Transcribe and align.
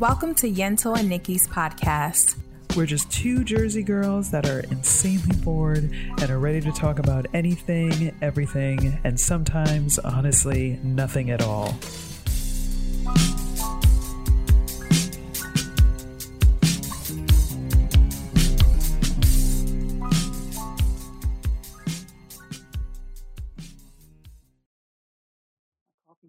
Welcome 0.00 0.34
to 0.36 0.50
Yental 0.50 0.98
and 0.98 1.10
Niki's 1.10 1.46
podcast. 1.46 2.38
We're 2.74 2.86
just 2.86 3.12
two 3.12 3.44
Jersey 3.44 3.82
girls 3.82 4.30
that 4.30 4.48
are 4.48 4.60
insanely 4.60 5.36
bored 5.44 5.90
and 5.92 6.30
are 6.30 6.38
ready 6.38 6.62
to 6.62 6.72
talk 6.72 6.98
about 6.98 7.26
anything, 7.34 8.16
everything, 8.22 8.98
and 9.04 9.20
sometimes, 9.20 9.98
honestly, 9.98 10.80
nothing 10.82 11.30
at 11.30 11.42
all. 11.42 11.74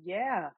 Yeah. 0.03 0.50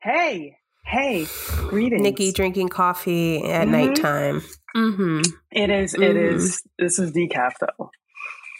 Hey, 0.00 0.59
hey, 0.90 1.26
greetings. 1.68 2.02
Niki 2.02 2.34
drinking 2.34 2.68
coffee 2.68 3.44
at 3.44 3.62
mm-hmm. 3.62 3.72
nighttime. 3.72 4.42
Mm-hmm. 4.76 5.20
It 5.52 5.70
is, 5.70 5.94
it 5.94 6.00
mm-hmm. 6.00 6.36
is, 6.36 6.62
this 6.78 6.98
is 6.98 7.12
decaf 7.12 7.52
though. 7.60 7.90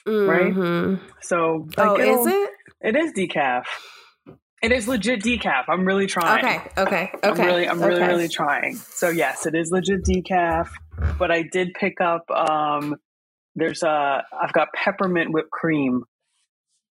Right? 0.07 0.53
Mm-hmm. 0.53 1.05
So, 1.21 1.69
like, 1.77 1.89
oh, 1.89 1.97
is 1.97 2.27
it? 2.27 2.51
It 2.81 2.97
is 2.97 3.13
decaf. 3.13 3.65
It 4.63 4.73
is 4.73 4.87
legit 4.87 5.23
decaf. 5.23 5.65
I'm 5.69 5.85
really 5.85 6.07
trying. 6.07 6.45
Okay, 6.45 6.61
okay, 6.79 7.11
okay. 7.25 7.43
I'm 7.43 7.47
really, 7.47 7.69
I'm 7.69 7.83
really, 7.83 8.03
really 8.03 8.29
trying. 8.29 8.77
So 8.77 9.09
yes, 9.09 9.47
it 9.47 9.55
is 9.55 9.71
legit 9.71 10.05
decaf. 10.05 10.69
But 11.19 11.31
I 11.31 11.43
did 11.43 11.75
pick 11.75 12.01
up. 12.01 12.31
um 12.31 12.97
There's 13.55 13.83
a. 13.83 14.23
I've 14.41 14.53
got 14.53 14.69
peppermint 14.75 15.33
whipped 15.33 15.51
cream 15.51 16.05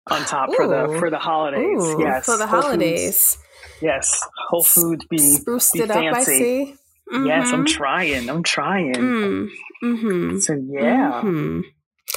on 0.08 0.22
top 0.22 0.50
Ooh. 0.50 0.54
for 0.54 0.68
the 0.68 0.98
for 0.98 1.10
the 1.10 1.18
holidays. 1.18 1.82
Ooh, 1.82 2.00
yes, 2.00 2.24
for 2.26 2.36
the 2.36 2.46
Whole 2.46 2.62
holidays. 2.62 3.38
Yes, 3.80 4.20
Whole 4.48 4.62
Foods 4.62 5.04
be 5.06 5.18
spruced 5.18 5.74
be 5.74 5.80
it 5.80 5.88
fancy. 5.88 6.08
up. 6.08 6.16
I 6.16 6.22
see. 6.24 6.74
Mm-hmm. 7.12 7.26
Yes, 7.26 7.52
I'm 7.52 7.66
trying. 7.66 8.28
I'm 8.30 8.42
trying. 8.42 8.94
Mm. 8.94 9.48
Mm-hmm. 9.84 10.38
So 10.38 10.54
yeah, 10.54 11.20
mm-hmm. 11.22 11.60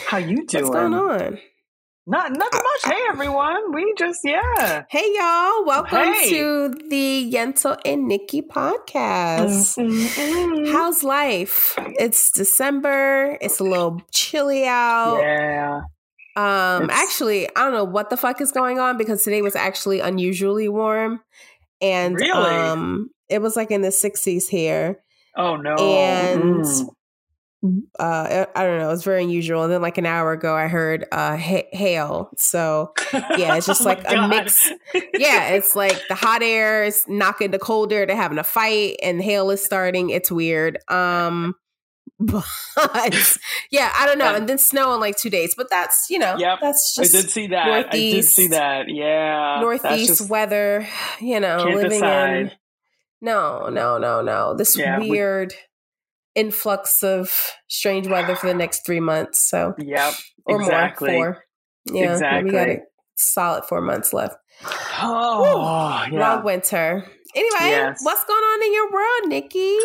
how 0.07 0.17
you 0.17 0.45
doing? 0.47 0.63
What's 0.63 0.75
going 0.75 0.93
on? 0.93 1.39
Not 2.07 2.31
nothing 2.31 2.61
much. 2.63 2.91
Hey 2.95 3.01
everyone, 3.09 3.71
we 3.71 3.93
just 3.97 4.21
yeah. 4.23 4.83
Hey 4.89 5.13
y'all, 5.15 5.63
welcome 5.65 6.13
Hey. 6.13 6.29
to 6.31 6.73
the 6.89 7.31
Yental 7.31 7.77
and 7.85 8.09
Niki 8.09 8.41
podcast. 8.41 9.77
Mm-mm-mm. 9.77 10.71
How's 10.71 11.03
life? 11.03 11.75
It's 11.99 12.31
December. 12.31 13.37
It's 13.41 13.59
a 13.59 13.63
little 13.63 14.01
chilly 14.11 14.65
out. 14.65 15.19
Yeah, 15.19 15.81
Um, 16.35 16.83
It's- 16.83 17.01
actually, 17.01 17.47
I 17.55 17.63
don't 17.63 17.73
know 17.73 17.83
what 17.83 18.09
the 18.09 18.17
fuck 18.17 18.39
is 18.41 18.51
going 18.51 18.79
on 18.79 18.97
because 18.97 19.23
today 19.23 19.41
was 19.41 19.55
actually 19.55 19.99
unusually 19.99 20.69
warm, 20.69 21.21
and 21.81 22.15
Really? 22.15 22.31
um, 22.55 23.09
it 23.29 23.41
was 23.41 23.55
like 23.55 23.71
in 23.71 23.81
the 23.81 23.91
sixties 23.91 24.47
here. 24.47 24.99
Oh 25.37 25.55
no. 25.55 25.75
And- 25.75 26.65
Mm. 27.61 27.81
Uh, 27.99 28.45
I 28.55 28.63
don't 28.63 28.79
know, 28.79 28.87
it 28.87 28.91
was 28.91 29.03
very 29.03 29.21
unusual. 29.21 29.63
And 29.63 29.73
then, 29.73 29.81
like 29.81 29.97
an 29.97 30.05
hour 30.05 30.31
ago, 30.31 30.55
I 30.55 30.67
heard 30.69 31.05
uh 31.11 31.35
ha- 31.35 31.67
hail. 31.73 32.29
So 32.37 32.93
yeah, 33.11 33.53
it's 33.57 33.65
just 33.67 33.81
Oh 33.85 33.85
like 33.85 33.99
a 34.05 34.15
God. 34.15 34.29
mix. 34.29 34.71
yeah, 35.13 35.49
it's 35.55 35.75
like 35.75 35.99
the 36.07 36.15
hot 36.15 36.41
air 36.41 36.85
is 36.85 37.03
knocking 37.09 37.51
the 37.51 37.59
cold 37.59 37.91
air. 37.91 38.05
They're 38.05 38.15
having 38.15 38.37
a 38.37 38.45
fight, 38.45 38.95
and 39.03 39.21
hail 39.21 39.49
is 39.51 39.61
starting. 39.61 40.09
It's 40.09 40.31
weird. 40.31 40.77
Um, 40.87 41.53
but 42.19 42.45
yeah, 43.71 43.91
I 43.97 44.05
don't 44.05 44.17
know. 44.19 44.35
And 44.35 44.47
then 44.47 44.57
snow 44.57 44.93
in 44.93 44.99
like 44.99 45.17
two 45.17 45.29
days, 45.29 45.53
but 45.55 45.69
that's 45.69 46.07
you 46.09 46.19
know, 46.19 46.35
Yep. 46.37 46.59
that's 46.61 46.95
I 46.99 47.03
just 47.03 47.13
did 47.13 47.31
see 47.31 47.47
that. 47.47 47.67
I 47.67 47.83
did 47.89 48.25
see 48.25 48.47
that. 48.49 48.85
Yeah. 48.89 49.59
Northeast 49.61 50.07
just- 50.19 50.29
weather. 50.29 50.87
You 51.21 51.39
know, 51.39 51.63
living 51.63 52.03
in 52.03 52.51
no, 53.21 53.67
no, 53.69 53.97
no, 53.97 54.21
no. 54.21 54.55
This 54.55 54.77
Yeah, 54.77 54.99
we- 54.99 55.09
weird 55.09 55.53
influx 56.35 57.03
of 57.03 57.51
strange 57.67 58.07
weather 58.07 58.35
for 58.35 58.47
the 58.47 58.53
next 58.53 58.85
three 58.85 58.99
months. 59.01 59.49
So 59.49 59.73
Yep. 59.77 60.13
or 60.45 60.61
exactly. 60.61 61.13
more, 61.17 61.33
four. 61.87 61.95
Yeah, 61.95 62.41
we 62.41 62.51
got 62.51 62.69
a 62.69 62.79
solid 63.15 63.65
four 63.65 63.81
months 63.81 64.13
left. 64.13 64.35
Oh, 65.01 66.05
yeah. 66.11 66.19
Long 66.35 66.43
winter. 66.43 67.05
Anyway, 67.39 67.69
Yes. 67.71 67.99
what's 68.03 68.23
going 68.25 68.37
on 68.43 68.63
in 68.63 68.73
your 68.73 68.91
world, 68.91 69.31
Niki? 69.31 69.77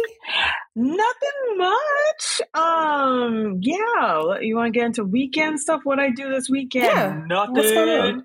Nothing 0.75 1.57
much. 1.57 2.43
Um, 2.53 3.59
yeah. 3.61 4.39
You 4.41 4.57
want 4.57 4.73
to 4.75 4.79
get 4.79 4.87
into 4.87 5.05
weekend 5.05 5.61
stuff? 5.61 5.83
What 5.85 6.01
I 6.01 6.11
do 6.11 6.31
this 6.31 6.49
weekend? 6.51 6.85
Yeah. 6.87 7.23
Nothing. 7.27 7.55
What's 7.55 7.71
going 7.71 8.25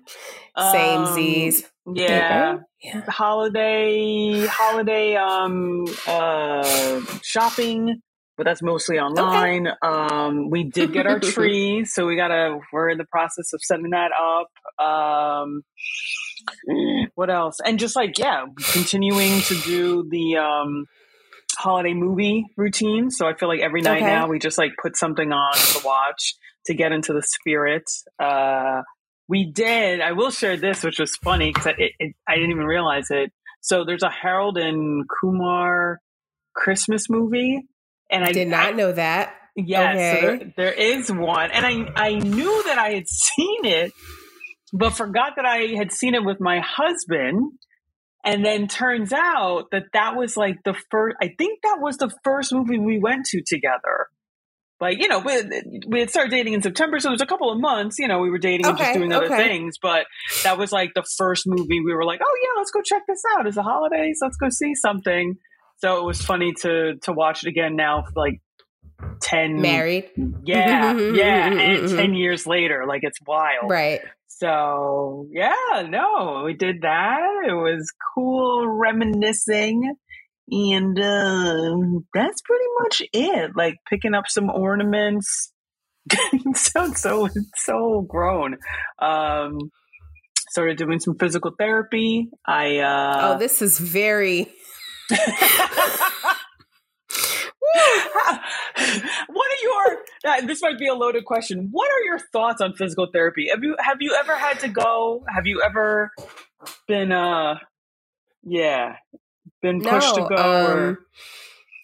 on? 0.56 0.72
Same 0.72 1.00
Um, 1.02 1.14
Z's. 1.14 1.64
Yeah. 1.94 2.58
Yeah. 2.82 3.02
Holiday, 3.08 4.46
holiday, 4.46 5.14
um, 5.16 5.84
uh, 6.08 7.00
shopping, 7.22 8.00
but 8.36 8.44
that's 8.44 8.62
mostly 8.62 8.98
online. 8.98 9.68
Um, 9.82 10.50
we 10.50 10.64
did 10.64 10.92
get 10.92 11.06
our 11.06 11.18
tree, 11.34 11.84
so 11.84 12.06
we 12.06 12.16
gotta, 12.16 12.58
we're 12.72 12.88
in 12.90 12.98
the 12.98 13.04
process 13.04 13.52
of 13.52 13.60
setting 13.62 13.90
that 13.90 14.10
up. 14.12 14.48
Um, 14.80 15.62
what 17.14 17.30
else? 17.30 17.56
And 17.64 17.78
just 17.78 17.96
like, 17.96 18.18
yeah, 18.18 18.46
continuing 18.72 19.40
to 19.42 19.54
do 19.60 20.08
the, 20.10 20.38
um, 20.38 20.86
holiday 21.56 21.92
movie 21.92 22.46
routine. 22.56 23.10
So 23.10 23.26
I 23.26 23.34
feel 23.34 23.48
like 23.48 23.60
every 23.60 23.82
night 23.82 24.02
Okay. 24.02 24.06
now 24.06 24.28
we 24.28 24.38
just 24.38 24.56
like 24.56 24.72
put 24.80 24.96
something 24.96 25.30
on 25.30 25.52
to 25.52 25.80
watch 25.84 26.34
to 26.66 26.74
get 26.74 26.92
into 26.92 27.12
the 27.12 27.22
spirit. 27.22 27.82
Uh, 28.18 28.80
we 29.28 29.50
did. 29.52 30.00
I 30.00 30.12
will 30.12 30.30
share 30.30 30.56
this, 30.56 30.82
which 30.82 30.98
was 30.98 31.14
funny 31.22 31.52
because 31.52 31.74
it, 31.78 32.14
I 32.26 32.34
didn't 32.36 32.50
even 32.52 32.64
realize 32.64 33.06
it. 33.10 33.30
So 33.60 33.84
there's 33.84 34.02
a 34.02 34.10
Harold 34.10 34.56
and 34.56 35.04
Kumar 35.20 35.98
Christmas 36.54 37.10
movie, 37.10 37.62
and 38.10 38.24
I 38.24 38.32
Did 38.32 38.48
not 38.48 38.74
know 38.74 38.92
that. 38.92 39.34
Yes, 39.54 40.18
so 40.18 40.26
there, 40.26 40.52
there 40.56 40.72
is 40.72 41.12
one, 41.12 41.50
and 41.50 41.66
I 41.66 41.92
I 41.96 42.14
knew 42.14 42.62
that 42.66 42.78
I 42.78 42.90
had 42.92 43.06
seen 43.08 43.64
it, 43.64 43.92
but 44.72 44.90
forgot 44.90 45.32
that 45.36 45.44
I 45.44 45.74
had 45.76 45.92
seen 45.92 46.14
it 46.14 46.24
with 46.24 46.40
my 46.40 46.60
husband. 46.60 47.52
And 48.22 48.44
then 48.44 48.68
turns 48.68 49.14
out 49.14 49.70
that 49.72 49.84
that 49.94 50.14
was 50.14 50.36
like 50.36 50.56
the 50.62 50.74
first. 50.90 51.16
I 51.22 51.30
think 51.38 51.60
that 51.62 51.78
was 51.80 51.96
the 51.96 52.10
first 52.22 52.52
movie 52.52 52.78
we 52.78 52.98
went 52.98 53.24
to 53.26 53.40
together. 53.46 54.08
Like 54.78 54.98
you 54.98 55.08
know, 55.08 55.20
we, 55.20 55.42
we 55.88 56.00
had 56.00 56.10
started 56.10 56.30
dating 56.30 56.52
in 56.52 56.60
September, 56.60 56.98
so 57.00 57.08
it 57.08 57.12
was 57.12 57.22
a 57.22 57.26
couple 57.26 57.50
of 57.50 57.58
months. 57.58 57.98
You 57.98 58.08
know, 58.08 58.18
we 58.18 58.28
were 58.30 58.36
dating 58.38 58.66
and 58.66 58.76
just 58.76 58.92
doing 58.92 59.10
other 59.12 59.24
okay. 59.24 59.48
things. 59.48 59.76
But 59.80 60.04
that 60.44 60.58
was 60.58 60.70
like 60.70 60.92
the 60.94 61.04
first 61.16 61.44
movie 61.46 61.80
we 61.80 61.94
were 61.94 62.04
like, 62.04 62.20
oh 62.22 62.38
yeah, 62.42 62.58
let's 62.58 62.70
go 62.70 62.82
check 62.82 63.02
this 63.08 63.22
out. 63.38 63.46
It's 63.46 63.56
the 63.56 63.62
holidays. 63.62 64.18
Let's 64.20 64.36
go 64.36 64.50
see 64.50 64.74
something. 64.74 65.36
So 65.78 65.98
it 65.98 66.04
was 66.04 66.20
funny 66.20 66.52
to 66.60 66.96
to 67.02 67.12
watch 67.12 67.42
it 67.44 67.48
again 67.48 67.74
now, 67.74 68.04
like 68.14 68.42
ten 69.22 69.62
Married. 69.62 70.10
yeah, 70.44 70.92
yeah, 70.94 71.46
and 71.52 71.84
Mhm. 71.88 71.96
10 71.96 72.14
years 72.14 72.46
later, 72.46 72.84
like 72.86 73.00
it's 73.02 73.18
wild. 73.26 73.70
Right. 73.70 74.00
So, 74.40 75.28
yeah, 75.30 75.82
no, 75.86 76.44
we 76.46 76.54
did 76.54 76.80
that. 76.80 77.20
It 77.46 77.52
was 77.52 77.92
cool 78.14 78.66
reminiscing. 78.66 79.94
And 80.50 80.98
uh, 80.98 81.76
that's 82.14 82.40
pretty 82.40 82.64
much 82.80 83.02
it. 83.12 83.50
Like 83.54 83.76
picking 83.88 84.14
up 84.14 84.24
some 84.28 84.48
ornaments. 84.48 85.52
so, 86.54 86.92
so, 86.94 87.28
so 87.54 88.06
grown. 88.08 88.56
Um, 88.98 89.58
started 90.48 90.78
doing 90.78 91.00
some 91.00 91.16
physical 91.18 91.52
therapy. 91.58 92.30
I, 92.46 92.78
uh, 92.78 93.34
oh, 93.34 93.38
this 93.38 93.60
is 93.60 93.78
very. 93.78 94.46
what 99.28 99.50
are 99.50 99.62
your 99.62 99.98
uh, 100.24 100.46
this 100.46 100.62
might 100.62 100.78
be 100.78 100.88
a 100.88 100.94
loaded 100.94 101.24
question 101.24 101.68
what 101.70 101.90
are 101.90 102.04
your 102.04 102.18
thoughts 102.32 102.60
on 102.60 102.74
physical 102.74 103.08
therapy 103.12 103.48
have 103.48 103.62
you 103.62 103.76
have 103.78 103.98
you 104.00 104.16
ever 104.18 104.36
had 104.36 104.58
to 104.58 104.68
go 104.68 105.24
have 105.28 105.46
you 105.46 105.62
ever 105.64 106.10
been 106.88 107.12
uh 107.12 107.54
yeah 108.42 108.96
been 109.62 109.80
pushed 109.82 110.14
to 110.14 110.26
go 110.28 110.66
or 110.66 110.88
um, 110.88 110.98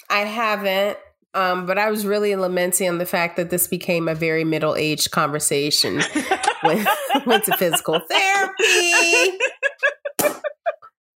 I 0.09 0.21
haven't. 0.21 0.99
Um, 1.35 1.67
but 1.67 1.79
I 1.79 1.91
was 1.91 2.07
really 2.07 2.35
lamenting 2.35 2.89
on 2.89 2.99
the 2.99 3.07
fact 3.07 3.37
that 3.37 3.51
this 3.51 3.69
became 3.69 4.09
a 4.09 4.15
very 4.15 4.45
middle 4.45 4.75
aged 4.75 5.11
conversation. 5.11 6.03
Went, 6.63 6.89
went 7.27 7.45
to 7.45 7.57
physical 7.59 8.01
therapy. 8.09 9.39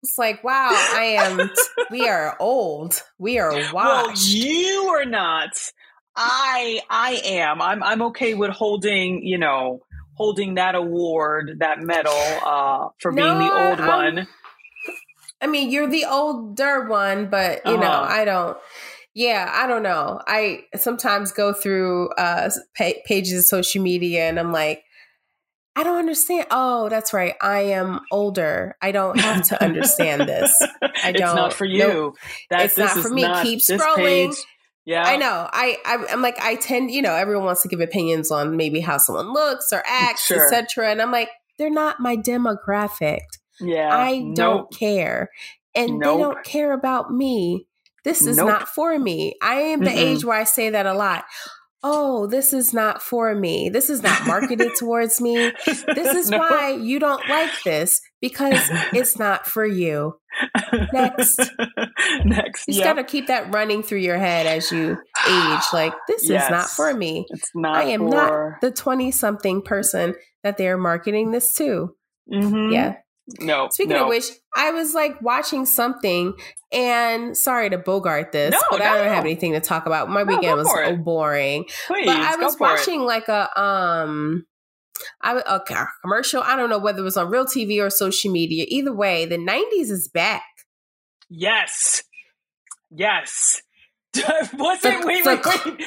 It's 0.07 0.18
like, 0.18 0.44
wow, 0.44 0.69
I 0.71 1.18
am. 1.19 1.50
We 1.92 2.07
are 2.07 2.36
old. 2.39 3.01
We 3.19 3.39
are 3.39 3.51
well 3.74 4.12
you 4.18 4.88
are 4.95 5.06
not 5.06 5.50
i 6.19 6.81
i 6.89 7.21
am 7.25 7.62
i'm 7.62 7.83
i'm 7.83 8.01
okay 8.01 8.33
with 8.33 8.50
holding 8.50 9.21
you 9.24 9.38
know 9.38 9.81
holding 10.15 10.56
that 10.56 10.74
award 10.74 11.57
that 11.59 11.80
medal 11.80 12.12
uh 12.44 12.89
for 12.98 13.12
being 13.12 13.38
the 13.38 13.54
old 13.54 13.80
I'm- 13.80 14.15
one 14.15 14.27
I 15.39 15.45
mean, 15.45 15.69
you're 15.69 15.88
the 15.88 16.06
older 16.06 16.88
one, 16.88 17.30
but 17.30 17.62
you 17.63 17.77
know, 17.77 17.86
Uh-huh. 17.86 18.12
I 18.21 18.25
don't. 18.25 18.57
Yeah, 19.13 19.48
I 19.54 19.68
don't 19.68 19.83
know. 19.83 20.19
I 20.25 20.63
sometimes 20.75 21.31
go 21.31 21.54
through 21.54 22.09
uh 22.18 22.50
pa- 22.75 23.00
pages 23.06 23.38
of 23.42 23.45
social 23.45 23.83
media, 23.83 24.27
and 24.27 24.39
I'm 24.39 24.51
like, 24.51 24.81
I 25.77 25.83
don't 25.83 26.00
understand. 26.00 26.47
Oh, 26.50 26.89
that's 26.89 27.13
right. 27.13 27.35
I 27.39 27.59
am 27.59 28.00
older. 28.12 28.75
I 28.81 28.91
don't 28.91 29.18
have 29.19 29.44
to 29.50 29.63
understand 29.63 30.21
this. 30.27 30.51
I 31.03 31.12
don't. 31.12 31.13
It's 31.13 31.35
not 31.35 31.53
for 31.53 31.65
you. 31.65 31.79
Nope. 31.79 32.15
That, 32.50 32.65
It's 32.65 32.75
this 32.75 32.88
not 32.95 32.97
is 32.97 33.03
for 33.03 33.09
me. 33.12 33.21
not 33.21 33.45
Keep 33.45 33.59
scrolling. 33.59 33.95
page. 33.95 34.35
Yeah, 34.85 35.03
I 35.06 35.18
know. 35.18 35.47
I, 35.51 35.77
I 35.85 36.06
I'm 36.13 36.21
like 36.21 36.39
I 36.41 36.56
tend, 36.56 36.91
you 36.91 37.01
know, 37.01 37.13
everyone 37.13 37.45
wants 37.45 37.62
to 37.63 37.68
give 37.68 37.79
opinions 37.81 38.31
on 38.31 38.56
maybe 38.57 38.79
how 38.79 38.97
someone 38.97 39.33
looks 39.33 39.71
or 39.71 39.79
mm, 39.79 39.83
acts, 39.85 40.25
Sure. 40.25 40.45
etc. 40.51 40.89
And 40.89 41.01
I'm 41.01 41.12
like, 41.12 41.29
they're 41.59 41.69
not 41.69 42.00
my 42.00 42.15
demographic. 42.15 43.19
Yeah, 43.59 43.89
I 43.94 44.19
Nope. 44.19 44.35
don't 44.35 44.80
care. 44.80 45.30
And 45.75 46.00
Nope. 46.00 46.18
they 46.18 46.23
don't 46.23 46.44
care 46.44 46.71
about 46.73 47.12
me. 47.12 47.68
This 48.03 48.25
is 48.25 48.38
Nope. 48.38 48.47
not 48.47 48.69
for 48.69 48.97
me. 48.97 49.35
I 49.44 49.56
am 49.56 49.81
the 49.83 49.89
Mm-mm. 49.89 49.97
age 49.97 50.23
where 50.25 50.39
I 50.39 50.45
say 50.45 50.69
that 50.69 50.85
a 50.85 50.94
lot. 50.94 51.25
Oh, 51.83 52.25
this 52.27 52.53
is 52.53 52.74
not 52.74 53.01
for 53.03 53.35
me. 53.35 53.69
This 53.69 53.89
is 53.89 54.01
not 54.01 54.25
marketed 54.25 54.71
towards 54.79 55.21
me. 55.21 55.51
This 55.65 56.15
is 56.15 56.29
No. 56.29 56.39
why 56.39 56.71
you 56.71 57.00
don't 57.00 57.21
like 57.29 57.51
this 57.63 58.01
because 58.19 58.59
it's 58.94 59.19
not 59.19 59.45
for 59.45 59.65
you. 59.65 60.13
Next. 60.91 61.38
Next. 62.25 62.68
You 62.68 62.74
just 62.74 62.79
Yep. 62.79 62.83
got 62.83 62.94
to 62.95 63.03
keep 63.03 63.27
that 63.27 63.53
running 63.53 63.83
through 63.83 64.00
your 64.00 64.18
head 64.18 64.47
as 64.47 64.71
you 64.71 64.97
age. 65.29 65.62
Like, 65.71 65.94
this 66.07 66.24
is 66.24 66.50
not 66.50 66.68
for 66.69 66.94
me. 66.94 67.25
It's 67.29 67.50
not. 67.56 67.75
I 67.77 67.83
am 67.89 68.09
for... 68.09 68.09
not 68.09 68.62
the 68.62 68.71
20 68.71 69.12
something 69.12 69.62
person 69.62 70.15
that 70.44 70.57
they're 70.57 70.77
marketing 70.77 71.31
this 71.31 71.53
to. 71.56 71.94
Mhm. 72.31 72.73
Yeah. 72.73 72.95
No. 73.39 73.68
Speaking 73.71 73.94
no. 73.94 74.03
of 74.03 74.09
which, 74.09 74.25
I 74.56 74.71
was 74.71 74.94
like 74.94 75.21
watching 75.21 75.65
something, 75.65 76.33
and 76.71 77.35
sorry 77.38 77.69
to 77.69 77.77
bogart 77.77 78.31
this, 78.31 78.51
No, 78.51 78.59
but 78.71 78.79
no, 78.79 78.85
I 78.85 78.97
don't 78.97 79.13
have 79.13 79.25
anything 79.25 79.53
to 79.53 79.59
talk 79.59 79.85
about. 79.85 80.09
My 80.09 80.24
weekend 80.24 80.57
was 80.57 80.71
so 80.71 80.79
it. 80.79 81.03
boring, 81.03 81.65
please 81.88 82.06
but 82.06 82.15
I 82.15 82.35
was 82.38 82.56
for 82.56 82.68
it. 82.68 82.71
watching 82.71 83.01
like 83.01 83.27
a 83.27 83.59
um, 83.59 84.45
I 85.21 85.41
a 85.45 85.59
commercial. 86.01 86.41
I 86.41 86.56
don't 86.56 86.69
know 86.69 86.79
whether 86.79 87.00
it 87.00 87.03
was 87.03 87.18
on 87.18 87.29
real 87.29 87.45
TV 87.45 87.81
or 87.81 87.89
social 87.89 88.31
media. 88.31 88.65
Either 88.68 88.94
way, 88.94 89.25
the 89.25 89.38
'90s 89.38 89.91
is 89.91 90.07
back. 90.07 90.44
Yes. 91.30 92.03
Yes. 92.89 93.62
was 94.53 94.83
it? 94.83 95.06
Wait, 95.06 95.25
wait, 95.25 95.45
wait. 95.45 95.45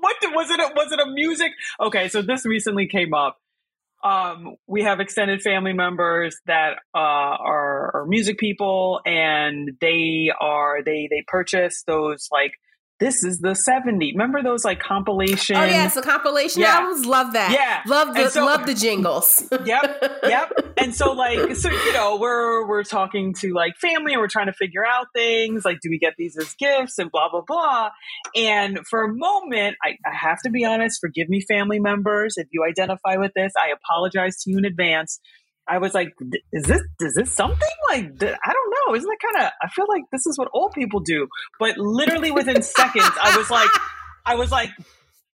what 0.00 0.16
was 0.34 0.50
it? 0.50 0.60
A, 0.60 0.72
was 0.74 0.92
it 0.92 1.00
a 1.00 1.06
music? 1.06 1.52
Okay, 1.80 2.08
so 2.08 2.20
this 2.20 2.44
recently 2.44 2.86
came 2.86 3.14
up. 3.14 3.38
Um, 4.02 4.56
we 4.66 4.82
have 4.82 4.98
extended 5.00 5.42
family 5.42 5.72
members 5.72 6.36
that 6.46 6.74
uh, 6.94 6.98
are, 6.98 7.96
are 7.96 8.06
music 8.06 8.38
people, 8.38 9.00
and 9.06 9.70
they 9.80 10.32
are 10.40 10.82
they 10.82 11.08
they 11.08 11.22
purchase 11.26 11.84
those 11.86 12.28
like 12.32 12.52
this 13.02 13.24
is 13.24 13.40
the 13.40 13.54
70 13.54 14.12
remember 14.12 14.42
those 14.42 14.64
like 14.64 14.78
compilation 14.78 15.56
oh 15.56 15.64
yes, 15.64 15.94
the 15.94 16.02
compilation 16.02 16.62
Yeah. 16.62 16.78
albums. 16.78 17.04
Love 17.04 17.32
that. 17.32 17.50
Yeah. 17.50 17.82
love 17.90 18.14
the 18.14 18.28
so- 18.30 18.44
love 18.44 18.64
the 18.66 18.74
jingles. 18.74 19.42
yep 19.64 20.20
yep 20.22 20.52
and 20.76 20.94
so 20.94 21.12
like 21.12 21.56
so 21.56 21.68
you 21.68 21.92
know 21.94 22.16
we're 22.16 22.66
we're 22.68 22.84
talking 22.84 23.34
to 23.40 23.52
like 23.52 23.76
family 23.80 24.12
and 24.12 24.20
we're 24.20 24.28
trying 24.28 24.46
to 24.46 24.52
figure 24.52 24.84
out 24.86 25.06
things 25.14 25.64
like 25.64 25.78
do 25.82 25.90
we 25.90 25.98
get 25.98 26.14
these 26.16 26.36
as 26.38 26.54
gifts 26.54 26.98
and 26.98 27.10
blah 27.10 27.28
blah 27.28 27.42
blah 27.46 27.90
and 28.36 28.78
for 28.88 29.02
a 29.02 29.12
moment 29.12 29.76
I, 29.82 29.90
I 30.06 30.14
have 30.14 30.38
to 30.44 30.50
be 30.50 30.64
honest 30.64 31.00
forgive 31.00 31.28
me 31.28 31.40
family 31.40 31.80
members 31.80 32.34
if 32.36 32.46
you 32.52 32.64
identify 32.64 33.16
with 33.16 33.32
this 33.34 33.52
i 33.60 33.72
apologize 33.72 34.36
to 34.42 34.50
you 34.50 34.58
in 34.58 34.64
advance 34.64 35.20
i 35.68 35.78
was 35.78 35.94
like 35.94 36.08
is 36.52 36.64
this 36.64 36.82
is 37.00 37.14
this 37.14 37.34
something 37.34 37.76
like 37.90 38.04
I 38.22 38.52
don't 38.52 38.71
know 38.92 38.96
isn't 38.96 39.08
that 39.08 39.32
kind 39.34 39.46
of 39.46 39.52
i 39.62 39.68
feel 39.68 39.86
like 39.88 40.02
this 40.12 40.26
is 40.26 40.38
what 40.38 40.48
old 40.54 40.72
people 40.72 41.00
do 41.00 41.26
but 41.58 41.76
literally 41.78 42.30
within 42.30 42.62
seconds 42.62 43.10
i 43.22 43.36
was 43.36 43.50
like 43.50 43.70
i 44.26 44.34
was 44.34 44.50
like 44.50 44.70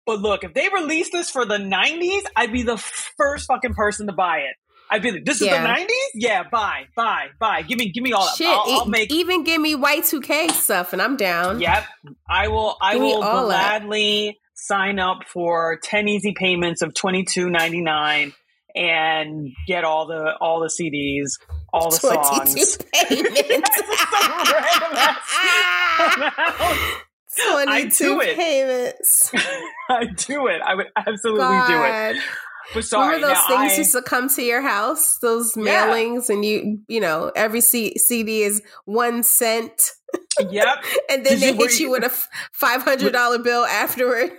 but 0.07 0.21
look, 0.21 0.45
if 0.45 0.53
they 0.53 0.69
release 0.69 1.11
this 1.11 1.31
for 1.31 1.47
the 1.47 1.57
90s, 1.57 2.25
I'd 2.37 2.53
be 2.53 2.63
the 2.63 2.77
first 2.77 3.47
fucking 3.47 3.73
person 3.73 4.07
to 4.09 4.13
buy 4.13 4.41
it. 4.41 4.55
I'd 4.91 5.01
be 5.01 5.11
like, 5.13 5.25
this 5.25 5.41
is 5.41 5.47
Yeah. 5.47 5.63
the 5.63 5.67
90s? 5.83 5.89
Yeah, 6.15 6.43
buy, 6.53 6.83
buy, 6.95 7.29
buy. 7.41 7.63
Give 7.63 7.79
me, 7.79 7.91
give 7.91 8.03
me 8.05 8.13
all 8.13 8.27
that. 8.27 8.37
Shit, 8.37 8.47
I'll, 8.49 8.81
I'll 8.81 8.85
make. 8.87 9.11
even 9.11 9.45
give 9.45 9.63
me 9.63 9.75
Y2K 9.75 10.51
stuff, 10.51 10.93
and 10.93 11.01
I'm 11.01 11.17
down. 11.17 11.59
Yep, 11.63 11.85
I 12.29 12.49
will. 12.49 12.77
I 12.83 12.93
Give 12.97 13.03
will 13.03 13.21
gladly 13.23 14.39
sign 14.55 14.99
up 14.99 15.21
for 15.27 15.79
10 15.83 16.07
easy 16.07 16.35
payments 16.37 16.83
of 16.83 16.93
22.99 16.93 18.35
and 18.75 19.53
get 19.67 19.85
all 19.85 20.07
the 20.07 20.35
all 20.41 20.61
the 20.61 20.67
CDs, 20.69 21.39
all 21.75 21.91
the 21.91 21.99
22 21.99 22.57
songs. 22.61 22.79
payments. 22.93 23.77
Some 23.77 24.45
random 24.53 24.93
ass 24.97 25.19
amount. 26.17 26.79
I 27.37 27.81
22 27.83 28.05
do 28.05 28.21
it. 28.21 28.37
payments. 28.37 29.31
I 29.91 30.05
do 30.17 30.47
it. 30.47 30.61
I 30.65 30.75
would 30.77 30.87
absolutely 30.97 31.41
do 31.45 31.83
it. 31.83 32.15
God. 32.15 32.17
But 32.73 32.85
sorry, 32.85 33.17
Remember 33.17 33.35
those 33.35 33.47
things 33.47 33.73
I- 33.73 33.77
used 33.77 33.93
to 33.93 34.03
come 34.03 34.29
to 34.31 34.43
your 34.43 34.63
house? 34.63 35.19
Those 35.19 35.55
Yeah. 35.57 35.89
mailings, 35.89 36.31
and 36.31 36.45
you, 36.45 36.79
you 36.89 37.01
know, 37.01 37.31
every 37.37 37.61
C- 37.61 37.99
CD 37.99 38.43
is 38.43 38.63
one 38.87 39.23
cent, 39.23 39.91
Yep. 40.39 40.67
and 41.11 41.27
then 41.27 41.39
Did 41.39 41.41
they 41.41 41.49
you- 41.51 41.55
hit 41.57 41.73
you 41.81 41.87
you- 41.87 41.91
with 41.91 42.05
a 42.05 42.13
five 42.53 42.83
hundred 42.83 43.13
dollar 43.13 43.39
bill 43.39 43.65
afterward. 43.67 44.31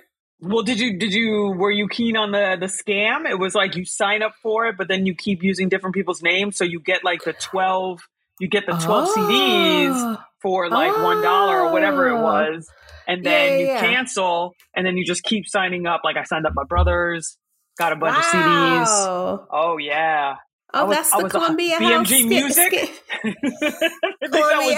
Well, 0.41 0.63
did 0.63 0.79
you 0.79 0.97
did 0.99 1.13
you 1.13 1.53
were 1.57 1.71
you 1.71 1.87
keen 1.87 2.17
on 2.17 2.31
the 2.31 2.57
the 2.59 2.65
scam? 2.67 3.27
It 3.29 3.39
was 3.39 3.55
like 3.55 3.75
you 3.75 3.85
sign 3.85 4.21
up 4.21 4.33
for 4.43 4.67
it, 4.67 4.75
but 4.77 4.87
then 4.87 5.05
you 5.05 5.15
keep 5.15 5.41
using 5.43 5.69
different 5.69 5.95
people's 5.95 6.21
names, 6.21 6.57
so 6.57 6.63
you 6.65 6.79
get 6.79 7.03
like 7.03 7.23
the 7.23 7.33
twelve. 7.33 8.01
You 8.39 8.49
get 8.49 8.65
the 8.65 8.73
twelve 8.73 9.07
CDs 9.09 9.93
Oh. 9.95 10.17
for 10.41 10.69
like 10.69 10.91
one 11.01 11.21
dollar 11.23 11.61
or 11.61 11.71
whatever 11.71 12.09
it 12.09 12.17
Oh. 12.17 12.21
was, 12.21 12.69
and 13.07 13.25
then 13.25 13.51
yeah, 13.51 13.57
you 13.57 13.65
yeah. 13.67 13.79
cancel, 13.79 14.53
and 14.75 14.85
then 14.85 14.97
you 14.97 15.05
just 15.05 15.23
keep 15.23 15.47
signing 15.47 15.87
up. 15.87 16.01
Like 16.03 16.17
I 16.17 16.23
signed 16.23 16.45
up 16.45 16.53
my 16.53 16.65
brothers, 16.67 17.37
got 17.79 17.93
a 17.93 17.95
bunch 17.95 18.17
of 18.17 18.23
CDs. 18.25 19.45
Oh 19.51 19.77
yeah, 19.79 20.35
Oh, 20.75 20.85
was- 20.87 20.97
that's 20.97 21.11
the 21.11 21.29
Columbia 21.29 21.77
BMG 21.77 21.93
House. 21.93 22.07
sk- 22.09 22.25
Music? 22.25 22.73
sk- 22.73 22.91
I 23.25 23.31
think 23.31 24.31
that 24.31 24.57
was 24.57 24.75
Columbia 24.75 24.77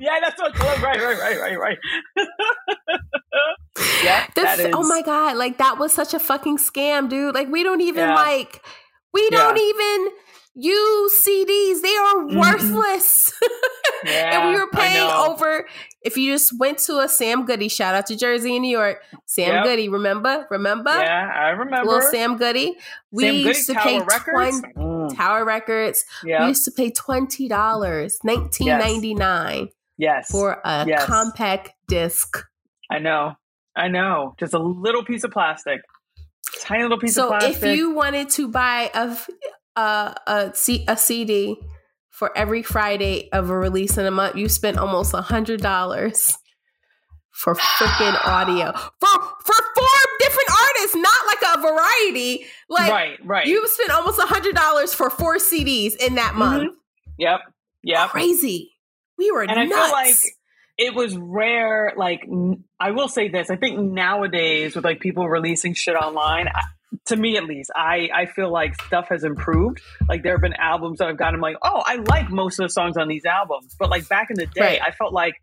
Yeah, 0.00 0.18
that's 0.20 0.40
what. 0.40 0.58
Right, 0.58 0.82
right, 1.00 1.18
right, 1.18 1.40
right, 1.40 1.58
right. 1.58 1.78
yeah, 4.04 4.26
that 4.34 4.70
oh 4.74 4.86
my 4.88 5.02
god, 5.02 5.36
like 5.36 5.58
that 5.58 5.78
was 5.78 5.92
such 5.92 6.14
a 6.14 6.18
fucking 6.18 6.58
scam, 6.58 7.08
dude. 7.08 7.34
Like 7.34 7.48
we 7.48 7.62
don't 7.62 7.80
even 7.80 8.08
Yeah. 8.08 8.14
like 8.14 8.62
we 9.12 9.28
don't 9.30 9.58
even 9.58 10.08
use 10.54 11.12
CDs. 11.26 11.82
They 11.82 11.96
are 11.96 12.14
Mm-mm. 12.16 12.40
worthless. 12.40 13.32
Yeah, 14.04 14.40
and 14.40 14.48
we 14.54 14.60
were 14.60 14.70
paying 14.70 15.08
over 15.10 15.66
if 16.02 16.16
you 16.16 16.32
just 16.32 16.58
went 16.58 16.78
to 16.78 16.98
a 17.00 17.08
Sam 17.08 17.44
Goody, 17.44 17.68
shout 17.68 17.94
out 17.94 18.06
to 18.06 18.16
Jersey 18.16 18.54
and 18.54 18.62
New 18.62 18.70
York. 18.70 19.02
Sam 19.26 19.54
Yep. 19.54 19.64
Goody, 19.64 19.88
remember? 19.88 20.46
Remember? 20.50 20.90
Yeah, 20.90 21.30
I 21.34 21.48
remember. 21.50 21.90
Little 21.90 22.08
Sam 22.10 22.36
Goody. 22.36 22.76
We 23.10 23.24
Sam 23.24 23.32
Goody, 23.34 23.42
used 23.48 23.66
to 23.66 23.74
Tower 23.74 23.82
pay 23.84 23.98
Records. 24.00 24.60
20 24.60 24.74
Mm, 24.74 25.16
Tower 25.16 25.44
Records. 25.44 26.04
We 26.24 26.32
used 26.46 26.64
to 26.66 26.70
pay 26.70 26.90
twenty 26.90 27.48
dollars, 27.48 28.18
nineteen 28.24 28.68
ninety 28.68 29.14
nine 29.14 29.68
Yes. 29.96 30.30
for 30.30 30.60
a 30.64 30.84
Yes. 30.86 31.04
compact 31.04 31.72
disc. 31.88 32.44
I 32.90 32.98
know. 33.00 33.34
I 33.76 33.88
know. 33.88 34.34
Just 34.38 34.54
a 34.54 34.58
little 34.58 35.04
piece 35.04 35.24
of 35.24 35.30
plastic. 35.30 35.80
Tiny 36.62 36.82
little 36.82 36.98
piece 36.98 37.14
so 37.14 37.24
of 37.32 37.40
plastic. 37.40 37.62
if 37.62 37.76
you 37.76 37.90
wanted 37.92 38.30
to 38.30 38.48
buy 38.48 38.90
a 38.94 39.16
a, 39.78 40.14
a, 40.26 40.54
C, 40.54 40.84
a 40.88 40.96
CD 40.96 41.56
for 42.10 42.36
every 42.36 42.62
Friday 42.62 43.28
of 43.32 43.48
a 43.50 43.56
release 43.56 43.96
in 43.96 44.06
a 44.06 44.10
month, 44.10 44.36
you 44.36 44.48
spent 44.48 44.76
almost 44.76 45.14
a 45.14 45.20
hundred 45.22 45.60
dollars 45.60 46.36
for 47.30 47.54
freaking 47.54 48.18
audio 48.26 48.72
for 48.72 49.20
for 49.44 49.54
four 49.74 49.98
different 50.18 50.50
artists, 50.50 50.96
not 50.96 51.26
like 51.26 51.56
a 51.56 51.60
variety. 51.60 52.46
Like 52.68 52.90
right, 52.90 53.18
right. 53.24 53.46
you 53.46 53.66
spent 53.68 53.90
almost 53.90 54.18
a 54.18 54.26
hundred 54.26 54.56
dollars 54.56 54.92
for 54.92 55.10
four 55.10 55.36
CDs 55.36 55.94
in 55.96 56.16
that 56.16 56.30
mm-hmm. 56.30 56.38
month. 56.38 56.72
yep. 57.16 57.40
Yep. 57.84 58.08
Crazy. 58.08 58.72
We 59.16 59.30
were 59.30 59.42
And 59.42 59.52
I 59.52 59.66
feel 59.68 59.92
like 59.92 60.16
it 60.76 60.94
was 60.94 61.16
rare. 61.16 61.92
Like, 61.96 62.22
n- 62.22 62.64
I 62.78 62.90
will 62.90 63.08
say 63.08 63.28
this. 63.28 63.50
I 63.50 63.56
think 63.56 63.78
nowadays, 63.78 64.76
with 64.76 64.84
like 64.84 65.00
people 65.00 65.28
releasing 65.28 65.74
shit 65.74 65.96
online, 65.96 66.48
I, 66.48 66.62
to 67.08 67.16
me 67.16 67.36
at 67.36 67.44
least, 67.44 67.70
I, 67.74 68.08
I 68.14 68.26
feel 68.26 68.50
like 68.52 68.80
stuff 68.82 69.08
has 69.10 69.24
improved. 69.24 69.80
Like, 70.08 70.22
there 70.22 70.32
have 70.32 70.40
been 70.40 70.54
albums 70.54 70.98
that 70.98 71.08
I've 71.08 71.18
gotten, 71.18 71.34
I'm 71.36 71.40
like, 71.40 71.56
oh, 71.62 71.82
I 71.84 71.96
like 71.96 72.30
most 72.30 72.58
of 72.60 72.64
the 72.64 72.70
songs 72.72 72.96
on 72.96 73.08
these 73.08 73.24
albums. 73.24 73.74
But 73.78 73.90
like 73.90 74.08
back 74.08 74.28
in 74.30 74.36
the 74.36 74.46
day, 74.46 74.60
Right. 74.60 74.80
I 74.82 74.90
felt 74.92 75.12
like 75.12 75.34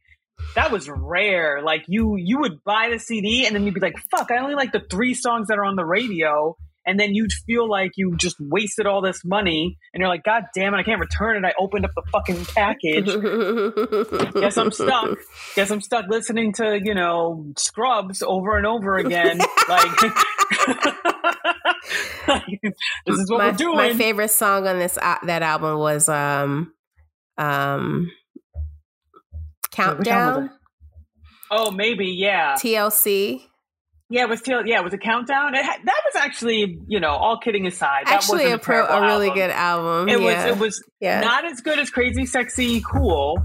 that 0.55 0.72
was 0.72 0.89
rare. 0.89 1.62
Like, 1.63 1.86
you 1.88 2.15
you 2.17 2.39
would 2.39 2.63
buy 2.63 2.89
the 2.91 3.00
CD 3.00 3.45
and 3.45 3.55
then 3.55 3.65
you'd 3.65 3.74
be 3.74 3.79
like, 3.79 3.95
fuck, 4.12 4.31
I 4.31 4.38
only 4.39 4.55
like 4.55 4.72
the 4.72 4.81
three 4.89 5.13
songs 5.13 5.48
that 5.48 5.57
are 5.57 5.65
on 5.65 5.75
the 5.75 5.86
radio. 5.86 6.57
And 6.86 7.00
then 7.00 7.15
you'd 7.15 7.32
feel 7.32 7.70
like 7.70 7.92
you 7.96 8.15
just 8.18 8.36
wasted 8.39 8.86
all 8.86 9.01
this 9.01 9.24
money, 9.25 9.77
and 9.94 10.01
you're 10.01 10.10
like, 10.10 10.24
God 10.24 10.44
damn 10.54 10.74
it, 10.74 10.77
I 10.77 10.84
can't 10.84 11.00
return 11.00 11.44
it. 11.44 11.48
I 11.48 11.54
opened 11.60 11.86
up 11.86 11.92
the 11.96 12.04
fucking 12.12 12.46
package. 12.46 13.06
Guess 14.34 14.58
I'm 14.58 14.72
stuck. 14.72 15.18
Guess 15.56 15.72
I'm 15.72 15.82
stuck 15.82 16.08
listening 16.08 16.54
to, 16.54 16.80
you 16.82 16.94
know, 16.94 17.51
Scrubs 17.58 18.22
over 18.22 18.58
and 18.58 18.65
over 18.65 18.98
again. 18.98 19.38
like, 19.68 20.00
this 23.06 23.20
is 23.20 23.30
what 23.30 23.39
my, 23.39 23.50
we're 23.50 23.58
doing. 23.58 23.77
My 23.77 23.94
favorite 23.94 24.30
song 24.30 24.68
on 24.68 24.80
this 24.80 24.98
uh, 24.98 25.18
that 25.24 25.42
album 25.42 25.80
was 25.80 26.10
um 26.10 26.74
um 27.38 28.12
album 29.77 29.98
was 29.98 30.08
Countdown 30.08 30.51
oh, 31.51 31.72
maybe, 31.72 32.08
yeah. 32.08 32.56
TLC. 32.56 33.42
Yeah, 34.09 34.24
it 34.24 34.29
was 34.29 34.41
till 34.41 34.65
yeah, 34.67 34.79
it 34.79 34.83
was 34.83 34.93
a 34.93 34.97
countdown. 35.00 35.55
It 35.55 35.63
that 35.63 36.01
was 36.05 36.15
actually, 36.15 36.79
you 36.88 37.00
know, 37.00 37.09
all 37.09 37.39
kidding 37.39 37.65
aside, 37.65 38.05
that 38.05 38.13
Actually, 38.15 38.51
a 38.51 38.57
pro, 38.59 38.85
a 38.85 39.01
really 39.01 39.27
album. 39.29 39.33
good 39.35 39.50
album. 39.51 40.09
It 40.09 40.21
yeah. 40.21 40.45
was 40.45 40.55
it 40.55 40.59
was 40.59 40.83
yeah. 41.00 41.21
not 41.21 41.45
as 41.45 41.62
good 41.62 41.79
as 41.79 41.89
Crazy 41.89 42.25
Sexy 42.25 42.81
Cool. 42.81 43.39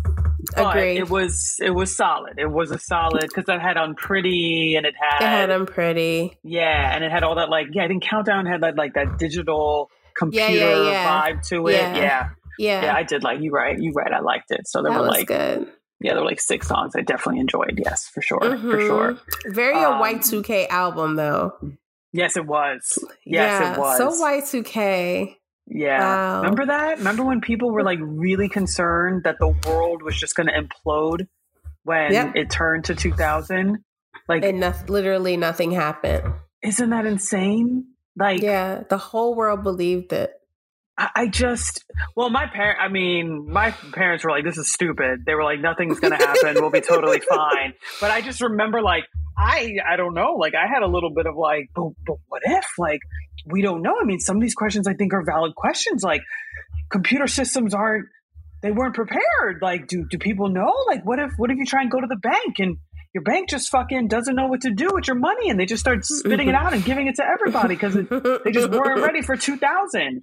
But 0.57 0.71
Agreed. 0.76 0.97
it 0.99 1.09
was 1.11 1.57
it 1.62 1.71
was 1.71 1.95
solid. 1.95 2.35
It 2.38 2.50
was 2.50 2.71
a 2.71 2.79
solid 2.79 3.23
because 3.23 3.45
it 3.47 3.61
had 3.61 3.76
Unpretty 3.76 4.75
and 4.76 4.87
it 4.87 4.95
had, 4.99 5.23
it 5.23 5.29
had 5.29 5.50
them 5.50 5.67
pretty. 5.67 6.38
yeah, 6.43 6.95
and 6.95 7.05
it 7.05 7.12
had 7.12 7.23
all 7.23 7.37
that 7.37 7.50
like 7.50 7.67
yeah. 7.73 7.85
I 7.85 7.88
think 7.88 8.02
Countdown 8.02 8.47
had 8.47 8.62
that 8.62 8.76
like 8.76 8.95
that 8.95 9.19
digital 9.19 9.90
computer 10.17 10.45
Yeah, 10.85 11.23
vibe 11.31 11.47
to 11.49 11.67
it. 11.69 11.75
Yeah. 11.75 11.97
Yeah. 11.97 12.31
Yeah. 12.59 12.95
I 12.95 13.02
did 13.05 13.23
like 13.23 13.40
you 13.40 13.52
right. 13.52 13.79
You 13.79 13.93
right. 13.93 14.12
I 14.12 14.21
liked 14.21 14.50
it. 14.50 14.67
So 14.67 14.83
there 14.83 14.93
that 14.93 14.99
were 14.99 15.07
was 15.09 15.17
like 15.17 15.29
good. 15.29 15.71
Yeah, 16.00 16.12
there 16.14 16.23
were 16.23 16.28
like 16.28 16.40
six 16.40 16.66
songs 16.69 16.95
I 16.97 17.02
definitely 17.02 17.40
enjoyed. 17.40 17.80
Yes, 17.85 18.09
for 18.09 18.23
sure, 18.23 18.40
for 18.40 18.57
Mhm. 18.57 18.87
sure. 18.87 19.19
Very 19.47 19.83
a 19.83 19.90
Um, 19.90 20.00
Y2K 20.00 20.66
album, 20.69 21.16
though. 21.16 21.52
Yes, 22.12 22.37
it 22.37 22.47
was. 22.47 22.99
Yes, 23.25 23.61
yeah, 23.61 23.75
it 23.75 23.78
was. 23.78 23.97
So 23.99 24.11
Y2K. 24.21 25.37
Yeah. 25.66 26.00
Wow. 26.00 26.37
Remember 26.42 26.66
that? 26.66 26.99
Remember 26.99 27.25
when 27.25 27.40
people 27.40 27.71
were 27.71 27.85
like 27.85 28.00
really 28.02 28.49
concerned 28.49 29.23
that 29.25 29.37
the 29.38 29.54
world 29.69 30.02
was 30.02 30.19
just 30.19 30.35
going 30.35 30.49
to 30.49 30.52
implode 30.52 31.28
when 31.85 32.12
Yep. 32.12 32.33
it 32.37 32.50
turned 32.50 32.87
to 32.87 32.95
2000? 32.97 33.78
Like, 34.28 34.42
And 34.42 34.59
noth- 34.61 34.88
literally 34.88 35.37
nothing 35.37 35.71
happened. 35.71 36.35
isn't 36.62 36.90
that 36.90 37.07
insane? 37.07 37.87
Like, 38.16 38.42
Yeah, 38.42 38.83
the 38.88 38.99
whole 38.99 39.35
world 39.37 39.62
believed 39.62 40.12
it. 40.12 40.33
I, 41.14 41.26
just, 41.28 41.85
well, 42.14 42.28
my 42.28 42.47
parent, 42.47 42.78
I 42.80 42.88
mean, 42.88 43.47
my 43.50 43.71
parents 43.71 44.25
were 44.25 44.30
like, 44.30 44.45
this 44.45 44.59
is 44.59 44.71
stupid. 44.71 45.25
They 45.25 45.35
were 45.35 45.45
like, 45.45 45.61
nothing's 45.61 45.99
going 45.99 46.16
to 46.16 46.25
happen. 46.25 46.57
we'll 46.61 46.71
be 46.71 46.83
totally 46.83 47.21
fine. 47.28 47.73
But 48.00 48.11
I 48.11 48.21
just 48.21 48.42
remember 48.42 48.83
like, 48.83 49.04
I, 49.38 49.76
I 49.88 49.97
don't 49.97 50.14
know. 50.14 50.35
Like 50.38 50.54
I 50.54 50.66
had 50.66 50.83
a 50.83 50.87
little 50.87 51.12
bit 51.14 51.26
of 51.26 51.37
like, 51.37 51.71
but, 51.75 51.90
but 52.07 52.16
what 52.28 52.42
if 52.45 52.64
like, 52.78 53.00
we 53.47 53.62
don't 53.62 53.80
know. 53.80 53.95
I 54.00 54.04
mean, 54.04 54.21
some 54.21 54.37
of 54.37 54.42
these 54.42 54.54
questions 54.54 54.87
I 54.87 54.95
think 54.95 55.14
are 55.14 55.25
valid 55.25 55.54
questions. 55.54 56.02
Like 56.02 56.23
computer 56.90 57.26
systems 57.26 57.73
aren't, 57.73 58.07
they 58.62 58.71
weren't 58.71 58.95
prepared. 58.95 59.61
Like, 59.62 59.87
do, 59.87 60.07
do 60.11 60.19
people 60.19 60.50
know? 60.50 60.75
Like, 60.87 61.04
what 61.07 61.19
if, 61.19 61.30
what 61.38 61.50
if 61.50 61.57
you 61.57 61.64
try 61.64 61.80
and 61.80 61.90
go 61.90 61.99
to 61.99 62.07
the 62.07 62.16
bank 62.16 62.59
and 62.59 62.76
your 63.14 63.25
bank 63.25 63.49
just 63.49 63.71
fucking 63.71 64.09
doesn't 64.09 64.37
know 64.37 64.47
what 64.47 64.61
to 64.61 64.71
do 64.71 64.90
with 64.92 65.07
your 65.07 65.16
money 65.16 65.50
and 65.50 65.59
they 65.59 65.66
just 65.66 65.80
start 65.80 66.04
spitting 66.04 66.49
it 66.49 66.52
mm-hmm. 66.52 66.66
out 66.66 66.75
and 66.75 66.85
giving 66.85 67.07
it 67.09 67.16
to 67.16 67.25
everybody 67.25 67.75
because 67.75 67.95
they 67.95 68.52
just 68.52 68.71
weren't 68.71 69.02
ready 69.02 69.23
for 69.23 69.37
2000. 69.37 70.23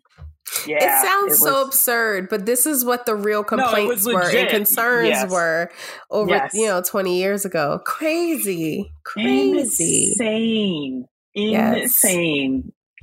Yeah, 0.66 0.78
it 1.02 1.06
sounds 1.06 1.40
so 1.40 1.60
was- 1.66 1.68
absurd, 1.68 2.30
but 2.30 2.46
this 2.46 2.66
is 2.66 2.84
what 2.86 3.06
the 3.06 3.16
real 3.16 3.44
complaints 3.44 4.06
was 4.06 4.14
were 4.14 4.22
and 4.30 4.50
concerns 4.50 5.10
Yes. 5.10 5.30
were 5.32 5.70
over, 6.10 6.30
Yes. 6.32 6.54
you 6.54 6.68
know, 6.68 6.82
20 6.82 7.18
years 7.18 7.46
ago. 7.46 7.80
Crazy. 7.86 8.92
Crazy. 9.04 10.10
Insane. 10.12 11.06
Yes. 11.34 12.02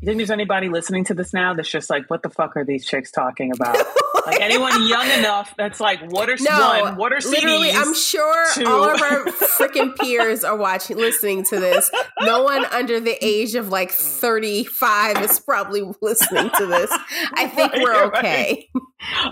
You 0.05 0.09
think 0.09 0.19
there's 0.19 0.31
anybody 0.31 0.69
listening 0.69 1.05
to 1.05 1.15
this 1.15 1.33
now 1.33 1.55
that's 1.55 1.71
just 1.71 1.89
like, 1.89 2.11
what 2.11 2.23
the 2.23 2.29
fuck 2.29 2.59
are 2.59 2.65
these 2.67 2.85
chicks 2.85 3.11
talking 3.11 3.53
about? 3.53 3.75
like 4.27 4.39
anyone 4.39 4.87
young 4.87 5.09
enough 5.19 5.55
that's 5.57 5.81
like, 5.81 6.13
what 6.13 6.29
are 6.29 6.37
No, 6.41 6.81
one? 6.83 6.97
What 6.97 7.15
are 7.15 7.21
CDs? 7.21 7.31
literally, 7.31 7.73
I'm 7.73 7.95
sure 7.95 8.53
Two. 8.53 8.67
all 8.67 8.85
of 8.85 9.01
our 9.01 9.25
freaking 9.59 9.97
peers 9.97 10.45
are 10.45 10.59
watching, 10.59 10.99
listening 10.99 11.45
to 11.45 11.59
this. 11.59 11.91
No 12.21 12.43
one 12.43 12.67
under 12.67 13.01
the 13.01 13.17
age 13.25 13.55
of 13.55 13.71
like 13.71 13.91
35 13.93 15.23
is 15.23 15.41
probably 15.41 15.91
listening 16.03 16.51
to 16.59 16.67
this. 16.67 16.91
I 17.33 17.47
think 17.47 17.73
we're 17.77 18.11
right. 18.11 18.67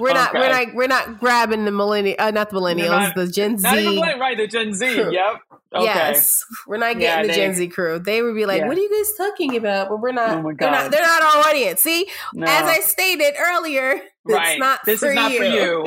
We're 0.00 0.12
not. 0.12 0.34
We're 0.34 0.48
not. 0.48 0.74
We're 0.74 0.86
not 0.86 1.18
grabbing 1.20 1.64
the 1.64 1.70
millennial. 1.72 2.16
Uh, 2.18 2.30
not 2.30 2.50
the 2.50 2.56
millennials. 2.56 2.88
not- 2.88 3.14
the 3.14 3.26
Gen 3.28 3.58
Z. 3.58 3.62
Not 3.66 3.78
even 3.78 4.18
right, 4.20 4.36
the 4.36 4.46
Gen 4.46 4.74
Z. 4.74 4.94
Crew. 4.94 5.12
Yep. 5.12 5.40
Okay. 5.74 5.84
Yes, 5.84 6.44
we're 6.66 6.76
not 6.76 7.00
Yeah, 7.00 7.16
getting 7.16 7.22
the 7.22 7.28
they- 7.28 7.34
Gen 7.34 7.54
Z 7.54 7.68
crew. 7.68 7.98
They 7.98 8.20
would 8.20 8.34
be 8.34 8.44
like, 8.44 8.60
Yeah. 8.60 8.68
"What 8.68 8.76
are 8.76 8.80
you 8.80 8.90
guys 8.90 9.16
talking 9.16 9.56
about?" 9.56 9.88
But 9.88 10.00
we're 10.02 10.12
not. 10.12 10.30
Oh 10.36 10.42
my 10.42 10.52
They're 10.58 10.70
not. 10.70 10.82
God. 10.82 10.92
They're 10.92 11.02
not 11.02 11.22
our 11.22 11.48
audience. 11.48 11.80
See, 11.80 12.06
No. 12.34 12.46
as 12.46 12.64
I 12.64 12.80
stated 12.80 13.34
earlier, 13.38 14.02
it's 14.24 14.34
right. 14.36 14.58
not. 14.58 14.80
this 14.84 15.02
is 15.02 15.14
not 15.14 15.32
you. 15.32 15.38
for 15.38 15.44
you. 15.44 15.84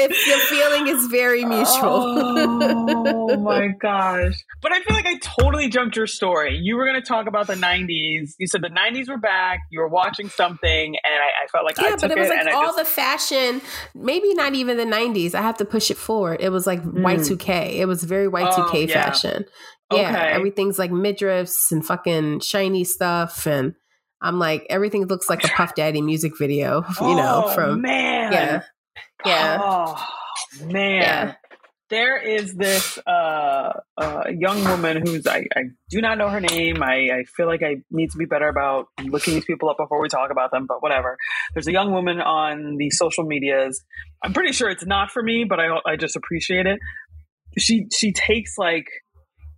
If 0.00 0.10
the 0.10 0.38
feeling 0.46 0.86
is 0.86 1.06
very 1.06 1.44
mutual. 1.44 1.66
oh 1.82 3.36
my 3.40 3.68
gosh. 3.80 4.34
But 4.62 4.72
I 4.72 4.80
feel 4.82 4.94
like 4.94 5.06
I 5.06 5.18
totally 5.18 5.68
jumped 5.68 5.96
your 5.96 6.06
story. 6.06 6.56
You 6.56 6.76
were 6.76 6.84
going 6.86 7.00
to 7.00 7.06
talk 7.06 7.26
about 7.26 7.48
the 7.48 7.54
90s. 7.54 8.34
You 8.38 8.46
said 8.46 8.62
the 8.62 8.68
90s 8.68 9.08
were 9.08 9.18
back. 9.18 9.60
You 9.70 9.80
were 9.80 9.88
watching 9.88 10.28
something, 10.28 10.94
and 11.04 11.14
I, 11.14 11.44
I 11.44 11.46
felt 11.50 11.64
like 11.64 11.78
I 11.80 11.88
yeah, 11.90 11.96
but 12.00 12.10
it 12.12 12.18
was 12.18 12.28
like 12.28 12.54
all 12.54 12.66
just, 12.66 12.78
the 12.78 12.84
fashion. 12.84 13.60
Maybe 13.94 14.32
not 14.34 14.54
even 14.54 14.76
the 14.76 14.84
'90s. 14.84 15.34
I 15.34 15.42
have 15.42 15.56
to 15.58 15.64
push 15.64 15.90
it 15.90 15.96
forward. 15.96 16.38
It 16.40 16.50
was 16.50 16.66
like 16.66 16.82
Y2K. 16.84 17.74
It 17.74 17.86
was 17.86 18.04
very 18.04 18.28
Y2K 18.28 18.54
Hmm. 18.54 18.76
Oh, 18.76 18.78
yeah. 18.78 18.86
fashion. 19.04 19.44
Yeah, 19.92 20.10
Okay. 20.10 20.32
everything's 20.32 20.78
like 20.78 20.90
midriffs 20.90 21.72
and 21.72 21.84
fucking 21.84 22.40
shiny 22.40 22.84
stuff, 22.84 23.46
and 23.46 23.74
I'm 24.20 24.38
like, 24.38 24.66
everything 24.68 25.06
looks 25.06 25.28
like 25.28 25.44
a 25.44 25.48
Puff 25.48 25.74
Daddy 25.74 26.02
music 26.02 26.36
video. 26.38 26.84
You 27.00 27.14
know, 27.14 27.44
Oh, 27.46 27.54
from 27.54 27.82
man. 27.82 28.32
yeah, 28.32 28.62
yeah. 29.24 29.58
Oh 29.62 30.06
man. 30.64 31.02
Yeah. 31.02 31.34
There 31.90 32.18
is 32.20 32.54
this 32.54 32.98
uh, 33.06 33.72
uh, 33.96 34.24
young 34.30 34.62
woman 34.64 35.00
who's 35.06 35.26
I, 35.26 35.46
I 35.56 35.60
do 35.88 36.02
not 36.02 36.18
know 36.18 36.28
her 36.28 36.38
name. 36.40 36.82
I, 36.82 37.08
I 37.10 37.24
feel 37.34 37.46
like 37.46 37.62
I 37.62 37.76
need 37.90 38.10
to 38.10 38.18
be 38.18 38.26
better 38.26 38.46
about 38.48 38.88
looking 39.02 39.32
these 39.32 39.46
people 39.46 39.70
up 39.70 39.78
before 39.78 39.98
we 40.02 40.08
talk 40.08 40.30
about 40.30 40.50
them. 40.50 40.66
But 40.68 40.82
whatever. 40.82 41.16
There's 41.54 41.66
a 41.66 41.72
young 41.72 41.92
woman 41.92 42.20
on 42.20 42.76
the 42.76 42.90
social 42.90 43.24
medias. 43.24 43.82
I'm 44.22 44.34
pretty 44.34 44.52
sure 44.52 44.68
it's 44.68 44.84
not 44.84 45.10
for 45.10 45.22
me, 45.22 45.44
but 45.48 45.60
I 45.60 45.78
I 45.86 45.96
just 45.96 46.14
appreciate 46.14 46.66
it. 46.66 46.78
She 47.56 47.86
she 47.90 48.12
takes 48.12 48.58
like 48.58 48.84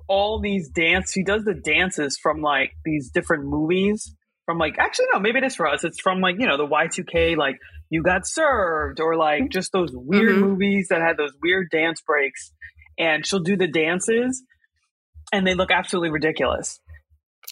all 0.09 0.41
these 0.41 0.69
dance. 0.69 1.11
She 1.13 1.25
does 1.25 1.43
the 1.45 1.55
dances 1.55 2.17
from 2.23 2.43
like 2.43 2.71
these 2.85 3.11
different 3.13 3.45
movies. 3.47 4.15
From 4.51 4.59
like 4.59 4.79
actually 4.81 5.07
no, 5.13 5.21
maybe 5.21 5.39
it 5.39 5.45
is 5.45 5.55
for 5.55 5.69
us. 5.69 5.85
It's 5.85 6.01
from 6.01 6.21
like 6.21 6.35
you 6.41 6.47
know 6.49 6.57
the 6.57 6.67
Y2K 6.67 7.37
like 7.37 7.55
you 7.89 8.03
got 8.03 8.23
served 8.27 8.99
or 8.99 9.15
like 9.17 9.49
just 9.49 9.71
those 9.73 9.91
weird 9.93 10.35
Mhm. 10.35 10.41
movies 10.41 10.89
that 10.91 11.01
had 11.01 11.17
those 11.17 11.31
weird 11.41 11.69
dance 11.71 12.01
breaks 12.01 12.51
and 12.99 13.25
she'll 13.25 13.39
do 13.45 13.57
the 13.57 13.69
dances 13.69 14.43
and 15.33 15.47
they 15.47 15.55
look 15.55 15.71
absolutely 15.71 16.11
ridiculous 16.11 16.81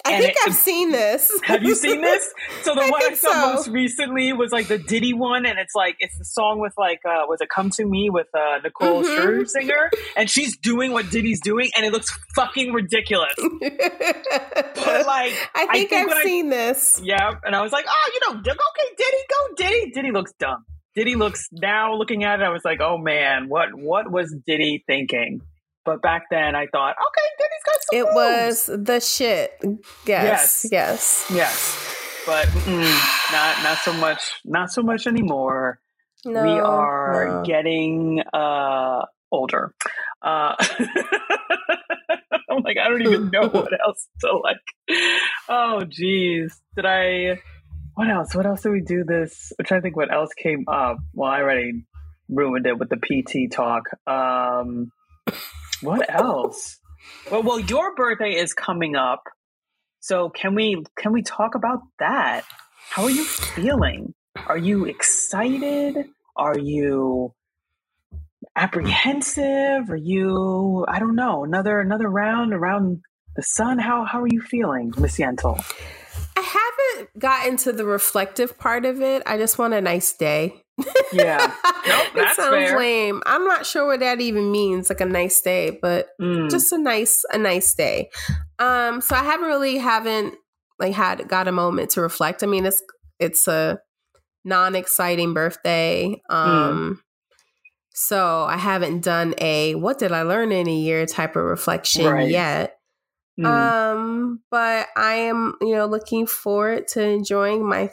I 0.04 0.12
And 0.12 0.22
think 0.22 0.36
it- 0.36 0.48
I've 0.48 0.54
seen 0.54 0.92
this. 0.92 1.30
have 1.44 1.62
you 1.62 1.74
seen 1.74 2.00
this 2.00 2.32
so 2.62 2.74
the 2.74 2.80
I 2.84 2.90
one 2.90 3.02
i 3.04 3.14
saw 3.14 3.32
so. 3.32 3.54
most 3.54 3.68
recently 3.68 4.32
was 4.32 4.52
like 4.52 4.68
the 4.68 4.78
diddy 4.78 5.12
one 5.12 5.44
and 5.46 5.58
it's 5.58 5.74
like 5.74 5.96
it's 5.98 6.16
the 6.18 6.24
song 6.24 6.60
with 6.60 6.72
like 6.78 7.00
uh 7.04 7.24
was 7.28 7.40
it 7.40 7.48
come 7.48 7.70
to 7.70 7.84
me 7.84 8.08
with 8.10 8.28
uh 8.34 8.58
nicole 8.62 9.02
Mhm. 9.02 9.18
Scherzinger 9.18 9.90
and 10.16 10.30
she's 10.30 10.56
doing 10.56 10.92
what 10.92 11.10
diddy's 11.10 11.40
doing 11.40 11.70
and 11.76 11.84
it 11.84 11.92
looks 11.92 12.16
fucking 12.36 12.72
ridiculous 12.72 13.34
but 13.38 15.06
like 15.06 15.32
I 15.54 15.66
think, 15.72 15.92
I 15.92 15.96
have 15.96 16.08
when 16.08 16.16
I- 16.18 16.22
seen 16.24 16.48
this. 16.50 17.00
Yeah, 17.02 17.32
and 17.44 17.54
I 17.54 17.62
was 17.62 17.72
like, 17.72 17.84
oh, 17.88 18.10
you 18.14 18.20
know, 18.34 18.38
okay, 18.40 18.94
Diddy, 18.96 19.16
go 19.28 19.54
Diddy. 19.56 19.90
Diddy 19.90 20.10
looks 20.12 20.32
dumb. 20.38 20.64
Diddy 20.94 21.14
looks 21.14 21.48
now 21.52 21.94
looking 21.94 22.24
at 22.24 22.40
it, 22.40 22.44
I 22.44 22.48
was 22.50 22.62
like, 22.64 22.80
oh 22.80 22.98
man, 22.98 23.48
what 23.48 23.74
what 23.74 24.10
was 24.10 24.34
Diddy 24.46 24.82
thinking? 24.86 25.40
But 25.88 26.02
back 26.02 26.24
then, 26.30 26.54
I 26.54 26.66
thought, 26.66 26.96
okay, 27.08 27.28
Diddy's 27.38 27.64
got 27.64 27.80
some. 27.80 27.98
It 27.98 28.04
moves. 28.12 28.68
was 28.68 28.84
the 28.84 29.00
shit. 29.00 29.52
Yes, 30.04 30.66
yes. 30.70 31.24
yes, 31.32 32.22
but 32.26 32.44
mm, 32.44 33.32
not 33.32 33.62
not 33.62 33.78
so 33.78 33.94
much, 33.94 34.20
not 34.44 34.70
so 34.70 34.82
much 34.82 35.06
anymore. 35.06 35.80
No, 36.26 36.42
we 36.42 36.50
are 36.50 37.38
no. 37.38 37.42
getting 37.42 38.20
uh 38.34 39.06
older. 39.32 39.72
Uh, 40.20 40.56
I'm 42.50 42.62
like, 42.62 42.76
I 42.76 42.90
don't 42.90 43.00
even 43.00 43.30
know 43.30 43.48
what 43.48 43.72
else 43.86 44.08
to 44.20 44.36
like. 44.36 44.60
Oh, 45.48 45.84
geez. 45.88 46.60
Did 46.76 46.84
I? 46.84 47.40
What 47.94 48.10
else? 48.10 48.34
What 48.34 48.44
else 48.44 48.60
did 48.60 48.72
we 48.72 48.82
do 48.82 49.04
this? 49.04 49.54
I'm 49.58 49.64
trying 49.64 49.80
to 49.80 49.82
think 49.84 49.96
what 49.96 50.12
else 50.12 50.34
came 50.34 50.66
up. 50.68 50.98
Well, 51.14 51.30
I 51.30 51.40
already 51.40 51.86
ruined 52.28 52.66
it 52.66 52.78
with 52.78 52.90
the 52.90 52.98
PT 52.98 53.50
talk. 53.50 53.84
Um, 54.06 54.92
what 55.82 56.12
else? 56.12 56.78
Well, 57.30 57.42
well, 57.42 57.60
your 57.60 57.94
birthday 57.94 58.34
is 58.34 58.54
coming 58.54 58.96
up, 58.96 59.22
so 60.00 60.28
can 60.30 60.54
we 60.54 60.82
can 60.96 61.12
we 61.12 61.22
talk 61.22 61.54
about 61.54 61.80
that? 61.98 62.44
How 62.90 63.04
are 63.04 63.10
you 63.10 63.24
feeling? 63.24 64.14
Are 64.46 64.58
you 64.58 64.84
excited? 64.86 66.08
Are 66.36 66.58
you 66.58 67.34
apprehensive? 68.56 69.90
Are 69.90 69.96
you 69.96 70.84
I 70.88 70.98
don't 70.98 71.16
know, 71.16 71.44
another 71.44 71.80
another 71.80 72.08
round 72.08 72.52
around 72.54 73.02
the 73.36 73.42
sun? 73.42 73.78
How 73.78 74.04
how 74.04 74.22
are 74.22 74.28
you 74.28 74.40
feeling, 74.40 74.92
Miss 74.98 75.18
Yental? 75.18 75.62
I 76.36 76.40
haven't 76.96 77.18
gotten 77.18 77.56
to 77.58 77.72
the 77.72 77.84
reflective 77.84 78.58
part 78.58 78.84
of 78.84 79.02
it. 79.02 79.22
I 79.26 79.38
just 79.38 79.58
want 79.58 79.74
a 79.74 79.80
nice 79.80 80.12
day. 80.12 80.64
Yeah. 81.12 81.52
Nope, 81.88 82.06
it 82.08 82.14
that's 82.16 82.36
sounds 82.36 82.54
fair. 82.70 82.78
lame. 82.78 83.22
I'm 83.24 83.44
not 83.44 83.64
sure 83.64 83.86
what 83.86 84.00
that 84.00 84.20
even 84.20 84.52
means, 84.52 84.90
like 84.90 85.00
a 85.00 85.06
nice 85.06 85.40
day, 85.40 85.78
but 85.80 86.08
Mm. 86.20 86.50
just 86.50 86.70
a 86.72 86.76
nice 86.76 87.24
a 87.32 87.38
nice 87.38 87.72
day. 87.74 88.10
Um, 88.58 89.00
so 89.00 89.16
I 89.16 89.22
haven't 89.24 89.46
really 89.46 89.78
haven't 89.78 90.34
like 90.78 90.92
had 90.92 91.26
got 91.28 91.48
a 91.48 91.52
moment 91.52 91.90
to 91.92 92.02
reflect. 92.02 92.42
I 92.42 92.46
mean, 92.46 92.66
it's 92.66 92.82
it's 93.18 93.48
a 93.48 93.78
non 94.44 94.74
exciting 94.76 95.32
birthday. 95.32 96.20
Hmm. 96.28 96.34
Um, 96.36 97.02
So 97.94 98.44
I 98.44 98.58
haven't 98.58 99.02
done 99.02 99.34
a 99.38 99.74
what 99.76 99.98
did 99.98 100.12
I 100.12 100.22
learn 100.22 100.52
in 100.52 100.68
a 100.68 100.74
year 100.74 101.06
type 101.06 101.36
of 101.36 101.44
reflection 101.44 102.04
Right. 102.06 102.28
yet. 102.28 102.76
Mm. 103.40 103.46
Um, 103.46 104.40
but 104.50 104.88
I 104.96 105.14
am, 105.30 105.54
you 105.62 105.74
know, 105.74 105.86
looking 105.86 106.26
forward 106.26 106.86
to 106.88 107.02
enjoying 107.02 107.66
my 107.66 107.90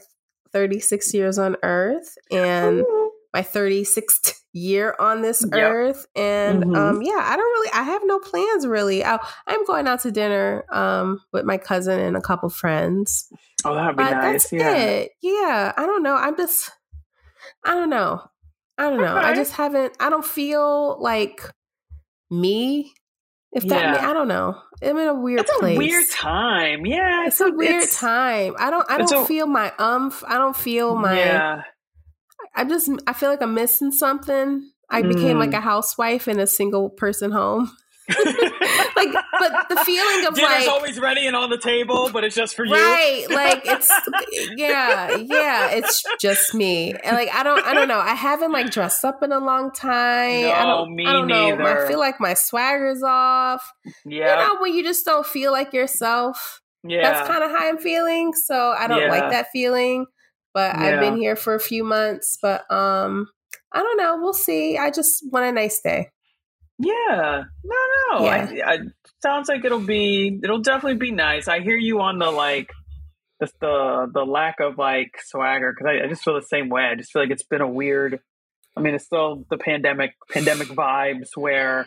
36 0.56 1.14
years 1.14 1.38
on 1.38 1.58
Earth 1.64 2.18
and 2.32 2.82
my 3.34 3.42
36th 3.42 4.40
year 4.54 4.96
on 5.00 5.22
this 5.22 5.42
Yep. 5.44 5.52
earth 5.54 6.06
and 6.16 6.64
Mhm. 6.64 6.78
um 6.78 7.02
yeah 7.02 7.20
i 7.22 7.36
don't 7.36 7.52
really 7.52 7.70
i 7.74 7.84
have 7.84 8.02
no 8.06 8.20
plans 8.20 8.66
really 8.66 9.04
I, 9.04 9.20
i'm 9.48 9.66
going 9.66 9.86
out 9.86 10.00
to 10.04 10.12
dinner 10.12 10.64
um 10.72 11.20
with 11.34 11.44
my 11.44 11.58
cousin 11.58 12.00
and 12.00 12.16
a 12.16 12.22
couple 12.22 12.48
friends 12.48 13.28
oh, 13.66 13.76
that'd 13.76 13.98
be 13.98 14.04
nice. 14.04 14.44
that's 14.44 14.54
Yeah. 14.54 14.74
it 14.78 15.12
yeah 15.22 15.74
i 15.76 15.86
don't 15.86 16.04
know 16.04 16.16
i'm 16.16 16.38
just 16.38 16.72
i 17.66 17.72
don't 17.74 17.90
know 17.90 18.22
i 18.78 18.84
don't 18.90 19.02
know 19.02 19.18
i 19.18 19.34
just 19.36 19.52
haven't 19.52 19.92
i 20.00 20.10
don't 20.10 20.26
feel 20.26 20.98
like 21.02 21.42
me 22.32 22.94
if 23.56 23.64
that 23.64 23.82
Yeah. 24.02 24.10
i 24.10 24.14
don't 24.14 24.28
know 24.28 24.56
i'm 24.84 24.98
in 24.98 25.08
a 25.08 25.14
weird 25.16 25.40
It's 25.42 25.58
place 25.58 25.76
a 25.76 25.80
weird 25.80 26.10
time. 26.10 26.86
Yeah. 26.86 27.26
it's 27.28 27.40
a 27.42 27.50
weird 27.52 27.84
it's- 27.84 28.00
time 28.00 28.54
i 28.60 28.70
don't 28.70 28.86
i 28.92 28.98
don't 29.00 29.24
a- 29.24 29.26
feel 29.26 29.48
my 29.48 29.72
umph 29.80 30.24
i 30.28 30.38
don't 30.38 30.56
feel 30.56 30.96
my 30.96 31.18
Yeah. 31.18 31.62
I 32.58 32.64
just 32.64 32.90
I 33.08 33.12
feel 33.14 33.30
like 33.30 33.42
I'm 33.42 33.54
missing 33.54 33.92
something. 33.92 34.70
I 34.90 35.02
became 35.02 35.36
Mm. 35.38 35.40
like 35.40 35.54
a 35.54 35.60
housewife 35.60 36.28
in 36.30 36.40
a 36.40 36.48
single 36.48 36.90
person 36.90 37.32
home. 37.32 37.70
Like 38.10 39.10
but 39.40 39.68
the 39.70 39.82
feeling 39.86 40.26
of 40.28 40.36
Dinner's 40.36 40.52
like 40.52 40.68
always 40.68 41.00
ready 41.00 41.26
and 41.28 41.36
on 41.36 41.50
the 41.50 41.58
table, 41.58 42.10
but 42.14 42.24
it's 42.24 42.36
just 42.36 42.56
for 42.56 42.66
you. 42.66 42.74
right 42.74 43.26
like 43.30 43.62
it's 43.66 43.92
yeah 44.56 45.16
yeah 45.18 45.72
it's 45.72 46.04
just 46.20 46.54
me. 46.54 46.94
And 46.94 47.16
like 47.16 47.30
i 47.34 47.42
don't 47.44 47.66
i 47.66 47.74
don't 47.74 47.88
know. 47.88 48.00
I 48.00 48.14
haven't 48.14 48.52
like 48.52 48.70
dressed 48.72 49.04
up 49.06 49.24
in 49.24 49.32
a 49.32 49.40
long 49.40 49.72
time. 49.72 50.46
I 50.46 50.64
No, 50.64 50.86
don't 50.86 50.96
me 50.96 51.06
i 51.06 51.12
don't 51.14 51.28
know. 51.28 51.50
Neither. 51.56 51.86
i 51.86 51.88
feel 51.88 52.00
like 52.00 52.20
my 52.20 52.34
swagger's 52.36 53.02
off. 53.04 53.72
Yeah. 54.06 54.40
you 54.42 54.48
know 54.48 54.62
when 54.62 54.74
you 54.76 54.84
just 54.84 55.04
don't 55.06 55.26
feel 55.26 55.52
like 55.52 55.74
yourself. 55.74 56.62
Yeah. 56.84 57.02
that's 57.02 57.28
kind 57.28 57.44
of 57.44 57.50
how 57.50 57.68
i'm 57.68 57.80
feeling 57.80 58.34
so 58.34 58.72
i 58.78 58.88
don't 58.88 59.02
Yeah. 59.02 59.10
like 59.10 59.32
that 59.32 59.48
feeling. 59.52 60.06
But 60.54 60.76
i've 60.76 61.00
been 61.00 61.18
here 61.18 61.36
for 61.36 61.56
a 61.56 61.60
few 61.60 61.84
months 61.84 62.38
but 62.42 62.70
um 62.72 63.28
i 63.72 63.80
don't 63.82 63.98
know. 63.98 64.18
We'll 64.22 64.34
see. 64.34 64.78
I 64.78 64.92
just 64.92 65.24
want 65.32 65.46
a 65.48 65.52
nice 65.52 65.82
day 65.82 66.10
Yeah. 66.78 67.44
No, 67.64 67.76
no. 68.12 68.26
Yeah. 68.26 68.66
I, 68.66 68.74
I, 68.74 68.78
sounds 69.22 69.48
like 69.48 69.64
it'll 69.66 69.80
be. 69.80 70.40
It'll 70.44 70.62
definitely 70.62 70.98
be 70.98 71.12
nice. 71.12 71.48
I 71.48 71.62
hear 71.62 71.78
you 71.78 72.02
on 72.02 72.20
the 72.20 72.32
like, 72.32 72.72
the 73.40 73.50
the, 73.62 74.12
the 74.14 74.26
lack 74.26 74.60
of 74.60 74.78
like 74.78 75.12
swagger 75.24 75.74
because 75.74 75.88
I, 75.88 76.06
I 76.06 76.10
just 76.10 76.24
feel 76.24 76.36
the 76.36 76.42
same 76.42 76.70
way. 76.70 76.84
I 76.84 76.96
just 76.96 77.12
feel 77.12 77.22
like 77.22 77.32
it's 77.32 77.44
been 77.44 77.62
a 77.62 77.68
weird. 77.68 78.20
I 78.78 78.82
mean, 78.82 78.94
it's 78.94 79.06
still 79.06 79.46
the 79.50 79.58
pandemic 79.58 80.12
pandemic 80.30 80.68
vibes 80.68 81.30
where 81.36 81.86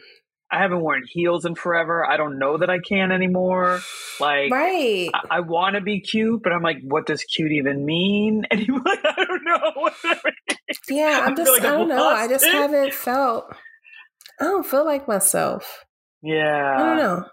I 0.50 0.62
haven't 0.62 0.80
worn 0.80 1.02
heels 1.06 1.44
in 1.44 1.54
forever. 1.54 2.06
I 2.06 2.16
don't 2.16 2.38
know 2.38 2.56
that 2.56 2.70
I 2.70 2.78
can 2.78 3.12
anymore. 3.12 3.80
Like. 4.18 4.50
right 4.50 5.10
I, 5.12 5.36
I 5.36 5.40
want 5.40 5.74
to 5.74 5.82
be 5.82 6.00
cute, 6.00 6.42
but 6.42 6.52
I'm 6.52 6.62
like, 6.62 6.78
what 6.82 7.06
does 7.06 7.22
cute 7.24 7.52
even 7.52 7.84
mean 7.84 8.46
anymore? 8.50 8.82
I 8.86 9.24
don't 9.26 9.44
know. 9.44 9.72
what 9.74 9.94
that 10.02 10.24
means. 10.24 10.78
yeah 10.88 11.24
i'm 11.24 11.36
just 11.36 11.50
like 11.50 11.62
i 11.62 11.66
don't 11.66 11.88
know 11.88 12.08
i 12.08 12.28
just 12.28 12.44
haven't 12.44 12.92
felt 12.92 13.54
i 14.40 14.44
don't 14.44 14.66
feel 14.66 14.84
like 14.84 15.08
myself 15.08 15.84
Yeah. 16.22 16.74
i 16.76 16.78
don't 16.78 16.96
know 16.96 17.24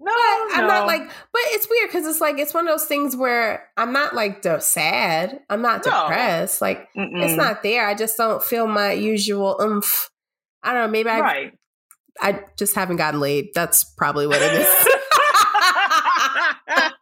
no, 0.00 0.12
But 0.12 0.58
I'm 0.58 0.62
no. 0.62 0.66
not 0.66 0.86
like, 0.86 1.02
but 1.06 1.40
it's 1.46 1.66
weird 1.70 1.88
because 1.88 2.06
it's 2.06 2.20
like 2.20 2.38
it's 2.38 2.52
one 2.52 2.68
of 2.68 2.72
those 2.78 2.86
things 2.86 3.16
where 3.16 3.68
I'm 3.76 3.92
not 3.92 4.14
like 4.14 4.42
de- 4.42 4.60
sad. 4.60 5.40
I'm 5.48 5.62
not 5.62 5.86
No. 5.86 5.92
depressed. 6.02 6.60
Like 6.60 6.88
Mm-mm. 6.94 7.22
it's 7.24 7.36
not 7.36 7.62
there. 7.62 7.86
I 7.86 7.94
just 7.94 8.18
don't 8.18 8.42
feel 8.42 8.66
my 8.66 8.92
usual 8.92 9.56
oomph. 9.62 10.10
I 10.62 10.74
don't 10.74 10.86
know. 10.86 10.90
Maybe 10.90 11.08
I 11.08 11.20
right. 11.20 11.52
I 12.20 12.40
just 12.58 12.74
haven't 12.74 12.96
gotten 12.96 13.20
laid. 13.20 13.50
That's 13.54 13.84
probably 13.84 14.26
what 14.26 14.42
it 14.42 14.52
is. 14.52 14.66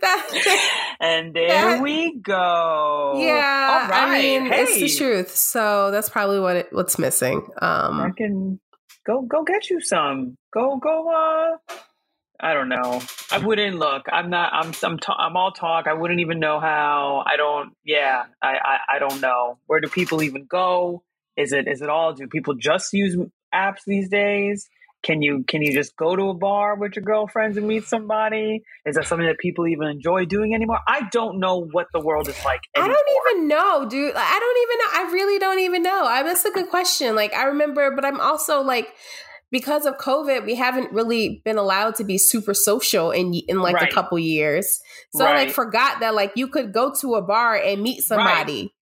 That- 0.00 0.87
and 1.00 1.34
there 1.34 1.48
That- 1.76 1.82
we 1.82 2.16
go. 2.18 3.14
yeah, 3.18 3.80
All 3.84 3.90
right. 3.90 4.08
I 4.08 4.18
mean 4.18 4.46
hey, 4.46 4.62
it's 4.62 4.74
the 4.74 4.88
truth. 5.04 5.34
So 5.34 5.90
that's 5.90 6.08
probably 6.08 6.40
what 6.40 6.56
it, 6.56 6.68
what's 6.72 6.98
missing. 6.98 7.46
Um 7.60 8.00
I 8.00 8.10
can 8.16 8.60
go 9.06 9.22
go 9.22 9.44
get 9.44 9.70
you 9.70 9.80
some. 9.80 10.36
Go 10.52 10.76
go. 10.76 11.08
Uh, 11.10 11.74
I 12.40 12.54
don't 12.54 12.68
know. 12.68 13.02
I 13.32 13.38
wouldn't 13.38 13.76
look. 13.76 14.06
I'm 14.12 14.30
not. 14.30 14.52
I'm. 14.52 14.72
I'm. 14.84 14.98
Ta- 14.98 15.16
I'm 15.18 15.36
all 15.36 15.50
talk. 15.50 15.86
I 15.88 15.94
wouldn't 15.94 16.20
even 16.20 16.38
know 16.38 16.60
how. 16.60 17.24
I 17.26 17.36
don't. 17.36 17.72
Yeah. 17.84 18.26
I, 18.40 18.54
I. 18.64 18.78
I 18.94 18.98
don't 19.00 19.20
know. 19.20 19.58
Where 19.66 19.80
do 19.80 19.88
people 19.88 20.22
even 20.22 20.46
go? 20.46 21.02
Is 21.36 21.52
it? 21.52 21.66
Is 21.66 21.82
it 21.82 21.88
all? 21.88 22.12
Do 22.14 22.28
people 22.28 22.54
just 22.54 22.92
use 22.92 23.16
apps 23.52 23.80
these 23.86 24.08
days? 24.08 24.68
Can 25.02 25.22
you 25.22 25.44
can 25.46 25.62
you 25.62 25.72
just 25.72 25.96
go 25.96 26.16
to 26.16 26.30
a 26.30 26.34
bar 26.34 26.76
with 26.76 26.96
your 26.96 27.04
girlfriends 27.04 27.56
and 27.56 27.68
meet 27.68 27.84
somebody? 27.84 28.62
Is 28.84 28.96
that 28.96 29.06
something 29.06 29.26
that 29.26 29.38
people 29.38 29.68
even 29.68 29.86
enjoy 29.86 30.24
doing 30.24 30.54
anymore? 30.54 30.80
I 30.88 31.08
don't 31.12 31.38
know 31.38 31.64
what 31.70 31.86
the 31.92 32.00
world 32.00 32.28
is 32.28 32.44
like. 32.44 32.60
I 32.76 32.86
don't 32.86 33.36
even 33.36 33.48
know, 33.48 33.88
dude. 33.88 34.14
I 34.16 34.38
don't 34.38 34.58
even 34.62 34.78
know. 34.78 35.08
I 35.08 35.12
really 35.12 35.38
don't 35.38 35.60
even 35.60 35.82
know. 35.82 36.04
I 36.04 36.22
that's 36.24 36.44
a 36.44 36.50
good 36.50 36.68
question. 36.68 37.14
Like 37.14 37.32
I 37.32 37.44
remember, 37.44 37.92
but 37.94 38.04
I'm 38.04 38.20
also 38.20 38.60
like 38.60 38.88
because 39.50 39.86
of 39.86 39.96
COVID, 39.98 40.44
we 40.44 40.56
haven't 40.56 40.92
really 40.92 41.42
been 41.44 41.56
allowed 41.56 41.94
to 41.96 42.04
be 42.04 42.18
super 42.18 42.52
social 42.52 43.10
in 43.12 43.34
in 43.46 43.60
like 43.60 43.76
Right. 43.76 43.90
a 43.90 43.94
couple 43.94 44.18
years. 44.18 44.80
So 45.14 45.24
I 45.24 45.34
like 45.34 45.50
forgot 45.50 46.00
that 46.00 46.14
like 46.14 46.32
you 46.34 46.48
could 46.48 46.72
go 46.72 46.92
to 47.00 47.14
a 47.14 47.22
bar 47.22 47.54
and 47.54 47.82
meet 47.82 48.02
somebody. 48.02 48.74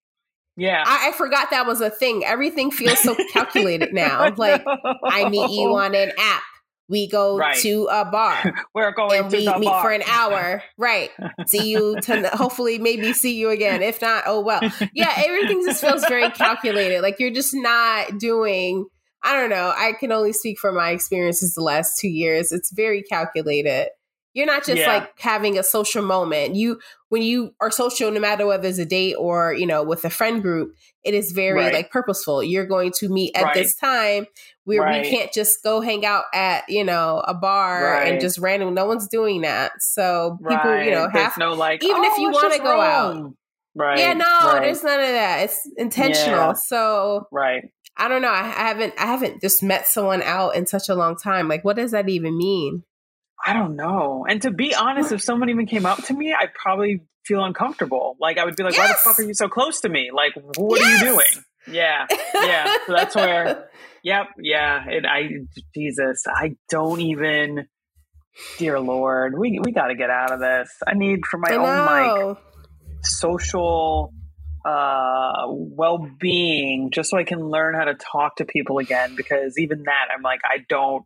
Yeah. 0.56 0.82
I, 0.86 1.08
I 1.08 1.12
forgot 1.12 1.50
that 1.50 1.66
was 1.66 1.80
a 1.80 1.90
thing. 1.90 2.24
Everything 2.24 2.70
feels 2.70 2.98
so 3.00 3.14
calculated 3.32 3.90
now. 3.92 4.32
Like 4.36 4.64
I 5.04 5.28
meet 5.28 5.50
you 5.50 5.74
on 5.76 5.94
an 5.94 6.12
app. 6.18 6.42
We 6.88 7.08
go 7.08 7.36
Right. 7.36 7.56
to 7.62 7.88
a 7.90 8.04
bar 8.04 8.54
We're 8.74 8.92
going 8.92 9.20
and 9.20 9.30
to 9.30 9.36
we 9.38 9.44
meet 9.58 9.66
bar. 9.66 9.82
for 9.82 9.90
an 9.90 10.02
hour. 10.06 10.62
Right. 10.78 11.10
See 11.48 11.68
you 11.68 12.00
to 12.02 12.28
hopefully 12.28 12.78
maybe 12.78 13.12
see 13.12 13.34
you 13.34 13.50
again. 13.50 13.82
If 13.82 14.00
not, 14.00 14.22
oh 14.26 14.40
well. 14.40 14.60
Yeah, 14.92 15.12
everything 15.16 15.64
just 15.66 15.80
feels 15.80 16.06
very 16.06 16.30
calculated. 16.30 17.02
Like 17.02 17.18
you're 17.18 17.32
just 17.32 17.54
not 17.54 18.18
doing 18.18 18.86
I 19.22 19.32
don't 19.34 19.50
know. 19.50 19.72
I 19.76 19.94
can 19.98 20.12
only 20.12 20.32
speak 20.32 20.60
from 20.60 20.76
my 20.76 20.90
experiences 20.90 21.54
the 21.54 21.62
last 21.62 21.98
two 21.98 22.08
years. 22.08 22.52
It's 22.52 22.70
very 22.72 23.02
calculated. 23.02 23.88
You're 24.36 24.44
not 24.46 24.66
just 24.66 24.78
Yeah. 24.82 24.92
like 24.92 25.18
having 25.18 25.58
a 25.58 25.62
social 25.62 26.02
moment. 26.02 26.56
You 26.56 26.78
when 27.08 27.22
you 27.22 27.52
are 27.60 27.70
social, 27.70 28.10
no 28.10 28.20
matter 28.20 28.46
whether 28.46 28.68
it's 28.68 28.78
a 28.78 28.84
date 28.84 29.14
or, 29.14 29.54
you 29.54 29.66
know, 29.66 29.82
with 29.82 30.04
a 30.04 30.10
friend 30.10 30.42
group, 30.42 30.74
it 31.04 31.14
is 31.14 31.32
very 31.32 31.58
Right. 31.60 31.72
like 31.72 31.90
purposeful. 31.90 32.42
You're 32.42 32.66
going 32.66 32.92
to 32.98 33.08
meet 33.08 33.34
at 33.34 33.44
Right. 33.44 33.54
this 33.54 33.74
time 33.76 34.26
where 34.64 34.82
Right. 34.82 35.02
we 35.02 35.08
can't 35.10 35.32
just 35.32 35.62
go 35.62 35.80
hang 35.80 36.04
out 36.04 36.24
at, 36.34 36.64
you 36.68 36.84
know, 36.84 37.22
a 37.26 37.32
bar 37.32 38.02
and 38.02 38.20
just 38.20 38.38
random 38.38 38.74
no 38.74 38.84
one's 38.84 39.08
doing 39.08 39.40
that. 39.40 39.72
So 39.78 40.36
people, 40.46 40.82
you 40.82 40.90
know, 40.90 41.08
have 41.08 41.38
no 41.38 41.54
like 41.54 41.82
even 41.82 42.04
if 42.04 42.12
"Oh, 42.18 42.20
you 42.20 42.30
wanna 42.30 42.48
just 42.50 42.62
go 42.62 42.78
out. 42.80 43.32
Right. 43.74 43.98
Yeah, 43.98 44.12
no, 44.12 44.24
right, 44.26 44.60
there's 44.62 44.82
none 44.84 45.00
of 45.00 45.06
that. 45.08 45.44
It's 45.44 45.66
intentional. 45.78 46.48
Yeah. 46.48 46.52
So 46.54 47.26
right. 47.32 47.62
I 47.96 48.08
don't 48.08 48.20
know. 48.20 48.28
I, 48.30 48.40
I 48.40 48.68
haven't 48.68 48.92
I 48.98 49.06
haven't 49.06 49.40
just 49.40 49.62
met 49.62 49.86
someone 49.86 50.22
out 50.22 50.56
in 50.56 50.66
such 50.66 50.90
a 50.90 50.94
long 50.94 51.16
time. 51.16 51.48
Like, 51.48 51.64
what 51.64 51.76
does 51.76 51.92
that 51.92 52.08
even 52.10 52.36
mean? 52.36 52.82
I 53.46 53.52
don't 53.52 53.76
know. 53.76 54.26
And 54.28 54.42
to 54.42 54.50
be 54.50 54.74
honest, 54.74 55.12
if 55.12 55.22
someone 55.22 55.48
even 55.50 55.66
came 55.66 55.86
up 55.86 56.02
to 56.04 56.14
me, 56.14 56.34
I'd 56.34 56.52
probably 56.52 57.02
feel 57.24 57.44
uncomfortable. 57.44 58.16
Like 58.20 58.38
I 58.38 58.44
would 58.44 58.56
be 58.56 58.64
like, 58.64 58.76
"Why 58.76 58.88
the 58.88 58.94
fuck 58.94 59.18
are 59.20 59.22
you 59.22 59.34
so 59.34 59.48
close 59.48 59.80
to 59.82 59.88
me? 59.88 60.10
Like, 60.12 60.32
what 60.56 60.82
are 60.82 60.92
you 60.92 60.98
doing?" 60.98 61.44
Yeah. 61.68 62.06
Yeah. 62.34 62.76
So 62.86 62.94
that's 62.94 63.14
where. 63.14 63.68
Yep. 64.04 64.26
Yeah. 64.38 64.84
And 64.86 65.04
I, 65.04 65.28
Jesus, 65.74 66.22
I 66.28 66.54
don't 66.70 67.00
even. 67.00 67.66
Dear 68.56 68.78
Lord, 68.78 69.34
we 69.36 69.58
we 69.60 69.72
got 69.72 69.88
to 69.88 69.96
get 69.96 70.10
out 70.10 70.30
of 70.30 70.38
this. 70.38 70.70
I 70.86 70.94
need 70.94 71.26
for 71.28 71.38
my 71.38 71.56
own 71.56 71.86
like 71.86 72.38
social 73.02 74.12
uh 74.64 75.44
well-being 75.48 76.90
just 76.90 77.10
so 77.10 77.16
i 77.16 77.22
can 77.22 77.38
learn 77.38 77.74
how 77.74 77.84
to 77.84 77.94
talk 77.94 78.34
to 78.36 78.44
people 78.44 78.78
again 78.78 79.14
because 79.16 79.56
even 79.58 79.84
that 79.84 80.08
i'm 80.12 80.22
like 80.22 80.40
i 80.44 80.58
don't 80.68 81.04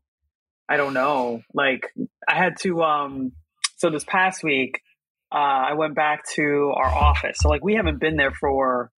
i 0.71 0.77
don't 0.79 0.95
know 0.95 1.43
like 1.53 1.93
i 2.27 2.35
had 2.35 2.55
to 2.61 2.83
um 2.83 3.33
so 3.77 3.91
this 3.91 4.05
past 4.05 4.43
week 4.43 4.81
uh 5.33 5.37
i 5.37 5.73
went 5.75 5.95
back 5.95 6.25
to 6.35 6.73
our 6.77 6.89
office 6.89 7.37
so 7.41 7.49
like 7.51 7.63
we 7.63 7.75
haven't 7.75 7.99
been 8.01 8.17
there 8.17 8.33
for 8.33 8.91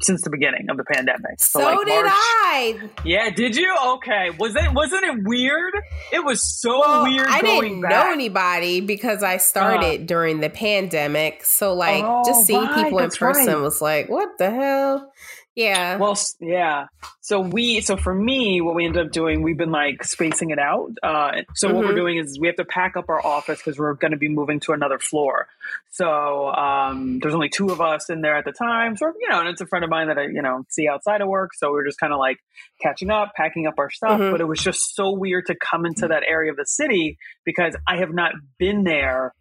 since, 0.00 0.22
the 0.22 0.30
beginning 0.30 0.70
of 0.70 0.78
the 0.78 0.84
pandemic 0.84 1.38
So, 1.38 1.58
like, 1.58 1.76
did 1.84 2.02
March- 2.02 2.06
I. 2.14 2.80
yeah 3.04 3.28
did 3.28 3.56
you 3.56 3.76
okay 3.96 4.30
was 4.38 4.56
it 4.56 4.72
wasn't 4.72 5.04
it 5.04 5.18
weird 5.24 5.74
it 6.14 6.24
was 6.24 6.42
so 6.62 6.80
Well, 6.80 7.02
weird 7.02 7.26
I 7.28 7.42
going 7.42 7.60
didn't 7.62 7.80
back. 7.82 7.90
know 7.90 8.10
anybody 8.10 8.80
because 8.80 9.22
I 9.22 9.36
started 9.36 10.06
during 10.06 10.40
the 10.40 10.48
pandemic. 10.48 11.44
So, 11.44 11.74
like, 11.74 12.04
Oh, 12.06 12.22
just 12.24 12.46
seeing 12.46 12.62
right, 12.62 12.84
people 12.84 13.00
in 13.00 13.10
person 13.10 13.46
right. 13.48 13.60
was 13.60 13.82
like, 13.82 14.08
what 14.08 14.38
the 14.38 14.50
hell? 14.50 15.12
Yeah. 15.56 15.96
Well, 15.96 16.18
yeah. 16.38 16.88
So 17.22 17.40
we, 17.40 17.80
so 17.80 17.96
for 17.96 18.14
me, 18.14 18.60
what 18.60 18.74
we 18.74 18.84
ended 18.84 19.06
up 19.06 19.10
doing, 19.10 19.40
we've 19.40 19.56
been 19.56 19.70
like 19.72 20.04
spacing 20.04 20.50
it 20.50 20.58
out. 20.58 20.90
Uh, 21.02 21.42
so 21.54 21.72
what 21.72 21.82
we're 21.86 21.92
Mhm. 21.92 21.96
doing 21.96 22.16
is 22.18 22.38
we 22.38 22.46
have 22.46 22.56
to 22.56 22.66
pack 22.66 22.94
up 22.94 23.08
our 23.08 23.24
office 23.24 23.58
because 23.60 23.78
we're 23.78 23.94
going 23.94 24.10
to 24.10 24.18
be 24.18 24.28
moving 24.28 24.60
to 24.60 24.72
another 24.74 24.98
floor. 24.98 25.48
So 25.90 26.48
um, 26.48 27.20
there's 27.20 27.32
only 27.34 27.48
two 27.48 27.70
of 27.70 27.80
us 27.80 28.10
in 28.10 28.20
there 28.20 28.36
at 28.36 28.44
the 28.44 28.52
time. 28.52 28.98
So 28.98 29.10
you 29.18 29.30
know, 29.30 29.40
and 29.40 29.48
it's 29.48 29.62
a 29.62 29.66
friend 29.66 29.82
of 29.82 29.88
mine 29.90 30.08
that 30.08 30.18
I 30.18 30.24
you 30.24 30.42
know 30.42 30.64
see 30.68 30.88
outside 30.88 31.22
of 31.22 31.28
work. 31.28 31.54
So 31.54 31.70
we're 31.72 31.86
just 31.86 31.98
kind 31.98 32.12
of 32.12 32.18
like 32.18 32.36
catching 32.82 33.10
up, 33.10 33.32
packing 33.34 33.66
up 33.66 33.74
our 33.78 33.88
stuff. 33.88 34.20
Mhm. 34.20 34.32
But 34.32 34.42
it 34.42 34.46
was 34.46 34.62
just 34.62 34.94
so 34.94 35.10
weird 35.10 35.46
to 35.46 35.54
come 35.54 35.86
into 35.86 36.06
that 36.08 36.22
area 36.28 36.50
of 36.50 36.58
the 36.58 36.66
city 36.66 37.16
because 37.46 37.74
I 37.88 37.96
have 37.96 38.12
not 38.12 38.32
been 38.58 38.84
there 38.84 39.32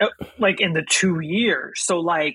uh, 0.00 0.08
like 0.38 0.60
in 0.60 0.74
the 0.74 0.84
two 0.88 1.20
years. 1.20 1.80
So 1.82 1.98
like 2.00 2.34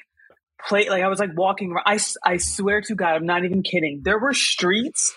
play 0.68 0.90
like 0.90 1.04
I 1.04 1.08
was 1.08 1.20
like 1.20 1.32
walking 1.36 1.72
around. 1.72 2.00
I 2.24 2.38
swear 2.38 2.82
to 2.82 2.96
God, 2.96 3.16
I'm 3.16 3.26
not 3.26 3.46
even 3.46 3.64
kidding. 3.64 4.02
There 4.04 4.20
were 4.20 4.34
streets 4.34 5.16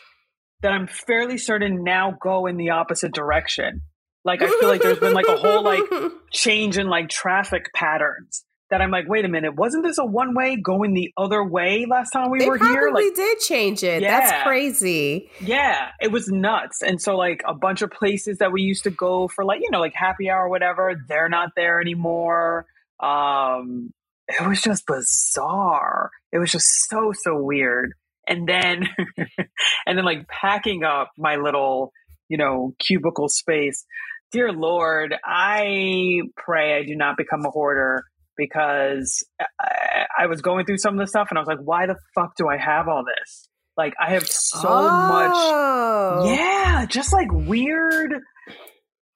that 0.62 0.72
I'm 0.72 0.86
fairly 0.86 1.38
certain 1.38 1.82
now 1.84 2.16
go 2.20 2.46
in 2.46 2.56
the 2.56 2.70
opposite 2.70 3.12
direction. 3.12 3.82
Like 4.24 4.42
I 4.42 4.48
feel 4.48 4.68
like 4.68 4.82
there's 4.82 4.98
been 4.98 5.14
like 5.14 5.28
a 5.28 5.36
whole 5.36 5.62
like 5.62 5.82
change 6.30 6.76
in 6.76 6.88
like 6.88 7.08
traffic 7.08 7.72
patterns 7.74 8.44
that 8.68 8.80
I'm 8.80 8.90
like, 8.90 9.08
wait 9.08 9.24
a 9.24 9.28
minute, 9.28 9.56
wasn't 9.56 9.84
this 9.84 9.98
a 9.98 10.04
one 10.04 10.34
way 10.34 10.56
going 10.56 10.94
the 10.94 11.12
other 11.16 11.42
way 11.42 11.86
last 11.90 12.10
time 12.10 12.30
we 12.30 12.38
they 12.38 12.48
were 12.48 12.58
here? 12.58 12.90
Like 12.92 13.14
did 13.14 13.38
change 13.40 13.82
it. 13.82 14.02
Yeah. 14.02 14.20
That's 14.20 14.42
crazy. 14.44 15.30
yeah, 15.40 15.88
it 16.00 16.12
was 16.12 16.28
nuts. 16.28 16.82
And 16.82 17.00
so 17.00 17.16
like 17.16 17.42
a 17.46 17.54
bunch 17.54 17.82
of 17.82 17.90
places 17.90 18.38
that 18.38 18.52
we 18.52 18.62
used 18.62 18.84
to 18.84 18.90
go 18.90 19.26
for 19.26 19.44
like, 19.44 19.60
you 19.62 19.70
know, 19.70 19.80
like 19.80 19.94
happy 19.94 20.28
hour 20.30 20.44
or 20.44 20.50
whatever, 20.50 21.02
they're 21.08 21.28
not 21.28 21.50
there 21.56 21.80
anymore. 21.80 22.66
Um 23.00 23.92
it 24.40 24.46
was 24.46 24.60
just 24.60 24.86
bizarre. 24.86 26.10
It 26.32 26.38
was 26.38 26.50
just 26.52 26.88
so 26.88 27.12
so 27.12 27.40
weird. 27.40 27.92
And 28.26 28.48
then 28.48 28.88
and 29.86 29.98
then 29.98 30.04
like 30.04 30.28
packing 30.28 30.84
up 30.84 31.10
my 31.18 31.36
little, 31.36 31.92
you 32.28 32.38
know, 32.38 32.74
cubicle 32.78 33.28
space. 33.28 33.84
Dear 34.32 34.52
Lord, 34.52 35.14
I 35.24 36.20
pray 36.36 36.78
I 36.78 36.84
do 36.84 36.94
not 36.94 37.16
become 37.16 37.44
a 37.44 37.50
hoarder 37.50 38.04
because 38.36 39.24
I, 39.60 40.06
I 40.20 40.26
was 40.26 40.40
going 40.40 40.64
through 40.66 40.78
some 40.78 40.94
of 40.94 41.00
the 41.00 41.08
stuff 41.08 41.28
and 41.30 41.38
I 41.38 41.40
was 41.40 41.48
like, 41.48 41.58
why 41.58 41.86
the 41.86 41.96
fuck 42.14 42.36
do 42.36 42.48
I 42.48 42.56
have 42.56 42.86
all 42.88 43.04
this? 43.04 43.48
Like 43.76 43.94
I 44.00 44.10
have 44.12 44.26
so 44.26 44.68
much 44.68 45.32
Oh. 45.34 46.24
yeah, 46.26 46.86
just 46.86 47.12
like 47.12 47.28
weird, 47.32 48.12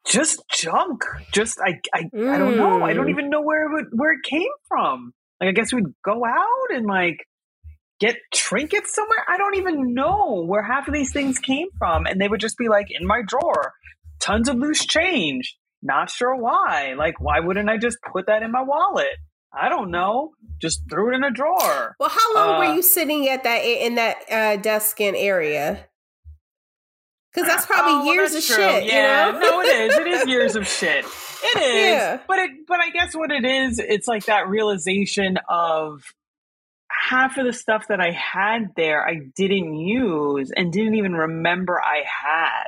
just 0.06 0.42
junk. 0.52 1.02
Just 1.32 1.58
I, 1.64 1.74
I, 1.94 2.04
I 2.32 2.38
don't 2.38 2.56
know. 2.56 2.82
I 2.82 2.92
don't 2.94 3.06
Mm. 3.06 3.10
even 3.10 3.30
know 3.30 3.40
where 3.42 3.66
it 3.66 3.72
would, 3.72 3.86
where 3.92 4.12
it 4.12 4.22
came 4.28 4.48
from. 4.68 5.12
Like 5.40 5.48
I 5.48 5.52
guess 5.52 5.72
we'd 5.72 5.84
go 6.04 6.24
out 6.24 6.70
and 6.76 6.86
like 6.86 7.18
get 8.00 8.16
trinkets 8.32 8.94
somewhere. 8.94 9.24
I 9.28 9.36
don't 9.38 9.56
even 9.56 9.94
know 9.94 10.44
where 10.46 10.62
half 10.62 10.88
of 10.88 10.94
these 10.94 11.12
things 11.12 11.38
came 11.38 11.68
from, 11.78 12.06
and 12.06 12.20
they 12.20 12.28
would 12.28 12.40
just 12.40 12.58
be 12.58 12.68
like 12.68 12.86
in 12.90 13.06
my 13.06 13.22
drawer. 13.26 13.72
Tons 14.20 14.48
of 14.48 14.56
loose 14.56 14.84
change. 14.86 15.56
Not 15.82 16.08
sure 16.10 16.34
why. 16.36 16.94
Like 16.96 17.20
why 17.20 17.40
wouldn't 17.40 17.68
I 17.68 17.76
just 17.78 17.98
put 18.12 18.26
that 18.26 18.42
in 18.42 18.50
my 18.52 18.62
wallet? 18.62 19.08
I 19.56 19.68
don't 19.68 19.90
know. 19.90 20.32
Just 20.60 20.80
threw 20.90 21.12
it 21.12 21.16
in 21.16 21.24
a 21.24 21.30
drawer. 21.30 21.94
Well, 22.00 22.08
how 22.08 22.34
long 22.34 22.54
Uh, 22.54 22.58
were 22.58 22.74
you 22.74 22.82
sitting 22.82 23.28
at 23.28 23.44
that 23.44 23.58
in 23.58 23.94
that 23.96 24.16
uh, 24.30 24.56
desk 24.56 25.00
and 25.00 25.14
area? 25.14 25.86
Because 27.34 27.48
that's 27.48 27.66
probably 27.66 27.92
Oh, 27.92 28.04
well, 28.04 28.14
years 28.14 28.32
that's 28.32 28.48
of 28.50 28.56
true. 28.56 28.64
shit. 28.64 28.84
Yeah, 28.84 29.26
you 29.26 29.32
know? 29.32 29.38
no, 29.40 29.60
it 29.62 29.66
is. 29.90 29.96
It 29.96 30.06
is 30.06 30.26
years 30.28 30.56
of 30.56 30.66
shit. 30.68 31.04
It 31.42 31.56
is. 31.62 31.82
Yeah. 31.90 32.18
But 32.28 32.38
it 32.38 32.50
but 32.68 32.78
I 32.80 32.90
guess 32.90 33.14
what 33.14 33.30
it 33.32 33.44
is, 33.44 33.78
it's 33.80 34.06
like 34.06 34.26
that 34.26 34.48
realization 34.48 35.38
of 35.48 36.02
half 36.90 37.36
of 37.36 37.44
the 37.44 37.52
stuff 37.52 37.86
that 37.88 38.00
I 38.00 38.12
had 38.12 38.68
there 38.76 39.06
I 39.06 39.16
didn't 39.36 39.74
use 39.76 40.52
and 40.56 40.72
didn't 40.72 40.94
even 40.94 41.12
remember 41.14 41.80
I 41.82 42.02
had 42.06 42.64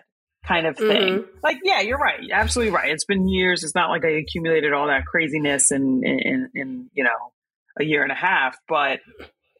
kind 0.47 0.67
of 0.67 0.77
thing. 0.77 1.21
Mhm. 1.21 1.27
Like, 1.43 1.59
yeah, 1.65 1.81
you're 1.81 1.99
right. 1.99 2.23
You're 2.23 2.37
absolutely 2.37 2.75
right. 2.75 2.91
It's 2.91 3.05
been 3.05 3.29
years. 3.29 3.63
It's 3.65 3.75
not 3.75 3.89
like 3.91 4.05
I 4.05 4.11
accumulated 4.11 4.73
all 4.73 4.89
that 4.89 5.05
craziness 5.07 5.71
in 5.71 6.03
in, 6.05 6.19
in, 6.21 6.51
in 6.55 6.91
you 6.93 7.05
know, 7.05 7.33
a 7.81 7.85
year 7.85 8.03
and 8.03 8.13
a 8.13 8.17
half, 8.17 8.57
but 8.69 9.01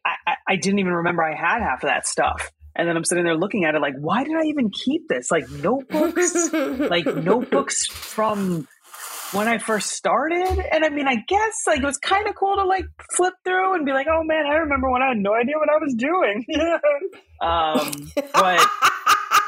I, 0.05 0.15
I, 0.27 0.35
I 0.49 0.57
didn't 0.57 0.79
even 0.81 0.93
remember 0.95 1.23
I 1.25 1.35
had 1.35 1.61
half 1.63 1.83
of 1.83 1.89
that 1.89 2.07
stuff. 2.07 2.51
And 2.77 2.87
then 2.87 2.97
I'm 2.97 3.05
sitting 3.05 3.25
there 3.25 3.37
looking 3.37 3.65
at 3.65 3.75
it 3.75 3.81
like, 3.81 3.95
why 3.99 4.23
did 4.23 4.37
I 4.37 4.45
even 4.45 4.71
keep 4.71 5.09
this? 5.09 5.31
Like 5.31 5.49
notebooks, 5.49 6.53
like 6.53 7.07
notebooks 7.07 7.87
from 7.87 8.69
when 9.33 9.49
I 9.49 9.59
first 9.59 9.91
started. 9.93 10.63
And 10.71 10.85
I 10.85 10.91
mean, 10.91 11.09
I 11.09 11.17
guess 11.27 11.55
like 11.67 11.79
it 11.79 11.85
was 11.85 11.97
kind 11.97 12.29
of 12.29 12.35
cool 12.35 12.57
to 12.57 12.65
like 12.65 12.85
flip 13.15 13.33
through 13.45 13.75
and 13.75 13.87
be 13.87 13.93
like, 13.93 14.07
oh 14.11 14.23
man, 14.25 14.45
I 14.47 14.57
remember 14.57 14.91
when 14.91 15.03
I 15.03 15.09
had 15.09 15.17
no 15.17 15.35
idea 15.35 15.55
what 15.57 15.71
I 15.71 15.79
was 15.79 15.95
doing. 15.95 16.45
um, 17.41 18.13
but 18.35 18.67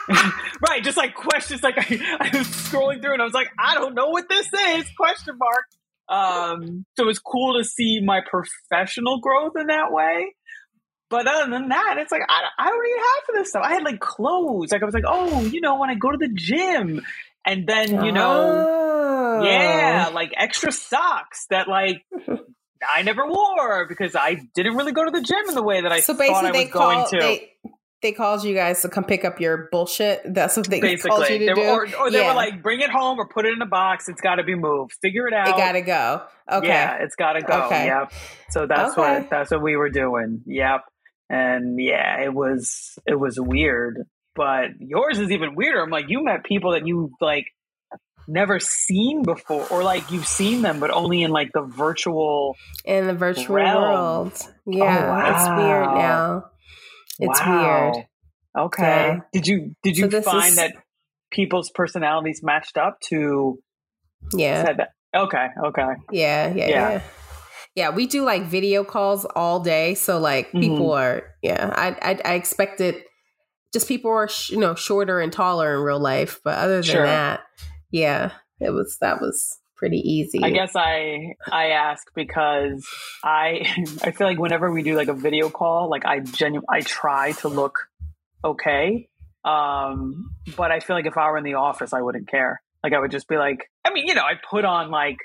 right, 0.69 0.83
just 0.83 0.97
like 0.97 1.15
questions. 1.15 1.63
Like 1.63 1.77
I, 1.77 2.19
I 2.19 2.39
was 2.39 2.47
scrolling 2.49 3.03
through 3.03 3.13
and 3.13 3.23
I 3.23 3.25
was 3.27 3.35
like, 3.35 3.49
I 3.59 3.75
don't 3.75 3.95
know 3.95 4.09
what 4.09 4.29
this 4.29 4.49
is? 4.53 4.87
Question 4.97 5.39
mark. 5.39 5.67
Um, 6.09 6.87
so 6.97 7.05
it 7.05 7.07
was 7.07 7.19
cool 7.19 7.59
to 7.59 7.65
see 7.65 8.01
my 8.01 8.21
professional 8.29 9.21
growth 9.21 9.53
in 9.59 9.67
that 9.67 9.93
way. 9.93 10.35
But 11.11 11.27
other 11.27 11.51
than 11.51 11.69
that, 11.71 11.97
it's 11.99 12.13
like 12.13 12.23
I, 12.29 12.43
I 12.59 12.67
don't 12.69 12.87
even 12.87 12.99
have 12.99 13.25
for 13.27 13.33
this 13.35 13.49
stuff. 13.51 13.63
I 13.65 13.73
had 13.75 13.83
like 13.83 13.99
clothes. 14.01 14.73
Like 14.73 14.83
I 14.83 14.85
was 14.85 14.95
like, 14.95 15.05
oh, 15.07 15.45
you 15.47 15.61
know, 15.61 15.79
when 15.79 15.89
I 15.91 15.95
go 15.95 16.11
to 16.11 16.19
the 16.19 16.29
gym, 16.29 17.01
and 17.47 17.67
then 17.67 18.05
you 18.05 18.13
know, 18.13 18.67
Oh. 18.69 19.43
yeah, 19.43 20.11
like 20.13 20.33
extra 20.37 20.71
socks 20.73 21.47
that 21.51 21.69
like 21.69 22.05
I 22.95 23.03
never 23.03 23.27
wore 23.27 23.87
because 23.89 24.15
I 24.15 24.37
didn't 24.55 24.77
really 24.77 24.93
go 24.93 25.05
to 25.05 25.11
the 25.11 25.23
gym 25.23 25.49
in 25.49 25.55
the 25.55 25.63
way 25.63 25.81
that 25.83 25.93
I 25.93 26.01
So 26.01 26.15
thought 26.15 26.45
I 26.45 26.51
basically, 26.51 26.51
was 26.51 26.67
they 26.67 26.73
going 26.73 27.07
to. 27.11 27.19
they 27.19 27.53
they 28.01 28.13
called 28.13 28.45
you 28.45 28.55
guys 28.55 28.83
to 28.83 28.89
come 28.89 29.03
pick 29.03 29.25
up 29.25 29.41
your 29.41 29.69
bullshit. 29.73 30.23
That's 30.25 30.57
what 30.57 30.69
they 30.71 30.97
called 30.99 31.29
you 31.29 31.39
to 31.41 31.47
they 31.47 31.53
do. 31.53 31.61
were, 31.61 31.67
or, 31.87 31.97
or 31.99 32.11
they 32.13 32.21
Yeah. 32.21 32.29
were 32.29 32.37
like, 32.37 32.63
"Bring 32.63 32.79
it 32.81 32.91
home 32.91 33.19
or 33.19 33.27
put 33.27 33.45
it 33.45 33.53
in 33.55 33.61
a 33.63 33.67
box. 33.67 34.09
It's 34.09 34.21
got 34.21 34.37
to 34.37 34.45
be 34.45 34.55
moved. 34.55 34.93
Figure 35.03 35.27
it 35.27 35.35
out. 35.35 35.49
it 35.49 35.57
got 35.57 35.73
to 35.73 35.81
go. 35.81 36.23
Okay. 36.51 36.69
Yeah, 36.69 36.99
it's 37.01 37.17
got 37.17 37.33
to 37.33 37.43
go. 37.43 37.65
Okay. 37.67 37.87
Yep. 37.87 38.13
So 38.51 38.67
that's 38.69 38.93
Okay. 38.97 39.01
what 39.21 39.31
that's 39.31 39.51
what 39.51 39.63
we 39.63 39.75
were 39.77 39.91
doing. 39.91 40.43
Yep. 40.47 40.83
And 41.31 41.81
yeah, 41.81 42.23
it 42.23 42.33
was 42.33 42.99
it 43.07 43.15
was 43.19 43.39
weird, 43.39 43.99
but 44.35 44.71
yours 44.81 45.19
is 45.19 45.31
even 45.31 45.55
weirder. 45.55 45.83
I'm 45.83 45.91
like, 45.91 46.07
you 46.09 46.25
met 46.25 46.45
people 46.45 46.73
that 46.73 46.87
you 46.87 47.11
like 47.21 47.45
never 48.27 48.59
seen 48.61 49.23
before, 49.23 49.67
or 49.71 49.83
like 49.83 50.11
you've 50.11 50.27
seen 50.27 50.63
them, 50.63 50.81
but 50.81 50.91
only 50.91 51.23
in 51.23 51.31
like 51.31 51.51
the 51.53 51.63
virtual. 51.63 52.55
In 52.85 53.07
the 53.07 53.15
virtual 53.15 53.55
Realm. 53.57 53.83
world. 53.83 54.33
Oh, 54.43 54.51
yeah, 54.67 55.31
it's 55.35 55.49
weird 55.49 55.95
now. 55.99 56.45
It's 57.21 57.41
Wow. 57.41 57.93
weird. 57.95 58.07
Okay. 58.57 58.83
Yeah. 58.83 59.21
Did 59.33 59.47
you 59.47 59.75
did 59.83 59.99
you 59.99 60.07
this 60.09 60.25
find 60.25 60.49
is- 60.51 60.57
that 60.57 60.75
people's 61.31 61.71
personalities 61.71 62.41
matched 62.43 62.79
up 62.79 62.99
to 63.09 63.59
Yeah. 64.33 64.67
Okay. 65.15 65.47
Okay. 65.65 65.83
Yeah, 66.11 66.49
yeah, 66.55 66.67
Yeah. 66.69 66.91
yeah. 66.91 67.01
Yeah, 67.79 67.91
we 67.91 68.07
do 68.07 68.25
like 68.25 68.43
video 68.43 68.83
calls 68.83 69.25
all 69.25 69.61
day, 69.61 69.95
so 69.95 70.19
like 70.19 70.49
Mm-hmm. 70.49 70.61
people 70.61 70.93
are. 70.93 71.23
Yeah, 71.43 71.73
I 71.75 71.89
I, 72.11 72.21
I 72.25 72.35
expected 72.35 72.97
just 73.73 73.87
people 73.87 74.11
are 74.11 74.29
sh- 74.29 74.51
you 74.51 74.59
know 74.59 74.75
shorter 74.75 75.21
and 75.21 75.33
taller 75.33 75.77
in 75.77 75.83
real 75.83 76.01
life, 76.01 76.41
but 76.43 76.59
other 76.59 76.77
than 76.77 76.85
Sure. 76.85 77.07
that, 77.07 77.41
yeah, 77.93 78.33
it 78.61 78.71
was 78.71 78.99
that 79.01 79.21
was 79.21 79.59
pretty 79.77 79.99
easy. 79.99 80.41
I 80.43 80.51
guess 80.51 80.73
I 80.75 81.35
I 81.53 81.67
ask 81.69 82.03
because 82.17 82.85
I 83.23 83.61
I 84.03 84.11
feel 84.11 84.27
like 84.27 84.39
whenever 84.41 84.73
we 84.73 84.83
do 84.83 84.97
like 84.97 85.09
a 85.09 85.15
video 85.15 85.49
call, 85.49 85.89
like 85.89 86.05
I 86.05 86.19
genu- 86.21 86.67
I 86.69 86.81
try 86.81 87.33
to 87.43 87.49
look 87.49 87.79
okay. 88.45 89.09
Um, 89.45 90.35
but 90.57 90.73
I 90.73 90.81
feel 90.81 90.97
like 90.97 91.07
if 91.07 91.17
I 91.17 91.31
were 91.31 91.39
in 91.39 91.45
the 91.45 91.55
office, 91.55 91.93
I 91.93 92.01
wouldn't 92.03 92.29
care. 92.29 92.61
Like 92.83 92.93
I 92.93 92.99
would 92.99 93.13
just 93.13 93.29
be 93.29 93.37
like, 93.37 93.71
I 93.85 93.93
mean, 93.93 94.07
you 94.09 94.15
know, 94.15 94.23
I 94.23 94.35
put 94.51 94.65
on 94.65 94.91
like, 94.91 95.17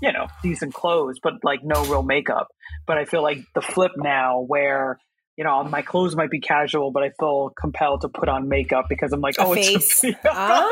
you 0.00 0.12
know, 0.12 0.26
decent 0.42 0.74
clothes, 0.74 1.18
but 1.22 1.34
like 1.42 1.60
no 1.62 1.84
real 1.84 2.02
makeup. 2.02 2.48
But 2.86 2.98
I 2.98 3.04
feel 3.04 3.22
like 3.22 3.38
the 3.54 3.60
flip 3.60 3.92
now 3.96 4.40
where 4.40 4.98
you 5.40 5.44
know, 5.44 5.64
my 5.64 5.80
clothes 5.80 6.14
might 6.14 6.30
be 6.30 6.40
casual, 6.40 6.90
but 6.90 7.02
I 7.02 7.12
feel 7.18 7.50
compelled 7.58 8.02
to 8.02 8.10
put 8.10 8.28
on 8.28 8.50
makeup 8.50 8.84
because 8.90 9.14
I'm 9.14 9.22
like, 9.22 9.38
A 9.38 9.44
oh, 9.44 9.54
face. 9.54 10.04
it's 10.12 10.18
Ah. 10.26 10.68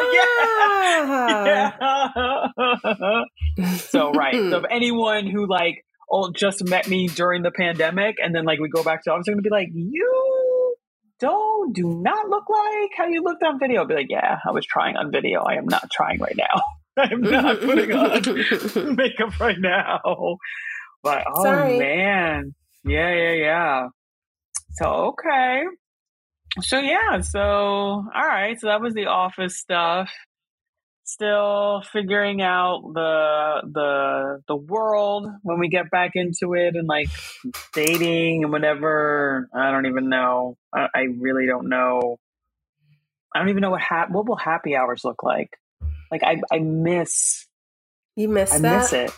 yeah. 1.46 1.72
so 3.76 4.12
right. 4.12 4.34
So 4.34 4.58
if 4.58 4.64
anyone 4.70 5.26
who 5.26 5.46
like 5.46 5.86
oh 6.10 6.30
just 6.32 6.68
met 6.68 6.86
me 6.86 7.08
during 7.08 7.42
the 7.42 7.50
pandemic 7.50 8.16
and 8.22 8.34
then 8.34 8.44
like 8.44 8.58
we 8.58 8.68
go 8.68 8.82
back 8.82 9.04
to 9.04 9.12
office, 9.12 9.24
they're 9.24 9.34
gonna 9.34 9.42
be 9.42 9.48
like, 9.48 9.70
you 9.72 10.76
don't 11.18 11.74
do 11.74 12.02
not 12.02 12.28
look 12.28 12.44
like 12.50 12.90
how 12.94 13.06
you 13.06 13.22
looked 13.22 13.42
on 13.42 13.58
video. 13.58 13.80
I'll 13.80 13.86
be 13.86 13.94
like, 13.94 14.10
yeah, 14.10 14.38
I 14.46 14.50
was 14.50 14.66
trying 14.66 14.96
on 14.96 15.10
video. 15.10 15.40
I 15.40 15.54
am 15.54 15.66
not 15.66 15.90
trying 15.90 16.20
right 16.20 16.36
now. 16.36 16.60
I'm 17.10 17.20
not 17.20 17.60
putting 17.60 17.92
on 17.92 18.96
makeup 18.96 19.38
right 19.40 19.58
now. 19.58 20.00
But 21.02 21.24
oh 21.34 21.42
Sorry. 21.42 21.78
man. 21.78 22.54
Yeah, 22.84 23.14
yeah, 23.14 23.32
yeah. 23.32 23.86
So 24.72 24.86
okay. 25.12 25.62
So 26.60 26.78
yeah, 26.78 27.20
so 27.20 27.40
all 27.40 28.04
right, 28.14 28.58
so 28.60 28.68
that 28.68 28.80
was 28.80 28.94
the 28.94 29.06
office 29.06 29.58
stuff. 29.58 30.10
still 31.04 31.82
figuring 31.92 32.42
out 32.42 32.82
the 32.94 33.62
the 33.72 34.42
the 34.48 34.56
world 34.56 35.26
when 35.42 35.58
we 35.58 35.68
get 35.68 35.90
back 35.90 36.12
into 36.14 36.54
it 36.54 36.76
and 36.76 36.86
like 36.88 37.08
dating 37.72 38.44
and 38.44 38.52
whatever. 38.52 39.48
I 39.54 39.70
don't 39.70 39.86
even 39.86 40.08
know. 40.08 40.56
I, 40.74 40.88
I 40.94 41.00
really 41.18 41.46
don't 41.46 41.68
know. 41.68 42.18
I 43.34 43.38
don't 43.38 43.50
even 43.50 43.60
know 43.62 43.70
what 43.70 43.80
ha- 43.82 44.08
what 44.10 44.26
will 44.26 44.36
happy 44.36 44.74
hours 44.76 45.02
look 45.04 45.22
like. 45.22 45.50
Like 46.10 46.22
I 46.24 46.40
I 46.50 46.58
miss 46.58 47.46
You 48.16 48.28
missed 48.28 48.54
I 48.54 48.58
that. 48.58 48.80
miss 48.82 48.92
it. 48.92 49.12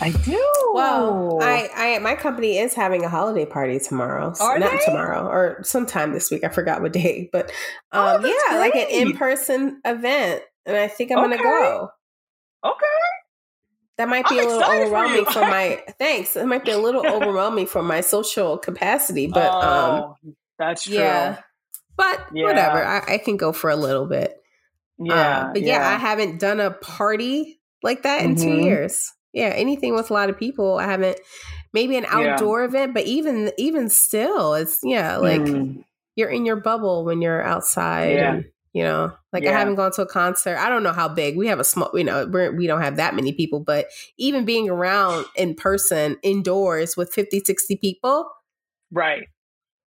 I 0.00 0.10
do. 0.10 0.70
Well, 0.72 1.38
I, 1.42 1.68
I, 1.74 1.98
my 1.98 2.14
company 2.14 2.56
is 2.58 2.72
having 2.74 3.04
a 3.04 3.08
holiday 3.08 3.44
party 3.44 3.78
tomorrow. 3.80 4.32
Are 4.40 4.58
Not 4.58 4.70
they? 4.72 4.78
tomorrow, 4.86 5.26
or 5.26 5.62
sometime 5.62 6.12
this 6.12 6.30
week. 6.30 6.44
I 6.44 6.48
forgot 6.48 6.80
what 6.80 6.92
day, 6.92 7.28
but 7.32 7.52
Oh, 7.92 8.16
um, 8.16 8.22
that's 8.22 8.34
yeah, 8.50 8.58
like 8.58 8.74
an 8.76 8.86
in 8.88 9.16
person 9.16 9.80
event, 9.84 10.42
and 10.64 10.76
I 10.76 10.88
think 10.88 11.10
I'm 11.10 11.18
gonna 11.18 11.36
go. 11.38 11.90
okay. 12.64 12.86
That 13.98 14.08
might 14.08 14.26
be 14.30 14.38
I'm 14.38 14.44
a 14.44 14.48
little 14.48 14.60
excited 14.60 14.70
for 14.70 14.84
overwhelming 14.84 15.24
for, 15.26 15.40
my 15.42 15.82
thanks. 15.98 16.36
It 16.36 16.46
might 16.46 16.64
be 16.64 16.70
a 16.70 16.78
little 16.78 17.02
overwhelming 17.06 17.66
for 17.66 17.82
my 17.82 18.00
social 18.00 18.56
capacity, 18.56 19.26
but 19.26 19.52
um, 19.62 19.94
oh, 19.98 20.16
that's 20.58 20.84
true. 20.84 20.94
yeah, 20.94 21.36
but 21.96 22.18
Yeah. 22.32 22.44
whatever. 22.46 22.82
I, 22.82 23.14
I 23.14 23.18
can 23.18 23.36
go 23.36 23.52
for 23.52 23.68
a 23.68 23.76
little 23.76 24.06
bit. 24.06 24.39
Yeah, 25.02 25.46
Um, 25.46 25.52
but 25.54 25.62
yeah, 25.62 25.88
I 25.88 25.96
haven't 25.96 26.38
done 26.38 26.60
a 26.60 26.70
party 26.72 27.60
like 27.82 28.02
that 28.02 28.22
in 28.22 28.36
two 28.36 28.48
Mhm. 28.48 28.64
years. 28.64 29.10
Yeah, 29.32 29.48
anything 29.48 29.94
with 29.94 30.10
a 30.10 30.12
lot 30.12 30.28
of 30.28 30.38
people, 30.38 30.78
I 30.78 30.84
haven't. 30.84 31.18
Maybe 31.72 31.96
an 31.96 32.02
Yeah. 32.04 32.32
outdoor 32.34 32.64
event, 32.64 32.94
but 32.94 33.04
even 33.04 33.52
even 33.56 33.88
still, 33.88 34.54
it's 34.54 34.80
yeah, 34.82 35.16
like 35.16 35.40
Mm. 35.40 35.84
you're 36.16 36.28
in 36.30 36.44
your 36.44 36.56
bubble 36.56 37.04
when 37.04 37.22
you're 37.22 37.40
outside. 37.42 38.14
Yeah. 38.14 38.34
And, 38.34 38.44
you 38.72 38.82
know, 38.82 39.12
like 39.32 39.46
I 39.46 39.52
haven't 39.52 39.76
gone 39.76 39.92
to 39.92 40.02
a 40.02 40.06
concert. 40.06 40.56
I 40.58 40.68
don't 40.68 40.82
know 40.82 40.92
how 40.92 41.08
big. 41.08 41.36
We 41.36 41.46
have 41.46 41.60
a 41.60 41.64
small. 41.64 41.90
You 41.94 42.04
know, 42.04 42.26
we're, 42.30 42.52
we 42.54 42.66
don't 42.66 42.82
have 42.82 42.96
that 42.96 43.14
many 43.14 43.32
people, 43.32 43.60
but 43.60 43.86
even 44.18 44.44
being 44.44 44.68
around 44.68 45.24
in 45.36 45.54
person 45.54 46.16
indoors 46.22 46.96
with 46.96 47.12
50, 47.12 47.40
60 47.44 47.76
people. 47.76 48.28
right. 48.92 49.28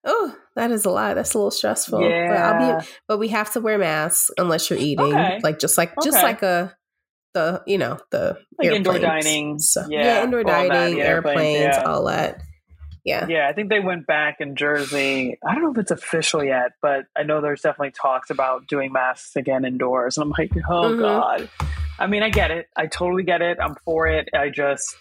Oh, 0.05 0.37
that 0.57 0.71
is 0.71 0.85
a 0.85 0.91
lot. 0.91 1.15
That's 1.15 1.35
a 1.35 1.39
little 1.39 1.51
stressful. 1.51 1.99
But 2.01 2.09
I'll 2.11 2.61
Yeah. 2.61 2.81
be 2.81 2.87
but 3.09 3.19
we 3.19 3.29
have 3.29 3.53
to 3.53 3.61
wear 3.61 3.79
masks 3.79 4.31
unless 4.37 4.69
you're 4.69 4.79
eating. 4.79 5.05
Okay. 5.15 5.41
Like 5.43 5.59
just 5.59 5.79
like 5.79 5.95
just 6.03 6.17
Okay. 6.19 6.27
like 6.27 6.43
a 6.43 6.75
the 7.35 7.63
you 7.67 7.79
know 7.79 7.99
the 8.11 8.37
Like 8.59 8.73
indoor 8.73 8.99
dining. 8.99 9.59
So, 9.59 9.87
Yeah, 9.89 10.05
yeah, 10.05 10.25
indoor 10.25 10.45
that, 10.45 10.69
dining, 10.69 10.97
the 10.99 11.03
airplanes, 11.07 11.77
yeah. 11.77 11.83
all 11.87 12.05
that. 12.07 12.43
Yeah. 13.05 13.27
Yeah, 13.29 13.49
I 13.49 13.53
think 13.53 13.69
they 13.69 13.81
went 13.81 14.07
back 14.07 14.37
in 14.41 14.55
Jersey. 14.55 15.37
I 15.45 15.55
don't 15.55 15.63
know 15.65 15.71
if 15.73 15.79
it's 15.79 15.91
official 15.91 16.45
yet, 16.45 16.73
but 16.81 17.07
I 17.17 17.23
know 17.25 17.41
there's 17.41 17.63
definitely 17.63 17.91
talks 17.93 18.31
about 18.31 18.69
doing 18.69 18.93
masks 18.93 19.35
again 19.35 19.65
indoors. 19.65 20.17
And 20.19 20.25
I'm 20.25 20.31
like, 20.39 20.51
oh 20.69 20.93
Mhm. 20.95 20.99
god. 21.01 21.49
I 21.99 22.07
mean, 22.07 22.23
I 22.23 22.31
get 22.31 22.51
it. 22.51 22.67
I 22.77 22.87
totally 22.87 23.23
get 23.25 23.43
it. 23.43 23.59
I'm 23.61 23.75
for 23.85 24.07
it. 24.09 24.29
I 24.35 24.51
just, 24.51 24.95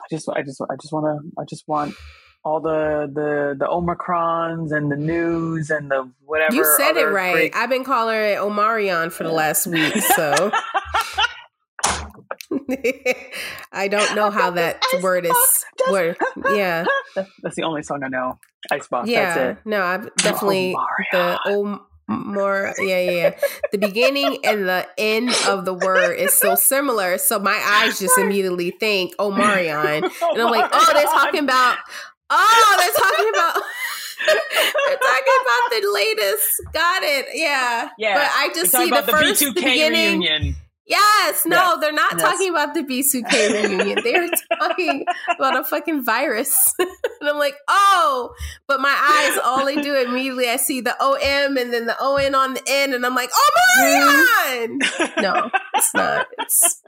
I 0.00 0.04
just, 0.10 0.28
I 0.28 0.42
just, 0.42 0.60
I 0.60 0.74
just 0.80 0.92
want 0.92 1.06
to. 1.06 1.40
I 1.40 1.44
just 1.48 1.64
want 1.68 1.94
all 2.44 2.60
the 2.60 3.08
the 3.12 3.54
the 3.58 3.66
omicrons 3.66 4.72
and 4.76 4.90
the 4.90 4.96
news 4.96 5.70
and 5.70 5.90
the 5.90 6.10
whatever. 6.24 6.54
You 6.54 6.64
said 6.76 6.96
it 6.96 7.04
right. 7.06 7.32
great- 7.32 7.54
I've 7.56 7.70
been 7.70 7.84
calling 7.84 8.16
it 8.16 8.38
Omarion 8.38 9.12
for 9.12 9.22
the 9.24 9.32
last 9.32 9.66
week, 9.66 9.94
so 10.16 10.50
I 13.72 13.88
don't 13.88 14.14
know 14.14 14.30
how 14.30 14.50
that 14.52 14.82
word 15.02 15.26
is. 15.26 15.64
Word, 15.90 16.16
yeah, 16.54 16.84
That's 17.42 17.56
the 17.56 17.62
only 17.62 17.82
song 17.82 18.02
I 18.04 18.08
know. 18.08 18.38
Icebox. 18.70 19.08
yeah. 19.08 19.34
That's 19.34 19.58
it. 19.60 19.66
No, 19.66 19.82
I've 19.82 20.14
definitely 20.16 20.76
the 21.12 21.38
Omarion. 21.46 21.58
om 21.60 21.80
more. 22.08 22.74
Yeah, 22.78 22.98
yeah, 22.98 23.10
yeah. 23.10 23.34
The 23.70 23.78
beginning 23.78 24.38
and 24.44 24.68
the 24.68 24.86
end 24.98 25.30
of 25.48 25.64
the 25.64 25.74
word 25.74 26.14
is 26.14 26.38
so 26.38 26.54
similar, 26.54 27.18
so 27.18 27.38
my 27.38 27.58
eyes 27.64 27.98
just 27.98 28.18
immediately 28.18 28.70
think 28.72 29.16
Omarion, 29.16 30.02
and 30.04 30.42
I'm 30.42 30.50
like, 30.50 30.70
oh, 30.72 30.90
they're 30.92 31.04
talking 31.04 31.40
about. 31.44 31.78
Oh, 32.32 32.74
they're 32.78 32.92
talking 32.92 33.28
about. 33.28 33.62
they're 34.26 34.96
talking 34.96 35.38
about 35.42 35.64
the 35.70 35.82
latest. 35.92 36.48
Got 36.72 37.02
it. 37.02 37.26
Yeah. 37.34 37.90
Yeah. 37.98 38.14
But 38.14 38.30
I 38.34 38.50
just 38.54 38.72
see 38.72 38.88
the 38.88 38.98
about 38.98 39.10
first, 39.10 39.42
B2K 39.42 39.54
the 39.54 39.60
beginning. 39.60 40.20
reunion. 40.20 40.56
Yes, 40.84 41.46
no, 41.46 41.78
they're 41.80 41.92
not 41.92 42.18
yes. 42.18 42.22
talking 42.22 42.50
about 42.50 42.74
the 42.74 42.82
B2K 42.82 43.62
reunion. 43.62 43.98
They're 44.02 44.28
talking 44.58 45.06
about 45.36 45.58
a 45.58 45.64
fucking 45.64 46.04
virus. 46.04 46.74
and 46.78 46.90
I'm 47.22 47.38
like, 47.38 47.54
oh, 47.68 48.34
but 48.66 48.80
my 48.80 48.90
eyes, 48.90 49.38
all 49.44 49.64
they 49.64 49.80
do 49.80 49.94
immediately, 49.94 50.48
I 50.48 50.56
see 50.56 50.80
the 50.80 50.94
OM 51.00 51.56
and 51.56 51.72
then 51.72 51.86
the 51.86 51.96
ON 52.02 52.34
on 52.34 52.54
the 52.54 52.62
end, 52.66 52.94
and 52.94 53.06
I'm 53.06 53.14
like, 53.14 53.30
oh, 53.32 53.50
Marion! 53.78 54.80
Mm-hmm. 54.80 55.20
No, 55.22 55.50
it's 55.74 55.94
not. 55.94 56.26
It's 56.40 56.82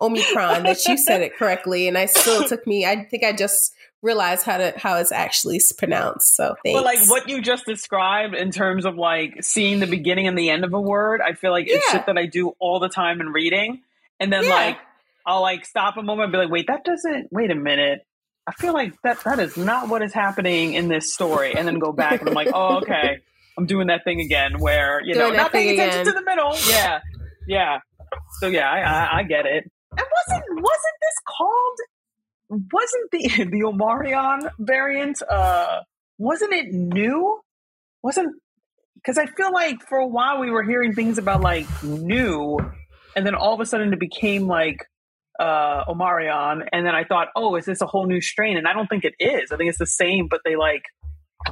Omicron 0.00 0.62
that 0.64 0.86
you 0.86 0.96
said 0.96 1.22
it 1.22 1.36
correctly. 1.36 1.88
And 1.88 1.98
I 1.98 2.06
still 2.06 2.46
took 2.46 2.66
me, 2.66 2.86
I 2.86 3.04
think 3.04 3.24
I 3.24 3.32
just 3.32 3.72
realized 4.02 4.44
how 4.46 4.56
to 4.58 4.72
how 4.76 4.96
it's 4.96 5.12
actually 5.12 5.60
pronounced. 5.78 6.34
So 6.36 6.54
thanks. 6.64 6.78
But 6.78 6.84
like 6.84 6.98
what 7.08 7.28
you 7.28 7.40
just 7.42 7.66
described 7.66 8.34
in 8.34 8.50
terms 8.50 8.84
of 8.86 8.96
like 8.96 9.42
seeing 9.44 9.80
the 9.80 9.86
beginning 9.86 10.26
and 10.26 10.38
the 10.38 10.50
end 10.50 10.64
of 10.64 10.72
a 10.72 10.80
word, 10.80 11.20
I 11.20 11.34
feel 11.34 11.50
like 11.50 11.66
it's 11.68 11.84
Yeah. 11.88 11.98
shit 11.98 12.06
that 12.06 12.16
I 12.18 12.26
do 12.26 12.52
all 12.58 12.80
the 12.80 12.88
time 12.88 13.20
in 13.20 13.28
reading. 13.28 13.82
And 14.18 14.32
then 14.32 14.44
Yeah. 14.44 14.50
like 14.50 14.78
I'll 15.26 15.42
like 15.42 15.64
stop 15.66 15.96
a 15.98 16.02
moment 16.02 16.24
and 16.24 16.32
be 16.32 16.38
like, 16.38 16.50
wait, 16.50 16.66
that 16.68 16.84
doesn't 16.84 17.28
wait 17.30 17.50
a 17.50 17.54
minute. 17.54 18.06
I 18.46 18.52
feel 18.52 18.72
like 18.72 18.94
that 19.02 19.20
that 19.24 19.38
is 19.38 19.56
not 19.56 19.88
what 19.88 20.02
is 20.02 20.12
happening 20.14 20.72
in 20.74 20.88
this 20.88 21.12
story. 21.12 21.54
And 21.54 21.68
then 21.68 21.78
go 21.78 21.92
back 21.92 22.20
and 22.20 22.28
I'm 22.30 22.34
like, 22.34 22.48
oh 22.54 22.78
okay. 22.82 23.18
I'm 23.58 23.66
doing 23.66 23.88
that 23.88 24.02
thing 24.04 24.20
again 24.20 24.58
where, 24.58 25.02
you 25.04 25.14
know, 25.14 25.22
Doing 25.26 25.32
that 25.34 25.42
not 25.42 25.52
paying 25.52 25.74
attention 25.78 26.00
again. 26.00 26.14
to 26.14 26.18
the 26.18 26.24
middle. 26.24 26.54
Yeah. 26.68 27.00
Yeah. 27.46 27.78
So 28.40 28.46
yeah, 28.48 28.70
I, 28.70 28.80
I, 28.80 29.18
I 29.18 29.22
get 29.24 29.44
it. 29.44 29.70
And 29.92 30.06
wasn't 30.28 30.44
wasn't 30.54 30.96
this 31.00 31.14
called 31.26 31.78
wasn't 32.50 33.10
the 33.12 33.44
the 33.50 33.62
Omarion 33.62 34.50
variant 34.58 35.22
uh 35.28 35.80
wasn't 36.18 36.52
it 36.52 36.72
new? 36.72 37.40
Wasn't 38.02 38.34
because 38.96 39.16
I 39.16 39.26
feel 39.26 39.52
like 39.52 39.80
for 39.88 39.98
a 39.98 40.06
while 40.06 40.40
we 40.40 40.50
were 40.50 40.62
hearing 40.62 40.94
things 40.94 41.16
about 41.16 41.40
like 41.40 41.66
new, 41.82 42.58
and 43.16 43.26
then 43.26 43.34
all 43.34 43.54
of 43.54 43.60
a 43.60 43.66
sudden 43.66 43.92
it 43.92 44.00
became 44.00 44.46
like 44.46 44.84
uh 45.38 45.84
Omarion, 45.86 46.66
and 46.72 46.84
then 46.84 46.94
I 46.94 47.04
thought, 47.04 47.28
oh, 47.36 47.56
is 47.56 47.64
this 47.64 47.80
a 47.80 47.86
whole 47.86 48.06
new 48.06 48.20
strain? 48.20 48.58
And 48.58 48.68
I 48.68 48.72
don't 48.72 48.88
think 48.88 49.04
it 49.04 49.14
is. 49.18 49.52
I 49.52 49.56
think 49.56 49.70
it's 49.70 49.78
the 49.78 49.86
same, 49.86 50.28
but 50.28 50.40
they 50.44 50.56
like, 50.56 50.82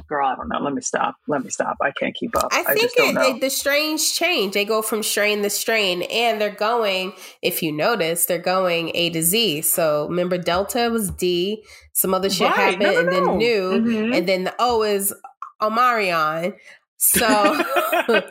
girl, 0.07 0.27
I 0.27 0.35
don't 0.35 0.49
know. 0.49 0.59
Let 0.59 0.73
me 0.73 0.81
stop. 0.81 1.15
Let 1.27 1.43
me 1.43 1.49
stop. 1.49 1.77
I 1.81 1.91
can't 1.91 2.13
keep 2.15 2.35
up. 2.37 2.49
I 2.51 2.61
I, 2.67 2.73
think 2.73 2.91
don't 2.95 3.17
it, 3.37 3.41
the 3.41 3.49
strains 3.49 4.11
change. 4.11 4.53
They 4.53 4.65
go 4.65 4.81
from 4.81 5.03
strain 5.03 5.41
to 5.43 5.49
strain, 5.49 6.03
and 6.03 6.39
they're 6.39 6.49
going. 6.53 7.13
If 7.41 7.61
you 7.63 7.71
notice, 7.71 8.25
they're 8.25 8.37
going 8.39 8.91
A 8.95 9.09
to 9.11 9.21
Z. 9.23 9.61
So 9.63 10.07
remember, 10.07 10.37
Delta 10.37 10.89
was 10.91 11.09
D. 11.11 11.63
Some 11.93 12.13
other 12.13 12.29
shit 12.29 12.47
Right. 12.49 12.79
happened, 12.79 12.81
No, 12.83 12.91
no, 12.91 12.99
and 12.99 13.11
then 13.11 13.25
no. 13.25 13.35
new, 13.37 13.71
Mhm. 13.71 14.15
and 14.17 14.27
then 14.29 14.43
the 14.45 14.55
O 14.59 14.83
is 14.83 15.13
Omarion. 15.61 16.55
So, 17.01 17.27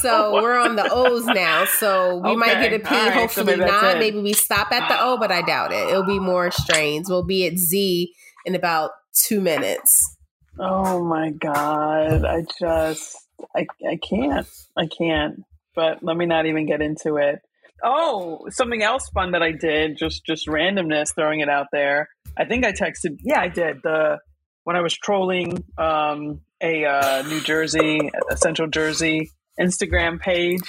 so 0.00 0.32
we're 0.42 0.58
on 0.58 0.76
the 0.76 0.88
O's 0.90 1.24
now. 1.26 1.64
So 1.64 2.16
we 2.18 2.36
might 2.36 2.60
get 2.60 2.72
a 2.74 2.78
P. 2.78 2.94
Right. 2.94 3.06
So 3.12 3.20
Hopefully 3.20 3.56
maybe 3.56 3.70
not. 3.70 3.96
it. 3.96 3.98
Maybe 3.98 4.20
we 4.20 4.32
stop 4.32 4.70
at 4.72 4.88
the 4.88 5.00
O, 5.02 5.16
but 5.18 5.30
I 5.32 5.42
doubt 5.42 5.72
it. 5.72 5.88
It'll 5.88 6.04
be 6.04 6.18
more 6.18 6.50
strains. 6.50 7.08
We'll 7.08 7.22
be 7.24 7.46
at 7.46 7.56
Z 7.58 8.12
in 8.44 8.54
about 8.54 8.90
two 9.14 9.40
minutes. 9.40 10.16
Oh 10.62 11.02
my 11.02 11.30
god! 11.30 12.24
I 12.24 12.42
just 12.58 13.16
I 13.56 13.66
I 13.88 13.96
can't 13.96 14.46
I 14.76 14.86
can't. 14.86 15.44
But 15.74 16.02
let 16.02 16.16
me 16.16 16.26
not 16.26 16.46
even 16.46 16.66
get 16.66 16.82
into 16.82 17.16
it. 17.16 17.40
Oh, 17.82 18.46
something 18.50 18.82
else 18.82 19.08
fun 19.08 19.32
that 19.32 19.42
I 19.42 19.52
did 19.52 19.96
just 19.96 20.26
just 20.26 20.46
randomness 20.46 21.14
throwing 21.14 21.40
it 21.40 21.48
out 21.48 21.68
there. 21.72 22.10
I 22.36 22.44
think 22.44 22.64
I 22.66 22.72
texted. 22.72 23.18
Yeah, 23.22 23.40
I 23.40 23.48
did 23.48 23.78
the 23.82 24.18
when 24.64 24.76
I 24.76 24.80
was 24.82 24.94
trolling 24.94 25.64
um, 25.78 26.42
a 26.60 26.84
uh, 26.84 27.22
New 27.22 27.40
Jersey, 27.40 28.10
a 28.30 28.36
Central 28.36 28.68
Jersey 28.68 29.30
Instagram 29.58 30.20
page. 30.20 30.60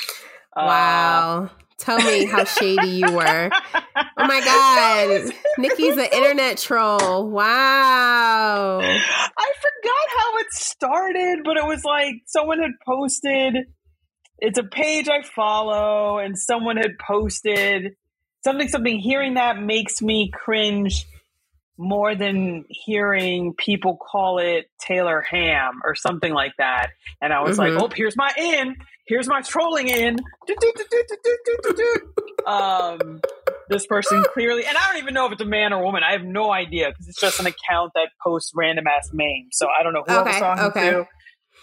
Uh, 0.55 0.63
Wow. 0.65 1.49
Tell 1.77 1.97
me 1.97 2.25
how 2.25 2.43
shady 2.43 2.89
you 2.89 3.11
were. 3.11 3.49
Oh 3.51 4.27
my 4.27 4.39
God. 4.45 5.33
Niki's 5.57 5.97
an 5.97 6.05
internet 6.13 6.59
troll. 6.59 7.27
Wow. 7.27 8.81
How 10.17 10.37
it 10.37 10.47
started, 10.51 11.39
but 11.43 11.57
it 11.57 11.65
was 11.65 11.83
like 11.83 12.15
someone 12.25 12.59
had 12.59 12.71
posted. 12.85 13.55
It's 14.39 14.57
a 14.57 14.63
page 14.63 15.07
I 15.07 15.21
follow, 15.21 16.17
and 16.17 16.37
someone 16.37 16.77
had 16.77 16.97
posted 16.99 17.95
something, 18.43 18.67
something. 18.67 18.99
Hearing 18.99 19.35
that 19.35 19.61
makes 19.61 20.01
me 20.01 20.31
cringe 20.33 21.05
more 21.77 22.13
than 22.15 22.65
hearing 22.69 23.53
people 23.57 23.97
call 23.97 24.37
it 24.39 24.69
Taylor 24.79 25.21
Ham 25.21 25.81
or 25.83 25.95
something 25.95 26.33
like 26.33 26.53
that. 26.57 26.89
And 27.21 27.33
I 27.33 27.41
was 27.41 27.57
Mhm. 27.57 27.59
like, 27.59 27.83
oh, 27.83 27.89
here's 27.95 28.15
my 28.17 28.31
in. 28.37 28.75
Here's 29.07 29.27
my 29.27 29.41
trolling 29.41 29.87
in. 29.87 30.17
Um, 32.45 33.21
this 33.71 33.87
person 33.87 34.23
clearly, 34.33 34.65
and 34.65 34.77
I 34.77 34.87
don't 34.87 35.01
even 35.01 35.13
know 35.13 35.25
if 35.25 35.31
it's 35.31 35.41
a 35.41 35.45
man 35.45 35.73
or 35.73 35.83
woman. 35.83 36.03
I 36.07 36.11
have 36.11 36.23
no 36.23 36.51
idea 36.51 36.89
because 36.89 37.07
it's 37.07 37.19
just 37.19 37.39
an 37.39 37.47
account 37.47 37.93
that 37.95 38.09
posts 38.21 38.51
random 38.53 38.85
ass 38.85 39.09
memes. 39.13 39.53
So 39.53 39.67
I 39.67 39.81
don't 39.81 39.93
know 39.93 40.03
who 40.05 40.13
I 40.13 40.21
was 40.21 40.35
talking 40.35 40.63
okay. 40.65 40.91
to. 40.91 41.07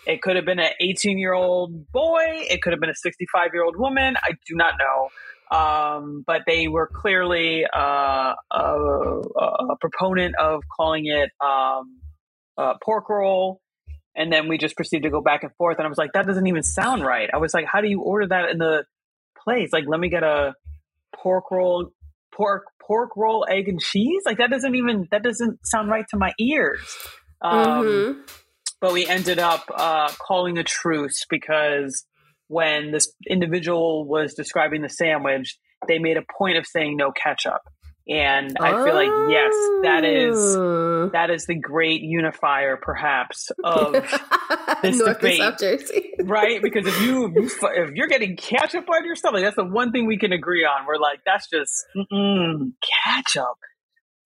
It 0.07 0.23
could 0.23 0.37
have 0.37 0.47
been 0.47 0.59
an 0.59 0.71
18 0.81 1.19
year 1.19 1.35
old 1.35 1.91
boy. 1.93 2.25
It 2.51 2.63
could 2.63 2.73
have 2.73 2.81
been 2.81 2.91
a 2.91 2.95
65 2.95 3.51
year 3.53 3.63
old 3.63 3.77
woman. 3.77 4.17
I 4.23 4.33
do 4.47 4.55
not 4.57 4.75
know. 4.79 5.09
Um, 5.57 6.25
but 6.27 6.43
they 6.47 6.69
were 6.69 6.87
clearly 6.87 7.65
uh, 7.65 8.35
a, 8.51 8.61
a, 8.61 9.77
proponent 9.81 10.35
of 10.39 10.63
calling 10.77 11.07
it 11.07 11.31
um, 11.41 12.01
pork 12.83 13.09
roll. 13.09 13.61
And 14.15 14.31
then 14.33 14.49
we 14.49 14.59
just 14.59 14.77
proceeded 14.77 15.05
to 15.05 15.11
go 15.11 15.23
back 15.23 15.45
and 15.45 15.53
forth. 15.57 15.79
And 15.79 15.87
I 15.87 15.89
was 15.89 15.97
like, 15.97 16.13
that 16.13 16.27
doesn't 16.27 16.47
even 16.47 16.63
sound 16.63 17.03
right. 17.03 17.31
I 17.33 17.39
was 17.39 17.55
like, 17.55 17.65
how 17.65 17.81
do 17.81 17.89
you 17.89 18.03
order 18.03 18.27
that 18.27 18.51
in 18.51 18.59
the 18.59 18.85
place? 19.43 19.73
Like, 19.73 19.85
let 19.87 20.01
me 20.01 20.11
get 20.11 20.23
a 20.23 20.55
pork 21.15 21.51
roll, 21.51 21.91
pork 22.35 22.65
pork 22.81 23.11
roll, 23.17 23.47
egg 23.49 23.69
and 23.69 23.81
cheese. 23.81 24.23
Like 24.25 24.39
that 24.39 24.51
doesn't 24.51 24.75
even 24.75 25.07
that 25.11 25.23
doesn't 25.23 25.67
sound 25.67 25.91
right 25.91 26.05
to 26.11 26.17
my 26.17 26.33
ears. 26.39 26.81
Um, 27.43 27.85
mm-hmm. 27.85 28.21
But 28.81 28.93
we 28.93 29.07
ended 29.07 29.39
up 29.39 29.65
uh, 29.75 30.11
calling 30.21 30.59
a 30.59 30.65
truce 30.65 31.25
because 31.29 32.05
when 32.47 32.93
this 32.93 33.13
individual 33.29 34.07
was 34.07 34.35
describing 34.35 34.83
the 34.83 34.89
sandwich, 34.89 35.59
they 35.87 35.99
made 35.99 36.17
a 36.17 36.23
point 36.39 36.57
of 36.57 36.67
saying 36.67 36.97
no 36.97 37.11
ketchup. 37.13 37.61
And 38.09 38.57
I 38.59 38.85
feel 38.85 38.95
like 38.95 39.11
yes, 39.31 39.53
that 39.83 40.03
is 40.03 40.57
oh. 40.57 41.11
that 41.13 41.29
is 41.29 41.45
the 41.45 41.55
great 41.55 42.01
unifier, 42.01 42.79
perhaps, 42.79 43.51
of 43.63 43.93
this 44.83 44.99
North 44.99 45.21
debate, 45.21 46.01
right? 46.23 46.63
Because 46.69 46.87
if 46.87 47.03
you 47.03 47.33
if 47.37 47.91
you're 47.91 48.07
getting 48.07 48.37
ketchup 48.37 48.89
on 48.89 49.05
your 49.05 49.15
stomach, 49.15 49.43
that's 49.43 49.57
the 49.57 49.65
one 49.65 49.93
thing 49.93 50.07
we 50.07 50.17
can 50.17 50.33
agree 50.33 50.65
on. 50.65 50.87
We're 50.87 50.97
like, 50.97 51.21
that's 51.27 51.51
just 51.51 51.85
ketchup. 53.05 53.59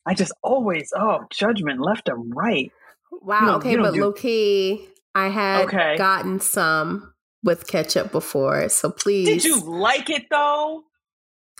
I 0.06 0.14
just 0.14 0.32
always 0.42 0.92
oh 0.96 1.26
judgment 1.30 1.80
left 1.80 2.08
and 2.08 2.32
right. 2.36 2.70
Wow. 3.10 3.56
okay, 3.56 3.76
but 3.76 3.94
do- 3.94 4.00
low 4.00 4.12
key, 4.12 4.86
I 5.14 5.28
had 5.28 5.64
okay. 5.64 5.96
gotten 5.96 6.38
some 6.38 7.12
with 7.42 7.66
ketchup 7.66 8.12
before, 8.12 8.68
so 8.68 8.90
please. 8.90 9.26
Did 9.26 9.44
you 9.44 9.60
like 9.60 10.08
it 10.08 10.26
though? 10.30 10.84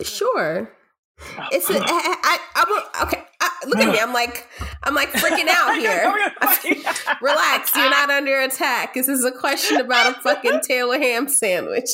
Sure. 0.01 0.71
Oh, 1.19 1.47
it's 1.51 1.69
a, 1.69 1.75
I, 1.75 1.79
I, 2.23 2.37
I, 2.55 3.03
okay. 3.03 3.23
I, 3.39 3.49
look 3.67 3.79
at 3.79 3.91
me. 3.91 3.99
I'm 3.99 4.13
like 4.13 4.47
I'm 4.83 4.95
like 4.95 5.11
freaking 5.11 5.47
out 5.49 5.75
here. 5.77 6.13
Relax. 7.21 7.75
You're 7.75 7.89
not 7.89 8.09
under 8.09 8.39
attack. 8.41 8.93
This 8.93 9.07
is 9.07 9.23
a 9.23 9.31
question 9.31 9.79
about 9.79 10.15
a 10.15 10.19
fucking 10.21 10.61
Taylor 10.61 10.97
ham 10.97 11.27
sandwich. 11.27 11.89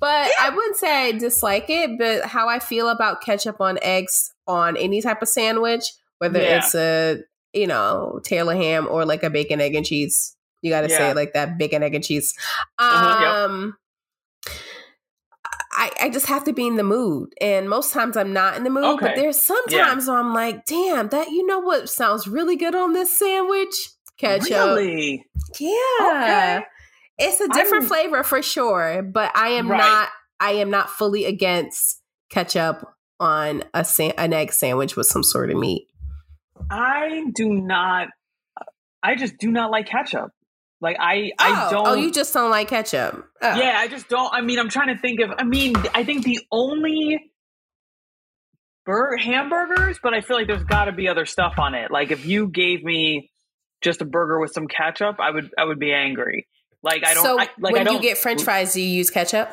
but 0.00 0.30
I 0.40 0.50
wouldn't 0.54 0.76
say 0.76 1.08
I 1.08 1.12
dislike 1.12 1.66
it. 1.68 1.98
But 1.98 2.24
how 2.24 2.48
I 2.48 2.58
feel 2.58 2.88
about 2.88 3.22
ketchup 3.22 3.60
on 3.60 3.78
eggs 3.82 4.32
on 4.46 4.76
any 4.76 5.00
type 5.00 5.22
of 5.22 5.28
sandwich, 5.28 5.92
whether 6.18 6.40
yeah. 6.40 6.58
it's 6.58 6.74
a 6.74 7.20
you 7.52 7.66
know 7.66 8.20
Taylor 8.24 8.54
ham 8.54 8.88
or 8.90 9.04
like 9.04 9.22
a 9.22 9.30
bacon 9.30 9.60
egg 9.60 9.74
and 9.74 9.86
cheese. 9.86 10.36
You 10.62 10.70
got 10.70 10.80
to 10.82 10.88
yeah. 10.88 10.96
say 10.96 11.12
like 11.14 11.34
that 11.34 11.58
bacon 11.58 11.82
egg 11.82 11.94
and 11.94 12.04
cheese. 12.04 12.34
Uh-huh, 12.78 13.46
um. 13.46 13.64
Yep 13.66 13.74
I, 15.76 15.90
I 16.02 16.08
just 16.08 16.26
have 16.26 16.44
to 16.44 16.52
be 16.52 16.66
in 16.66 16.76
the 16.76 16.84
mood. 16.84 17.32
And 17.40 17.68
most 17.68 17.92
times 17.92 18.16
I'm 18.16 18.32
not 18.32 18.56
in 18.56 18.64
the 18.64 18.70
mood, 18.70 18.84
okay. 18.84 19.06
but 19.06 19.16
there's 19.16 19.44
sometimes 19.44 20.06
yeah. 20.06 20.14
I'm 20.14 20.32
like, 20.32 20.64
damn, 20.66 21.08
that 21.08 21.30
you 21.30 21.46
know 21.46 21.58
what 21.58 21.88
sounds 21.88 22.28
really 22.28 22.56
good 22.56 22.74
on 22.74 22.92
this 22.92 23.18
sandwich? 23.18 23.74
Ketchup. 24.16 24.50
Really? 24.50 25.24
Yeah. 25.58 25.78
Okay. 26.00 26.62
It's 27.18 27.40
a 27.40 27.48
different 27.48 27.84
I'm, 27.84 27.88
flavor 27.88 28.22
for 28.22 28.42
sure, 28.42 29.02
but 29.02 29.36
I 29.36 29.48
am 29.50 29.70
right. 29.70 29.78
not 29.78 30.08
I 30.40 30.52
am 30.52 30.70
not 30.70 30.90
fully 30.90 31.24
against 31.24 32.00
ketchup 32.30 32.86
on 33.20 33.62
a 33.72 33.84
sa- 33.84 34.12
an 34.18 34.32
egg 34.32 34.52
sandwich 34.52 34.96
with 34.96 35.06
some 35.06 35.22
sort 35.22 35.50
of 35.50 35.56
meat. 35.56 35.86
I 36.70 37.24
do 37.34 37.48
not 37.48 38.08
I 39.02 39.14
just 39.16 39.38
do 39.38 39.50
not 39.50 39.70
like 39.70 39.86
ketchup. 39.86 40.30
Like 40.84 40.98
I, 41.00 41.32
oh, 41.38 41.44
I 41.44 41.70
don't. 41.70 41.86
Oh, 41.86 41.94
you 41.94 42.12
just 42.12 42.34
don't 42.34 42.50
like 42.50 42.68
ketchup. 42.68 43.26
Oh. 43.40 43.56
Yeah, 43.56 43.72
I 43.78 43.88
just 43.88 44.06
don't. 44.10 44.30
I 44.34 44.42
mean, 44.42 44.58
I'm 44.58 44.68
trying 44.68 44.94
to 44.94 45.00
think 45.00 45.18
of. 45.20 45.30
I 45.38 45.42
mean, 45.42 45.74
I 45.94 46.04
think 46.04 46.24
the 46.24 46.40
only 46.52 47.32
burger 48.84 49.16
hamburgers, 49.16 49.98
but 50.02 50.12
I 50.12 50.20
feel 50.20 50.36
like 50.36 50.46
there's 50.46 50.62
got 50.64 50.84
to 50.84 50.92
be 50.92 51.08
other 51.08 51.24
stuff 51.24 51.54
on 51.58 51.74
it. 51.74 51.90
Like 51.90 52.10
if 52.10 52.26
you 52.26 52.48
gave 52.48 52.84
me 52.84 53.30
just 53.80 54.02
a 54.02 54.04
burger 54.04 54.38
with 54.38 54.52
some 54.52 54.68
ketchup, 54.68 55.20
I 55.20 55.30
would, 55.30 55.50
I 55.56 55.64
would 55.64 55.78
be 55.78 55.90
angry. 55.90 56.48
Like 56.82 57.02
I 57.02 57.14
don't. 57.14 57.24
So 57.24 57.40
I, 57.40 57.48
like 57.58 57.72
when 57.72 57.90
you 57.90 58.00
get 58.02 58.18
French 58.18 58.42
fries, 58.42 58.74
do 58.74 58.82
you 58.82 58.88
use 58.88 59.08
ketchup? 59.08 59.50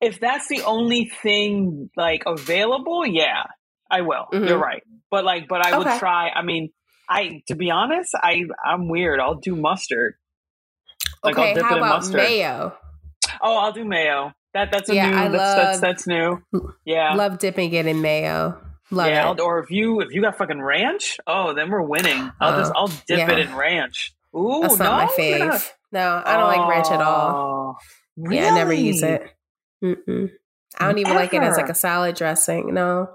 If 0.00 0.18
that's 0.18 0.48
the 0.48 0.62
only 0.62 1.12
thing 1.22 1.90
like 1.94 2.22
available, 2.24 3.06
yeah, 3.06 3.42
I 3.90 4.00
will. 4.00 4.28
Mm-hmm. 4.32 4.46
You're 4.46 4.56
right. 4.56 4.82
But 5.10 5.26
like, 5.26 5.46
but 5.46 5.62
I 5.66 5.76
okay. 5.76 5.90
would 5.90 5.98
try. 5.98 6.30
I 6.30 6.40
mean, 6.40 6.70
I 7.08 7.42
to 7.48 7.54
be 7.54 7.70
honest, 7.70 8.14
I 8.14 8.44
I'm 8.64 8.88
weird. 8.88 9.20
I'll 9.20 9.36
do 9.36 9.56
mustard. 9.56 10.14
Like 11.22 11.38
okay, 11.38 11.60
how 11.60 11.76
about 11.76 11.96
mustard. 11.96 12.16
mayo? 12.16 12.76
Oh, 13.40 13.58
I'll 13.58 13.72
do 13.72 13.84
mayo. 13.84 14.32
That 14.54 14.70
that's 14.70 14.88
a 14.90 14.94
yeah, 14.94 15.10
new. 15.10 15.16
I 15.16 15.28
that's, 15.28 15.34
love, 15.34 15.56
that's, 15.56 15.80
that's 15.80 16.06
new. 16.06 16.42
Yeah, 16.84 17.14
love 17.14 17.38
dipping 17.38 17.72
it 17.72 17.86
in 17.86 18.02
mayo. 18.02 18.60
Love 18.90 19.08
yeah, 19.08 19.30
it. 19.30 19.40
or 19.40 19.60
if 19.60 19.70
you 19.70 20.00
if 20.00 20.12
you 20.12 20.20
got 20.20 20.36
fucking 20.36 20.60
ranch, 20.60 21.18
oh, 21.26 21.54
then 21.54 21.70
we're 21.70 21.82
winning. 21.82 22.30
I'll 22.40 22.54
oh, 22.54 22.58
just 22.58 22.72
I'll 22.74 22.88
dip 22.88 23.18
yeah. 23.18 23.32
it 23.32 23.38
in 23.38 23.54
ranch. 23.54 24.14
Ooh, 24.36 24.60
that's 24.62 24.78
not 24.78 24.84
no, 24.84 25.06
my 25.06 25.12
fave. 25.12 25.70
No, 25.92 26.22
I 26.24 26.36
don't 26.36 26.44
oh, 26.44 26.46
like 26.46 26.68
ranch 26.68 26.90
at 26.90 27.00
all. 27.00 27.78
Really? 28.16 28.36
Yeah, 28.36 28.52
I 28.52 28.54
never 28.54 28.72
use 28.72 29.02
it. 29.02 29.22
Mm-mm. 29.82 30.30
I 30.78 30.86
don't 30.86 30.98
even 30.98 31.12
Ever. 31.12 31.20
like 31.20 31.34
it 31.34 31.42
as 31.42 31.56
like 31.56 31.68
a 31.68 31.74
salad 31.74 32.16
dressing. 32.16 32.74
No. 32.74 33.08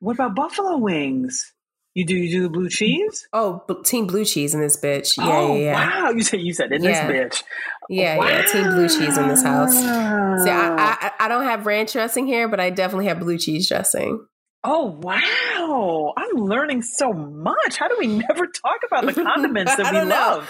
What 0.00 0.14
about 0.14 0.34
buffalo 0.34 0.76
wings? 0.78 1.52
You 1.98 2.04
do 2.04 2.14
you 2.14 2.30
do 2.30 2.42
the 2.44 2.48
blue 2.48 2.68
cheese? 2.68 3.26
Oh, 3.32 3.60
team 3.84 4.06
blue 4.06 4.24
cheese 4.24 4.54
in 4.54 4.60
this 4.60 4.76
bitch. 4.76 5.18
Yeah, 5.18 5.36
oh, 5.36 5.56
yeah, 5.56 5.60
yeah. 5.60 6.02
Wow, 6.04 6.10
you 6.10 6.22
said 6.22 6.40
you 6.40 6.52
said 6.52 6.70
in 6.70 6.80
yeah. 6.80 7.08
this 7.08 7.40
bitch. 7.40 7.42
Yeah, 7.90 8.18
wow. 8.18 8.28
yeah, 8.28 8.46
team 8.46 8.70
blue 8.70 8.88
cheese 8.88 9.18
in 9.18 9.26
this 9.26 9.42
house. 9.42 9.72
See, 9.72 10.48
I, 10.48 10.76
I 10.78 11.10
I 11.18 11.26
don't 11.26 11.42
have 11.42 11.66
ranch 11.66 11.94
dressing 11.94 12.28
here, 12.28 12.46
but 12.46 12.60
I 12.60 12.70
definitely 12.70 13.06
have 13.06 13.18
blue 13.18 13.36
cheese 13.36 13.68
dressing. 13.68 14.24
Oh 14.62 14.96
wow! 15.02 16.14
I'm 16.16 16.36
learning 16.36 16.82
so 16.82 17.12
much. 17.12 17.76
How 17.76 17.88
do 17.88 17.96
we 17.98 18.06
never 18.06 18.46
talk 18.46 18.78
about 18.86 19.04
the 19.04 19.14
condiments 19.20 19.74
that 19.74 19.92
we 20.04 20.08
love? 20.08 20.48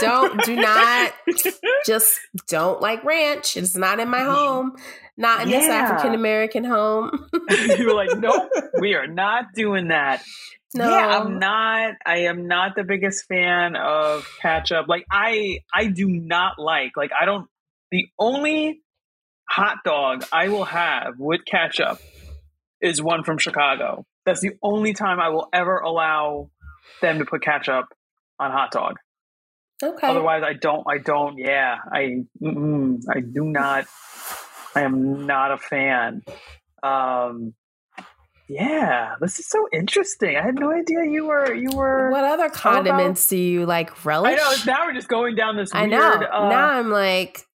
don't 0.00 0.42
do 0.44 0.54
not 0.54 1.14
just 1.86 2.20
don't 2.48 2.82
like 2.82 3.02
ranch. 3.04 3.56
It's 3.56 3.74
not 3.74 4.00
in 4.00 4.10
my 4.10 4.22
home. 4.22 4.76
Not 5.16 5.44
in 5.44 5.48
yeah. 5.48 5.60
this 5.60 5.68
African 5.70 6.12
American 6.12 6.64
home. 6.64 7.26
You're 7.50 7.94
like, 7.94 8.18
nope, 8.18 8.50
we 8.80 8.94
are 8.96 9.06
not 9.06 9.46
doing 9.54 9.88
that. 9.88 10.22
No. 10.74 10.90
Yeah, 10.90 11.20
I'm 11.20 11.38
not 11.38 11.94
I 12.04 12.18
am 12.18 12.48
not 12.48 12.74
the 12.74 12.82
biggest 12.84 13.26
fan 13.26 13.76
of 13.76 14.28
ketchup. 14.42 14.88
Like 14.88 15.04
I 15.10 15.60
I 15.72 15.86
do 15.86 16.08
not 16.08 16.58
like 16.58 16.92
like 16.96 17.10
I 17.18 17.24
don't 17.26 17.48
the 17.90 18.06
only 18.18 18.80
hot 19.48 19.78
dog 19.84 20.24
I 20.32 20.48
will 20.48 20.64
have 20.64 21.14
with 21.18 21.44
ketchup 21.44 22.00
is 22.80 23.00
one 23.00 23.22
from 23.22 23.38
Chicago. 23.38 24.04
That's 24.26 24.40
the 24.40 24.52
only 24.62 24.94
time 24.94 25.20
I 25.20 25.28
will 25.28 25.48
ever 25.52 25.78
allow 25.78 26.50
them 27.00 27.18
to 27.18 27.24
put 27.24 27.42
ketchup 27.42 27.86
on 28.38 28.50
hot 28.50 28.72
dog. 28.72 28.96
Okay. 29.82 30.06
Otherwise, 30.06 30.42
I 30.44 30.54
don't. 30.54 30.84
I 30.88 30.98
don't. 30.98 31.36
Yeah, 31.38 31.76
I. 31.92 32.24
I 32.42 33.20
do 33.20 33.44
not. 33.44 33.86
I 34.74 34.82
am 34.82 35.26
not 35.26 35.52
a 35.52 35.58
fan. 35.58 36.22
Um, 36.82 37.54
yeah, 38.48 39.14
this 39.20 39.38
is 39.40 39.46
so 39.48 39.66
interesting. 39.72 40.36
I 40.36 40.42
had 40.42 40.54
no 40.56 40.70
idea 40.70 41.04
you 41.04 41.26
were 41.26 41.54
you 41.54 41.70
were. 41.74 42.10
What 42.10 42.24
other 42.24 42.50
condiments 42.50 43.26
do 43.28 43.38
you 43.38 43.64
like 43.64 44.04
relish? 44.04 44.38
I 44.38 44.42
know. 44.42 44.56
Now 44.66 44.86
we're 44.86 44.94
just 44.94 45.08
going 45.08 45.34
down 45.34 45.56
this. 45.56 45.72
I 45.72 45.86
weird, 45.86 45.92
know. 45.92 46.26
Uh, 46.30 46.48
now 46.50 46.68
I'm 46.68 46.90
like, 46.90 47.46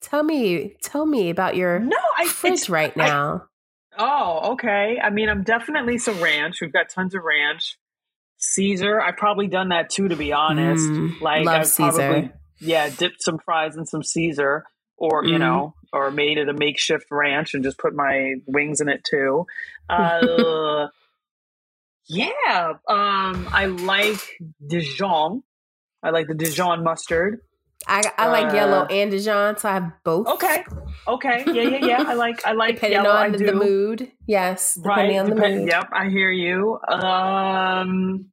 tell 0.00 0.24
me, 0.24 0.76
tell 0.82 1.06
me 1.06 1.30
about 1.30 1.54
your 1.54 1.78
no 1.78 1.96
I, 2.18 2.26
fridge 2.26 2.68
right 2.68 2.96
now. 2.96 3.46
I, 3.96 4.02
oh, 4.02 4.52
okay. 4.54 4.98
I 5.00 5.10
mean, 5.10 5.28
I'm 5.28 5.44
definitely 5.44 5.98
some 5.98 6.20
ranch. 6.20 6.60
We've 6.60 6.72
got 6.72 6.88
tons 6.88 7.14
of 7.14 7.22
ranch. 7.22 7.78
Caesar, 8.38 9.00
I've 9.00 9.16
probably 9.16 9.46
done 9.46 9.68
that 9.68 9.90
too. 9.90 10.08
To 10.08 10.16
be 10.16 10.32
honest, 10.32 10.88
mm, 10.88 11.20
like 11.20 11.46
I've 11.46 11.68
Caesar. 11.68 11.98
probably 11.98 12.32
yeah 12.58 12.90
dipped 12.90 13.22
some 13.22 13.38
fries 13.38 13.76
in 13.76 13.86
some 13.86 14.02
Caesar, 14.02 14.64
or 14.96 15.22
mm. 15.22 15.28
you 15.28 15.38
know, 15.38 15.75
or 15.96 16.10
made 16.10 16.38
it 16.38 16.48
a 16.48 16.52
makeshift 16.52 17.06
ranch 17.10 17.54
and 17.54 17.64
just 17.64 17.78
put 17.78 17.94
my 17.94 18.34
wings 18.46 18.80
in 18.80 18.88
it 18.88 19.02
too. 19.04 19.46
Uh, 19.88 20.88
yeah, 22.08 22.72
um, 22.88 23.48
I 23.50 23.66
like 23.66 24.20
Dijon. 24.66 25.42
I 26.02 26.10
like 26.10 26.28
the 26.28 26.34
Dijon 26.34 26.84
mustard. 26.84 27.40
I, 27.86 28.02
I 28.18 28.28
like 28.28 28.52
uh, 28.52 28.56
yellow 28.56 28.84
and 28.86 29.10
Dijon, 29.10 29.58
so 29.58 29.68
I 29.68 29.74
have 29.74 29.92
both. 30.02 30.26
Okay, 30.26 30.64
okay, 31.06 31.44
yeah, 31.46 31.62
yeah, 31.62 31.86
yeah. 31.86 32.04
I 32.06 32.14
like 32.14 32.44
I 32.44 32.52
like 32.52 32.76
depending 32.76 33.04
yellow, 33.04 33.16
on 33.16 33.32
the 33.32 33.52
mood. 33.52 34.10
Yes, 34.26 34.74
depending 34.74 35.16
right. 35.16 35.20
on 35.20 35.30
the 35.30 35.34
Depend- 35.36 35.58
mood. 35.60 35.68
Yep, 35.68 35.88
I 35.92 36.08
hear 36.08 36.30
you. 36.30 36.78
Um, 36.88 38.26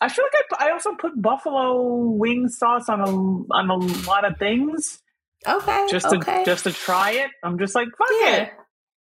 I 0.00 0.08
feel 0.08 0.24
like 0.24 0.60
I, 0.60 0.68
I 0.68 0.72
also 0.72 0.94
put 0.94 1.20
buffalo 1.20 2.10
wing 2.10 2.48
sauce 2.48 2.88
on 2.88 3.00
a 3.00 3.10
on 3.54 3.70
a 3.70 3.76
lot 4.08 4.24
of 4.24 4.38
things. 4.38 5.02
Okay. 5.46 5.86
Just 5.90 6.10
to 6.10 6.42
just 6.44 6.64
to 6.64 6.72
try 6.72 7.12
it. 7.12 7.30
I'm 7.44 7.58
just 7.58 7.74
like, 7.74 7.88
fuck 7.96 8.08
yeah. 8.22 8.36
it. 8.36 8.50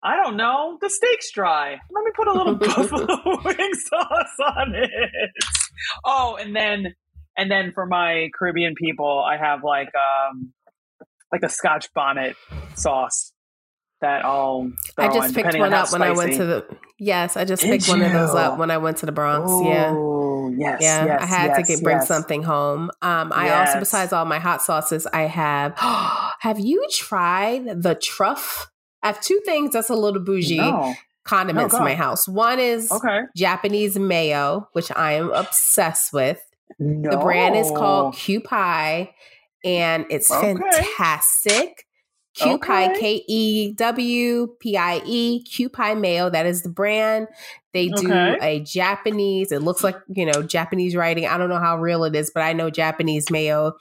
I 0.05 0.17
don't 0.17 0.37
know. 0.37 0.79
The 0.81 0.91
steak's 0.91 1.31
dry. 1.33 1.79
Let 1.91 2.05
me 2.05 2.11
put 2.15 2.27
a 2.27 2.33
little 2.33 2.55
buffalo 2.57 3.07
wing 3.45 3.75
sauce 3.75 4.57
on 4.57 4.75
it. 4.75 5.31
Oh, 6.05 6.37
and 6.41 6.55
then 6.55 6.95
and 7.37 7.51
then 7.51 7.73
for 7.73 7.87
my 7.87 8.29
Caribbean 8.37 8.75
people, 8.75 9.25
I 9.25 9.37
have 9.37 9.65
like 9.65 9.91
um 9.95 10.53
like 11.31 11.43
a 11.43 11.49
Scotch 11.49 11.93
bonnet 11.95 12.37
sauce 12.75 13.33
that 14.01 14.25
I'll. 14.25 14.71
I 14.99 15.13
just 15.13 15.35
picked 15.35 15.57
one 15.57 15.73
up 15.73 15.93
when 15.93 16.03
I 16.03 16.13
went 16.13 16.35
to 16.35 16.45
the. 16.45 16.67
Yes, 16.99 17.37
I 17.37 17.45
just 17.45 17.63
Did 17.63 17.71
picked 17.71 17.87
you? 17.89 17.95
one 17.95 18.03
of 18.03 18.13
those 18.13 18.35
up 18.35 18.59
when 18.59 18.71
I 18.71 18.79
went 18.79 18.99
to 18.99 19.07
the 19.07 19.13
Bronx. 19.13 19.51
Ooh, 19.51 19.67
yeah, 19.67 19.93
yes, 20.59 20.79
yeah. 20.81 21.05
Yes, 21.05 21.23
I 21.23 21.27
had 21.27 21.47
yes, 21.47 21.57
to 21.57 21.63
get 21.75 21.83
bring 21.83 21.97
yes. 21.99 22.09
something 22.09 22.43
home. 22.43 22.91
Um, 23.03 23.33
I 23.35 23.51
also, 23.51 23.79
besides 23.79 24.13
all 24.13 24.25
my 24.25 24.39
hot 24.39 24.63
sauces, 24.63 25.07
I 25.07 25.23
have. 25.23 25.75
have 26.41 26.59
you 26.59 26.87
tried 26.91 27.83
the 27.83 27.95
truff? 27.95 28.71
I 29.03 29.09
have 29.09 29.21
two 29.21 29.41
things 29.45 29.73
that's 29.73 29.91
a 29.91 29.95
little 29.95 30.21
bougie. 30.21 30.59
No. 30.59 30.95
Condiments 31.25 31.75
in 31.75 31.81
my 31.83 31.95
house. 31.95 32.27
One 32.27 32.59
is 32.59 32.91
Okay. 32.91 33.21
Japanese 33.37 33.97
mayo, 33.97 34.69
which 34.73 34.91
I 34.91 35.13
am 35.13 35.31
obsessed 35.31 36.13
with. 36.13 36.45
No. 36.81 37.11
The 37.11 37.17
brand 37.19 37.55
is 37.55 37.69
called 37.69 38.15
Kewpie, 38.15 39.09
and 39.65 40.07
it's 40.11 40.31
Okay. 40.31 40.55
fantastic. 40.55 41.87
Kewpie, 42.39 42.55
Okay. 42.55 42.95
K 42.99 43.25
E 43.29 43.73
W 43.75 44.47
P 44.61 44.77
I 44.77 45.03
E, 45.05 45.45
Kewpie 45.45 46.01
Mayo. 46.01 46.31
That 46.31 46.47
is 46.47 46.63
the 46.63 46.69
brand. 46.71 47.29
They 47.75 47.89
do 47.89 48.07
Okay. 48.07 48.39
a 48.41 48.61
Japanese. 48.61 49.53
It 49.53 49.63
looks 49.63 49.83
like 49.85 49.97
you 50.09 50.25
know 50.27 50.43
Japanese 50.43 50.95
writing. 50.97 51.27
I 51.27 51.37
don't 51.39 51.49
know 51.49 51.59
how 51.59 51.77
real 51.79 52.05
it 52.05 52.15
is, 52.17 52.31
but 52.35 52.43
I 52.43 52.53
know 52.53 52.71
Japanese 52.71 53.31
mayo. 53.31 53.73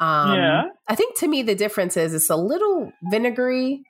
Um, 0.00 0.34
Yeah. 0.34 0.62
I 0.88 0.94
think 0.94 1.16
to 1.18 1.28
me 1.28 1.42
the 1.42 1.54
difference 1.54 1.96
is 1.96 2.14
it's 2.14 2.30
a 2.30 2.36
little 2.36 2.92
vinegary, 3.10 3.82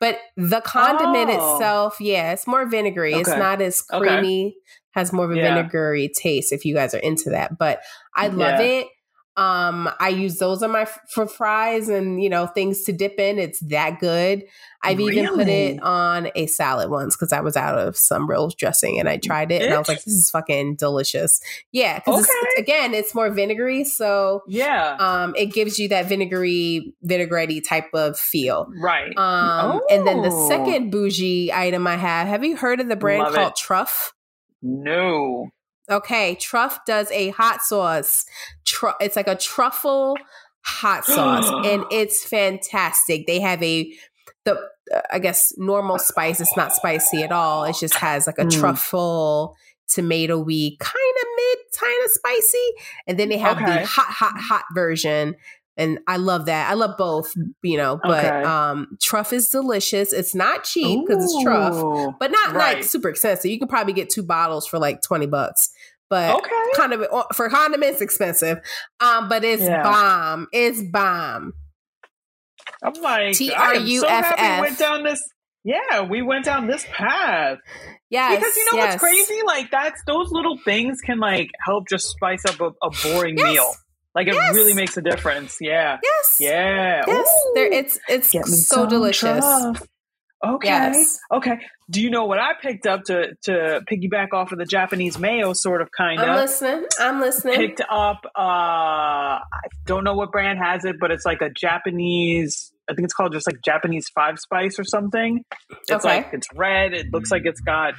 but 0.00 0.18
the 0.36 0.60
condiment 0.60 1.30
Oh. 1.32 1.54
itself, 1.56 1.96
yeah, 2.00 2.32
it's 2.32 2.46
more 2.46 2.66
vinegary. 2.66 3.14
It's 3.14 3.28
not 3.30 3.60
as 3.62 3.82
Okay. 3.92 4.06
creamy. 4.06 4.56
Has 4.92 5.12
more 5.12 5.26
of 5.26 5.30
a 5.32 5.36
Yeah. 5.36 5.54
vinegary 5.54 6.08
taste. 6.16 6.52
If 6.52 6.64
you 6.64 6.74
guys 6.74 6.94
are 6.94 6.98
into 6.98 7.30
that, 7.30 7.58
but 7.58 7.80
I 8.14 8.28
love 8.28 8.60
Yeah. 8.60 8.66
it. 8.80 8.86
Um, 9.36 9.90
I 10.00 10.08
use 10.08 10.38
those 10.38 10.62
on 10.62 10.70
my 10.72 10.86
for 11.10 11.26
fries 11.26 11.88
and 11.90 12.22
you 12.22 12.30
know 12.30 12.46
things 12.46 12.82
to 12.84 12.92
dip 12.92 13.18
in. 13.18 13.38
It's 13.38 13.60
that 13.60 14.00
good. 14.00 14.44
I've 14.82 15.00
even 15.00 15.26
put 15.34 15.48
it 15.48 15.82
on 15.82 16.28
a 16.36 16.46
salad 16.46 16.90
once 16.90 17.16
because 17.16 17.32
I 17.32 17.40
was 17.40 17.56
out 17.56 17.76
of 17.76 17.96
some 17.96 18.30
real 18.30 18.48
dressing 18.50 19.00
and 19.00 19.08
I 19.08 19.16
tried 19.16 19.50
it 19.50 19.62
and 19.62 19.74
I 19.74 19.78
was 19.78 19.88
like, 19.88 20.04
"This 20.04 20.14
is 20.14 20.30
fucking 20.30 20.76
delicious." 20.76 21.40
Yeah, 21.72 21.98
because 21.98 22.24
Okay. 22.24 22.62
again, 22.62 22.94
it's 22.94 23.12
more 23.14 23.28
vinegary, 23.30 23.82
so 23.84 24.42
Yeah. 24.46 24.96
um, 25.00 25.34
it 25.36 25.46
gives 25.46 25.78
you 25.78 25.88
that 25.88 26.06
vinegary, 26.06 26.94
vinaigrette 27.02 27.64
type 27.68 27.88
of 27.94 28.16
feel. 28.18 28.68
right. 28.80 29.16
Um, 29.18 29.80
and 29.90 30.06
then 30.06 30.22
the 30.22 30.30
Oh. 30.32 30.48
second 30.48 30.90
bougie 30.90 31.52
item 31.52 31.86
I 31.86 31.96
have. 31.96 32.28
Have 32.28 32.44
you 32.44 32.56
heard 32.56 32.80
of 32.80 32.88
the 32.88 32.96
brand 32.96 33.24
Love 33.24 33.34
called 33.34 33.48
it. 33.52 33.56
Truff? 33.56 34.12
no. 34.62 35.48
Okay, 35.90 36.34
Truff 36.40 36.84
does 36.84 37.10
a 37.12 37.28
hot 37.30 37.62
sauce. 37.62 38.24
Tru- 38.64 38.92
it's 39.00 39.16
like 39.16 39.28
a 39.28 39.36
truffle 39.36 40.16
hot 40.64 41.04
sauce, 41.04 41.48
and 41.66 41.84
it's 41.90 42.24
fantastic. 42.24 43.26
They 43.26 43.40
have 43.40 43.62
a 43.62 43.92
the 44.44 44.58
uh, 44.94 45.00
I 45.10 45.18
guess 45.18 45.52
normal 45.56 45.98
spice. 45.98 46.40
It's 46.40 46.56
not 46.56 46.72
spicy 46.72 47.22
at 47.22 47.32
all. 47.32 47.64
It 47.64 47.76
just 47.78 47.94
has 47.96 48.26
like 48.26 48.38
a 48.38 48.44
Mm. 48.44 48.58
truffle 48.60 49.56
tomatoey 49.88 50.78
kind 50.80 50.94
of 51.20 51.26
mid 51.36 51.58
kind 51.78 52.04
of 52.04 52.10
spicy, 52.10 52.66
and 53.06 53.18
then 53.18 53.28
they 53.28 53.38
have 53.38 53.56
Okay. 53.56 53.80
the 53.80 53.86
hot 53.86 54.06
hot 54.08 54.34
hot 54.38 54.64
version. 54.74 55.36
And 55.78 55.98
I 56.08 56.16
love 56.16 56.46
that. 56.46 56.70
I 56.70 56.72
love 56.74 56.96
both, 56.96 57.34
you 57.62 57.76
know. 57.76 58.00
But 58.02 58.24
Okay. 58.24 58.42
um, 58.44 58.96
truff 59.02 59.30
is 59.34 59.50
delicious. 59.50 60.10
It's 60.14 60.34
not 60.34 60.64
cheap 60.64 61.06
because 61.06 61.22
it's 61.22 61.42
truff 61.44 62.14
but 62.18 62.30
not 62.30 62.54
like 62.54 62.82
super 62.82 63.10
expensive. 63.10 63.50
You 63.50 63.58
can 63.58 63.68
probably 63.68 63.92
get 63.92 64.08
two 64.08 64.22
bottles 64.22 64.66
for 64.66 64.78
like 64.78 65.02
20 65.02 65.26
bucks. 65.26 65.68
But 66.08 66.36
Okay. 66.36 66.70
kind 66.76 66.92
of 66.92 67.04
for 67.34 67.48
condiments 67.48 68.00
expensive. 68.00 68.58
Um, 69.00 69.28
but 69.28 69.44
it's 69.44 69.62
Yeah. 69.62 69.82
bomb. 69.82 70.46
It's 70.52 70.80
bomb. 70.82 71.52
I'm 72.82 72.94
like, 73.02 73.34
T 73.36 73.52
I 73.52 73.60
R 73.60 73.74
am 73.74 73.86
U 73.86 74.00
so 74.00 74.06
F 74.08 74.34
we 74.38 74.60
went 74.60 74.78
down 74.78 75.02
this. 75.02 75.20
Yeah, 75.64 76.02
we 76.02 76.22
went 76.22 76.44
down 76.44 76.68
this 76.68 76.86
path 76.92 77.58
Yes. 78.08 78.36
because 78.38 78.56
you 78.56 78.64
know 78.66 78.78
yes. 78.78 78.92
what's 78.92 79.02
crazy? 79.02 79.40
Like 79.46 79.70
that's 79.70 80.00
those 80.06 80.30
little 80.30 80.58
things 80.64 81.00
can 81.00 81.18
like 81.18 81.48
help 81.64 81.88
just 81.88 82.08
spice 82.08 82.44
up 82.44 82.60
a, 82.60 82.66
a 82.86 82.90
boring 83.02 83.36
Yes. 83.36 83.52
meal. 83.52 83.72
Like 84.14 84.28
it 84.28 84.34
Yes. 84.34 84.54
really 84.54 84.74
makes 84.74 84.96
a 84.96 85.02
difference. 85.02 85.58
Yeah, 85.60 85.98
Yes. 86.02 86.36
yeah. 86.38 87.02
Yes. 87.06 87.26
Ooh. 87.28 87.52
There 87.54 87.72
it's 87.72 87.98
it's 88.08 88.66
so 88.68 88.86
delicious. 88.86 89.40
truff. 89.40 89.82
Okay. 90.44 90.68
Yes. 90.68 91.18
Okay. 91.32 91.58
Do 91.90 92.00
you 92.02 92.10
know 92.10 92.26
what 92.26 92.38
I 92.38 92.50
picked 92.60 92.86
up 92.86 93.04
to 93.04 93.34
to 93.44 93.80
piggyback 93.90 94.28
off 94.32 94.52
of 94.52 94.58
the 94.58 94.66
Japanese 94.66 95.18
mayo, 95.18 95.52
sort 95.54 95.80
of, 95.80 95.88
kind 95.96 96.20
of? 96.20 96.28
I'm 96.28 96.36
listening. 96.36 96.84
I'm 97.00 97.20
listening. 97.20 97.56
Picked 97.56 97.80
up. 97.90 98.20
uh 98.36 98.38
I 98.38 99.40
don't 99.86 100.04
know 100.04 100.14
what 100.14 100.32
brand 100.32 100.58
has 100.58 100.84
it, 100.84 100.96
but 101.00 101.10
it's 101.10 101.24
like 101.24 101.40
a 101.40 101.48
Japanese. 101.50 102.72
I 102.88 102.94
think 102.94 103.04
it's 103.06 103.14
called 103.14 103.32
just 103.32 103.46
like 103.46 103.56
Japanese 103.64 104.08
five 104.14 104.38
spice 104.38 104.78
or 104.78 104.84
something. 104.84 105.42
It's 105.70 105.90
Okay. 105.90 106.16
like 106.18 106.26
it's 106.32 106.46
red. 106.54 106.92
It 106.92 107.06
looks 107.12 107.30
like 107.30 107.42
it's 107.44 107.60
got. 107.60 107.94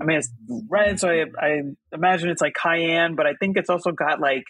I 0.00 0.04
mean, 0.04 0.18
it's 0.18 0.30
red, 0.70 0.98
so 0.98 1.08
I, 1.10 1.24
I 1.38 1.60
imagine 1.92 2.30
it's 2.30 2.40
like 2.40 2.54
cayenne, 2.60 3.14
but 3.14 3.26
I 3.26 3.34
think 3.38 3.56
it's 3.58 3.68
also 3.70 3.92
got 3.92 4.20
like 4.20 4.42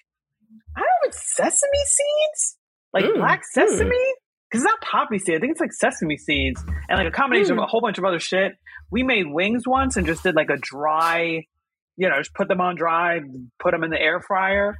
I 0.76 0.80
don't 0.80 0.86
know, 0.86 1.08
it's 1.08 1.34
sesame 1.34 1.84
seeds, 1.86 2.56
like 2.92 3.04
Mm, 3.06 3.16
black 3.16 3.42
sesame. 3.52 3.88
Because 3.88 4.14
it's 4.54 4.62
not 4.64 4.80
poppy 4.80 5.18
seed. 5.18 5.36
I 5.36 5.40
think 5.40 5.52
it's 5.52 5.60
like 5.60 5.72
sesame 5.72 6.16
seeds 6.16 6.62
and 6.88 6.98
like 6.98 7.06
a 7.08 7.10
combination 7.10 7.56
Mm. 7.56 7.58
of 7.58 7.64
a 7.64 7.66
whole 7.66 7.80
bunch 7.80 7.98
of 7.98 8.04
other 8.04 8.20
shit. 8.20 8.52
We 8.90 9.02
made 9.02 9.26
wings 9.26 9.64
once 9.66 9.96
and 9.96 10.06
just 10.06 10.22
did 10.22 10.34
like 10.36 10.50
a 10.50 10.56
dry, 10.56 11.44
you 11.96 12.08
know, 12.08 12.16
just 12.18 12.34
put 12.34 12.48
them 12.48 12.60
on 12.60 12.76
dry, 12.76 13.20
put 13.60 13.72
them 13.72 13.82
in 13.84 13.90
the 13.90 14.00
air 14.00 14.20
fryer. 14.20 14.76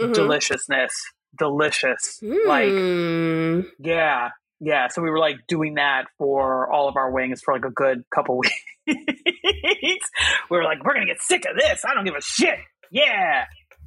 Mhm. 0.00 0.14
Deliciousness, 0.14 0.92
delicious. 1.38 2.20
Like 2.22 2.68
Mm. 2.68 3.66
yeah, 3.80 4.30
yeah. 4.60 4.88
So 4.88 5.02
we 5.02 5.10
were 5.10 5.18
like 5.18 5.36
doing 5.48 5.74
that 5.74 6.04
for 6.18 6.70
all 6.72 6.88
of 6.88 6.96
our 6.96 7.10
wings 7.10 7.42
for 7.44 7.52
like 7.54 7.64
a 7.64 7.70
good 7.70 8.04
couple 8.14 8.38
weeks. 8.86 10.08
we 10.50 10.56
were 10.56 10.64
like, 10.64 10.82
we're 10.84 10.94
gonna 10.94 11.06
get 11.06 11.20
sick 11.20 11.44
of 11.48 11.56
this. 11.58 11.84
I 11.84 11.94
don't 11.94 12.04
give 12.04 12.14
a 12.14 12.22
shit. 12.22 12.58
Yeah, 12.90 13.44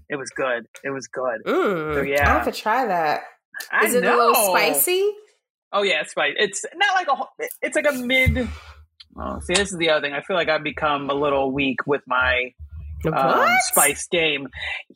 it 0.10 0.16
was 0.18 0.30
good. 0.36 0.66
It 0.84 0.90
was 0.92 1.08
good. 1.08 1.42
Mm. 1.46 1.94
So, 1.96 2.02
yeah. 2.02 2.30
I 2.30 2.34
have 2.34 2.46
to 2.46 2.52
try 2.52 2.86
that. 2.88 3.22
I 3.72 3.86
Is 3.86 3.96
it 3.96 4.04
know. 4.04 4.16
a 4.16 4.18
little 4.30 4.46
spicy? 4.54 5.12
Oh 5.74 5.84
yeah, 5.84 6.02
it's. 6.02 6.14
It's 6.18 6.66
not 6.76 6.96
like 6.96 7.08
a. 7.08 7.16
whole- 7.16 7.30
It's 7.62 7.76
like 7.76 7.86
a 7.90 7.94
mid. 7.94 8.48
Oh, 9.18 9.40
see, 9.42 9.54
this 9.54 9.72
is 9.72 9.78
the 9.78 9.90
other 9.90 10.02
thing. 10.02 10.14
I 10.14 10.22
feel 10.22 10.36
like 10.36 10.50
I've 10.50 10.64
become 10.64 11.10
a 11.10 11.14
little 11.14 11.52
weak 11.52 11.86
with 11.86 12.02
my 12.08 12.52
um, 13.06 13.46
spice 13.72 14.08
game. 14.10 14.48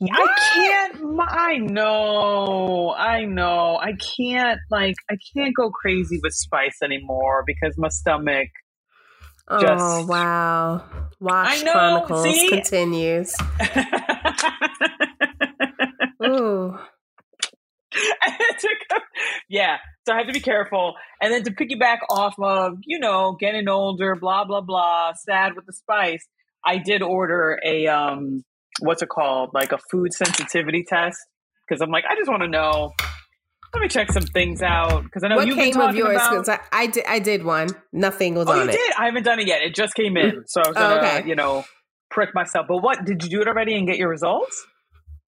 I 0.02 0.26
can't. 0.54 1.18
I 1.20 1.58
know. 1.58 2.94
I 2.96 3.24
know. 3.24 3.76
I 3.78 3.92
can't. 4.16 4.58
Like, 4.70 4.94
I 5.10 5.16
can't 5.34 5.54
go 5.54 5.70
crazy 5.70 6.18
with 6.22 6.32
spice 6.32 6.78
anymore 6.82 7.44
because 7.46 7.74
my 7.76 7.88
stomach. 7.88 8.48
Just, 9.60 9.74
Oh 9.78 10.04
wow! 10.06 10.82
Watch 11.20 11.48
I 11.50 11.62
know, 11.62 11.72
Chronicles 11.72 12.22
see? 12.24 12.48
continues. 12.48 13.32
Ooh, 16.24 16.76
yeah, 19.48 19.76
so 20.06 20.14
I 20.14 20.18
have 20.18 20.26
to 20.26 20.32
be 20.32 20.40
careful. 20.40 20.94
And 21.20 21.32
then 21.32 21.42
to 21.44 21.50
piggyback 21.50 21.98
off 22.10 22.34
of, 22.38 22.78
you 22.84 22.98
know, 22.98 23.36
getting 23.38 23.68
older, 23.68 24.14
blah 24.16 24.44
blah 24.44 24.60
blah, 24.60 25.12
sad 25.14 25.54
with 25.56 25.66
the 25.66 25.72
spice. 25.72 26.26
I 26.64 26.78
did 26.78 27.02
order 27.02 27.58
a 27.64 27.86
um, 27.86 28.44
what's 28.80 29.02
it 29.02 29.08
called, 29.08 29.50
like 29.54 29.72
a 29.72 29.78
food 29.90 30.12
sensitivity 30.12 30.84
test, 30.88 31.18
because 31.68 31.80
I'm 31.80 31.90
like, 31.90 32.04
I 32.08 32.16
just 32.16 32.28
want 32.30 32.42
to 32.42 32.48
know. 32.48 32.92
Let 33.74 33.82
me 33.82 33.88
check 33.88 34.10
some 34.10 34.22
things 34.22 34.62
out 34.62 35.02
because 35.04 35.22
I 35.22 35.28
know 35.28 35.36
what 35.36 35.46
you've 35.46 35.56
been 35.56 35.72
came 35.72 35.80
of 35.80 35.88
talking 35.88 35.98
yours? 35.98 36.16
about. 36.16 36.48
I, 36.48 36.60
I 36.72 36.86
did, 36.86 37.04
I 37.06 37.18
did 37.18 37.44
one. 37.44 37.68
Nothing 37.92 38.34
was 38.34 38.46
Oh, 38.48 38.52
on 38.52 38.58
you 38.66 38.68
it. 38.70 38.72
did? 38.72 38.92
I 38.98 39.04
haven't 39.06 39.24
done 39.24 39.38
it 39.38 39.46
yet. 39.48 39.60
It 39.60 39.74
just 39.74 39.94
came 39.94 40.16
in, 40.16 40.44
so 40.46 40.62
I 40.62 40.68
was 40.68 40.76
Oh, 40.78 40.80
gonna, 40.80 41.18
okay. 41.18 41.28
you 41.28 41.34
know, 41.34 41.64
prick 42.10 42.34
myself. 42.34 42.66
But 42.68 42.78
what 42.78 43.04
did 43.04 43.22
you 43.22 43.28
do 43.28 43.42
it 43.42 43.48
already 43.48 43.74
and 43.76 43.86
get 43.86 43.98
your 43.98 44.08
results? 44.08 44.66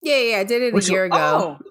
Yeah, 0.01 0.17
yeah, 0.17 0.37
I 0.39 0.43
did 0.43 0.61
it 0.61 0.73
Which- 0.73 0.89
a 0.89 0.91
year 0.93 1.05
ago. 1.05 1.57
Oh, 1.59 1.65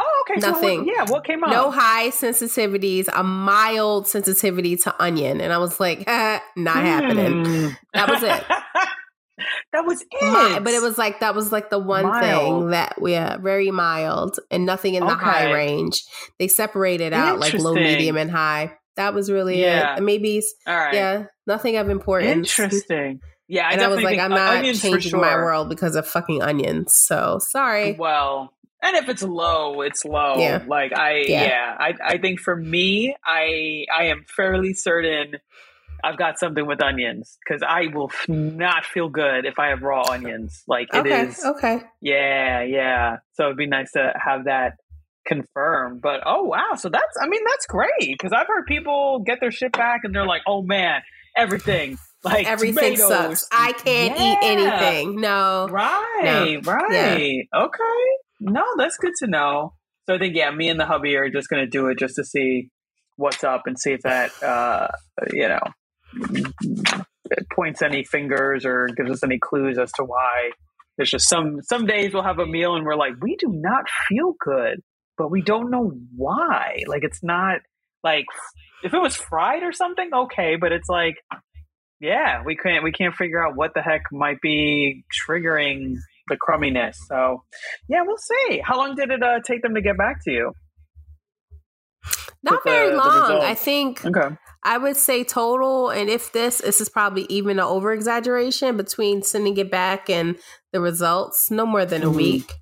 oh 0.00 0.24
okay. 0.30 0.40
so 0.40 0.52
what- 0.52 0.62
Nothing. 0.62 0.86
yeah, 0.86 1.04
what 1.08 1.24
came 1.24 1.44
up? 1.44 1.50
No 1.50 1.70
high 1.70 2.08
sensitivities, 2.08 3.08
a 3.14 3.22
mild 3.22 4.06
sensitivity 4.08 4.76
to 4.78 4.94
onion, 5.02 5.40
and 5.40 5.52
I 5.52 5.58
was 5.58 5.78
like, 5.80 6.06
not 6.06 6.40
happening. 6.76 7.44
Hmm. 7.44 7.68
That 7.92 8.08
was 8.10 8.22
it. 8.22 8.44
that 9.72 9.84
was 9.84 10.00
it. 10.02 10.08
Mi- 10.54 10.60
but 10.60 10.72
it 10.72 10.80
was 10.82 10.96
like 10.96 11.20
that 11.20 11.34
was 11.34 11.50
like 11.52 11.68
the 11.70 11.78
one 11.78 12.04
thing 12.20 12.30
Mild. 12.32 12.72
that 12.72 12.94
yeah, 13.02 13.36
very 13.38 13.70
mild 13.70 14.38
and 14.50 14.64
nothing 14.64 14.94
in 14.94 15.04
the 15.06 15.14
high 15.14 15.52
range. 15.52 16.02
They 16.38 16.48
separated 16.48 17.12
out 17.12 17.38
like 17.40 17.54
low, 17.54 17.74
medium, 17.74 18.16
and 18.16 18.30
high. 18.30 18.72
That 18.96 19.12
was 19.12 19.30
really 19.30 19.60
Yeah. 19.60 19.94
it. 19.94 19.96
And 19.98 20.06
Maybe 20.06 20.38
s- 20.38 20.52
all 20.66 20.76
right. 20.76 20.94
yeah, 20.94 21.24
nothing 21.48 21.76
of 21.76 21.88
importance. 21.90 22.56
Interesting. 22.58 23.20
Yeah, 23.48 23.68
I 23.68 23.72
and 23.72 23.82
I 23.82 23.88
was 23.88 24.02
like, 24.02 24.18
I'm 24.18 24.30
not 24.30 24.64
changing 24.74 25.20
my 25.20 25.36
world 25.36 25.68
because 25.68 25.96
of 25.96 26.06
fucking 26.06 26.42
onions. 26.42 26.94
So 26.94 27.38
sorry. 27.50 27.92
Well, 27.92 28.52
and 28.82 28.96
if 28.96 29.08
it's 29.08 29.22
low, 29.22 29.80
it's 29.82 30.04
low. 30.04 30.36
Yeah. 30.38 30.62
Like 30.66 30.96
I, 30.96 31.24
Yeah. 31.26 31.44
yeah, 31.44 31.76
I, 31.78 31.92
I 32.04 32.18
think 32.18 32.40
for 32.40 32.54
me, 32.56 33.14
I, 33.24 33.84
I 33.94 34.04
am 34.04 34.24
fairly 34.34 34.72
certain. 34.74 35.36
I've 36.02 36.18
got 36.18 36.38
something 36.38 36.66
with 36.66 36.82
onions 36.82 37.38
because 37.46 37.62
I 37.66 37.86
will 37.94 38.10
f- 38.12 38.28
not 38.28 38.84
feel 38.84 39.08
good 39.08 39.46
if 39.46 39.58
I 39.58 39.68
have 39.68 39.80
raw 39.82 40.02
onions. 40.10 40.62
Like 40.68 40.88
it 40.92 40.98
okay. 40.98 41.22
is, 41.28 41.42
Okay. 41.42 41.80
yeah, 42.02 42.62
yeah. 42.62 43.16
So 43.34 43.44
it'd 43.44 43.56
be 43.56 43.66
nice 43.66 43.92
to 43.92 44.12
have 44.22 44.44
that 44.44 44.74
confirmed. 45.26 46.02
But 46.02 46.20
oh 46.26 46.42
wow, 46.44 46.74
so 46.76 46.90
that's 46.90 47.16
I 47.22 47.26
mean 47.26 47.40
that's 47.46 47.64
great 47.66 47.90
because 48.00 48.32
I've 48.34 48.46
heard 48.46 48.66
people 48.66 49.20
get 49.24 49.40
their 49.40 49.50
shit 49.50 49.72
back 49.72 50.00
and 50.04 50.14
they're 50.14 50.26
like, 50.26 50.42
oh 50.46 50.60
man, 50.60 51.00
everything 51.34 51.96
like 52.24 52.46
Everything 52.46 52.96
tomatoes. 52.96 53.08
sucks. 53.40 53.48
I 53.52 53.72
can't 53.72 54.18
eat 54.18 54.38
anything. 54.42 55.20
No. 55.20 55.68
Right, 55.70 56.60
right. 56.64 57.46
Okay. 57.54 58.04
No, 58.40 58.64
that's 58.78 58.96
good 58.96 59.12
to 59.20 59.26
know. 59.26 59.74
So 60.06 60.14
I 60.14 60.18
think 60.18 60.34
yeah, 60.34 60.50
me 60.50 60.68
and 60.68 60.78
the 60.78 60.86
hubby 60.86 61.16
are 61.16 61.30
just 61.30 61.48
gonna 61.48 61.66
do 61.66 61.88
it 61.88 61.98
just 61.98 62.16
to 62.16 62.24
see 62.24 62.70
what's 63.16 63.44
up 63.44 63.62
and 63.66 63.78
see 63.78 63.92
if 63.92 64.00
that 64.02 64.30
uh 64.42 64.88
you 65.32 65.48
know 65.48 65.60
points 67.54 67.80
any 67.82 68.04
fingers 68.04 68.66
or 68.66 68.88
gives 68.96 69.10
us 69.10 69.22
any 69.22 69.38
clues 69.38 69.78
as 69.78 69.92
to 69.92 70.04
why. 70.04 70.50
There's 70.96 71.10
just 71.10 71.28
some 71.28 71.60
some 71.62 71.86
days 71.86 72.12
we'll 72.12 72.22
have 72.22 72.38
a 72.38 72.46
meal 72.46 72.76
and 72.76 72.84
we're 72.84 72.96
like, 72.96 73.14
we 73.20 73.36
do 73.36 73.48
not 73.48 73.84
feel 74.08 74.34
good, 74.38 74.80
but 75.16 75.30
we 75.30 75.42
don't 75.42 75.70
know 75.70 75.92
why. 76.16 76.78
Like 76.86 77.02
it's 77.02 77.22
not 77.22 77.60
like 78.02 78.26
if 78.82 78.92
it 78.92 79.00
was 79.00 79.16
fried 79.16 79.62
or 79.62 79.72
something, 79.72 80.10
okay, 80.12 80.56
but 80.60 80.72
it's 80.72 80.88
like 80.88 81.14
yeah, 82.00 82.42
we 82.44 82.56
can't 82.56 82.84
we 82.84 82.92
can't 82.92 83.14
figure 83.14 83.44
out 83.44 83.56
what 83.56 83.72
the 83.74 83.82
heck 83.82 84.02
might 84.12 84.40
be 84.40 85.04
triggering 85.28 85.94
the 86.28 86.36
crumminess. 86.36 86.96
So 87.08 87.42
yeah, 87.88 88.02
we'll 88.06 88.16
see. 88.18 88.60
How 88.64 88.76
long 88.78 88.94
did 88.94 89.10
it 89.10 89.22
uh, 89.22 89.40
take 89.46 89.62
them 89.62 89.74
to 89.74 89.80
get 89.82 89.96
back 89.98 90.22
to 90.24 90.30
you? 90.32 90.52
Not 92.42 92.52
With 92.54 92.64
the- 92.64 92.70
very 92.70 92.90
the 92.90 92.96
long. 92.96 93.20
results. 93.22 93.44
I 93.44 93.54
think 93.54 94.04
Okay. 94.04 94.36
I 94.66 94.78
would 94.78 94.96
say 94.96 95.24
total, 95.24 95.90
and 95.90 96.08
if 96.10 96.32
this 96.32 96.58
this 96.58 96.80
is 96.80 96.88
probably 96.88 97.26
even 97.28 97.58
an 97.58 97.64
over 97.64 97.92
exaggeration 97.92 98.76
between 98.76 99.22
sending 99.22 99.56
it 99.56 99.70
back 99.70 100.08
and 100.10 100.36
the 100.72 100.80
results, 100.80 101.50
no 101.50 101.64
more 101.66 101.84
than 101.86 102.02
a 102.02 102.06
Mhm. 102.06 102.16
week. 102.16 102.52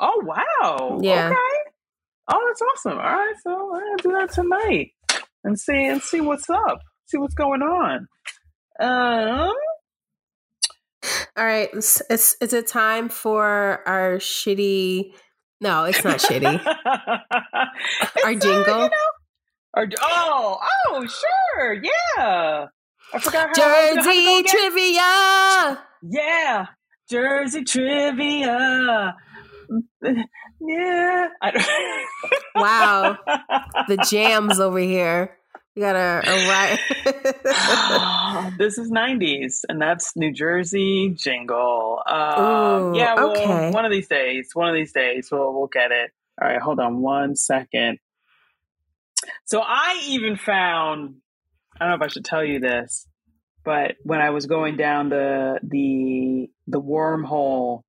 Oh 0.00 0.20
wow. 0.24 0.98
Yeah. 1.00 1.28
Okay. 1.28 1.70
Oh, 2.32 2.42
that's 2.48 2.62
awesome. 2.62 2.98
All 2.98 3.04
right, 3.04 3.34
so 3.42 3.74
I'm 3.74 3.80
gonna 3.80 3.96
do 4.02 4.12
that 4.12 4.32
tonight 4.32 4.90
and 5.44 5.58
see 5.58 5.84
and 5.86 6.00
see 6.02 6.20
what's 6.20 6.48
up. 6.50 6.78
See 7.06 7.18
what's 7.18 7.34
going 7.34 7.62
on. 7.62 8.08
Um. 8.80 9.52
All 11.36 11.44
right, 11.44 11.68
is, 11.74 12.02
is, 12.08 12.36
is 12.40 12.52
it 12.52 12.66
time 12.66 13.08
for 13.08 13.80
our 13.86 14.16
shitty? 14.16 15.12
No, 15.60 15.84
it's 15.84 16.04
not 16.04 16.18
shitty. 16.18 16.60
It's, 18.16 18.24
Our 18.24 18.30
uh, 18.30 18.34
jingle? 18.34 18.82
you 18.84 18.90
know, 18.90 19.10
our, 19.74 19.86
oh, 20.00 20.58
oh, 20.88 21.06
sure, 21.06 21.74
yeah. 21.74 22.66
I 23.12 23.18
forgot 23.18 23.50
how 23.56 23.62
how 23.62 23.92
to 23.92 23.94
go 23.94 24.02
Jersey 24.02 24.38
again? 24.38 24.44
trivia. 24.44 25.82
Yeah, 26.02 26.66
Jersey 27.10 27.64
trivia. 27.64 29.16
Yeah. 30.66 31.26
Wow, 32.54 33.18
the 33.88 33.96
jams 34.10 34.60
over 34.60 34.78
here. 34.78 35.36
We 35.74 35.82
got 35.82 35.96
a, 35.96 36.22
a 36.24 36.48
right. 36.48 36.78
this 38.58 38.78
is 38.78 38.92
90s, 38.92 39.62
and 39.68 39.82
that's 39.82 40.14
New 40.14 40.32
Jersey 40.32 41.12
jingle. 41.16 42.00
Um, 42.06 42.42
Ooh, 42.42 42.96
yeah, 42.96 43.14
well, 43.16 43.30
okay. 43.32 43.70
one 43.72 43.84
of 43.84 43.90
these 43.90 44.06
days, 44.06 44.50
one 44.54 44.68
of 44.68 44.74
these 44.74 44.92
days, 44.92 45.30
we'll, 45.32 45.52
we'll 45.52 45.66
get 45.66 45.90
it. 45.90 46.12
All 46.40 46.46
right, 46.46 46.60
hold 46.60 46.78
on 46.78 47.00
one 47.00 47.34
second. 47.34 47.98
So 49.46 49.60
I 49.60 50.00
even 50.08 50.36
found, 50.36 51.16
I 51.80 51.84
don't 51.84 51.98
know 51.98 52.04
if 52.04 52.08
I 52.08 52.12
should 52.12 52.24
tell 52.24 52.44
you 52.44 52.60
this, 52.60 53.08
but 53.64 53.96
when 54.02 54.20
I 54.20 54.30
was 54.30 54.46
going 54.46 54.76
down 54.76 55.08
the 55.08 55.58
the 55.62 56.50
the 56.66 56.80
wormhole, 56.80 57.82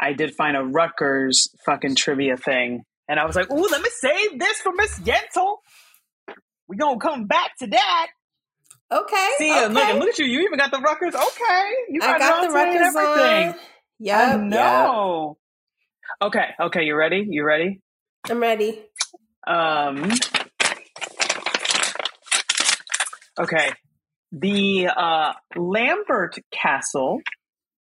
I 0.00 0.12
did 0.12 0.34
find 0.34 0.56
a 0.56 0.62
Rutgers 0.62 1.48
fucking 1.66 1.96
trivia 1.96 2.36
thing, 2.36 2.84
and 3.08 3.18
I 3.18 3.26
was 3.26 3.34
like, 3.34 3.50
"Ooh, 3.50 3.66
let 3.66 3.82
me 3.82 3.90
save 3.90 4.38
this 4.38 4.60
for 4.60 4.72
Miss 4.72 4.98
Yental. 5.00 5.56
We 6.68 6.76
gonna 6.76 6.98
come 6.98 7.26
back 7.26 7.56
to 7.60 7.66
that." 7.68 8.08
okay. 8.90 9.28
See, 9.38 9.52
okay. 9.52 9.68
look, 9.68 9.98
look 9.98 10.08
at 10.10 10.18
you. 10.18 10.26
You 10.26 10.40
even 10.40 10.58
got 10.58 10.70
the 10.70 10.80
Rutgers. 10.80 11.14
Okay, 11.14 11.74
you 11.90 12.00
I 12.02 12.18
got, 12.18 12.20
got 12.20 12.50
the 12.50 12.58
and 12.58 12.96
everything. 12.96 13.48
on. 13.48 13.54
Yep, 14.00 14.38
I 14.38 14.48
yep. 14.48 15.36
Okay, 16.22 16.46
okay, 16.60 16.84
you 16.84 16.96
ready? 16.96 17.26
You 17.28 17.44
ready? 17.44 17.80
I'm 18.28 18.40
ready. 18.40 18.82
Um, 19.46 20.10
okay. 23.38 23.70
The 24.32 24.88
uh, 24.88 25.32
Lambert 25.56 26.36
Castle, 26.50 27.20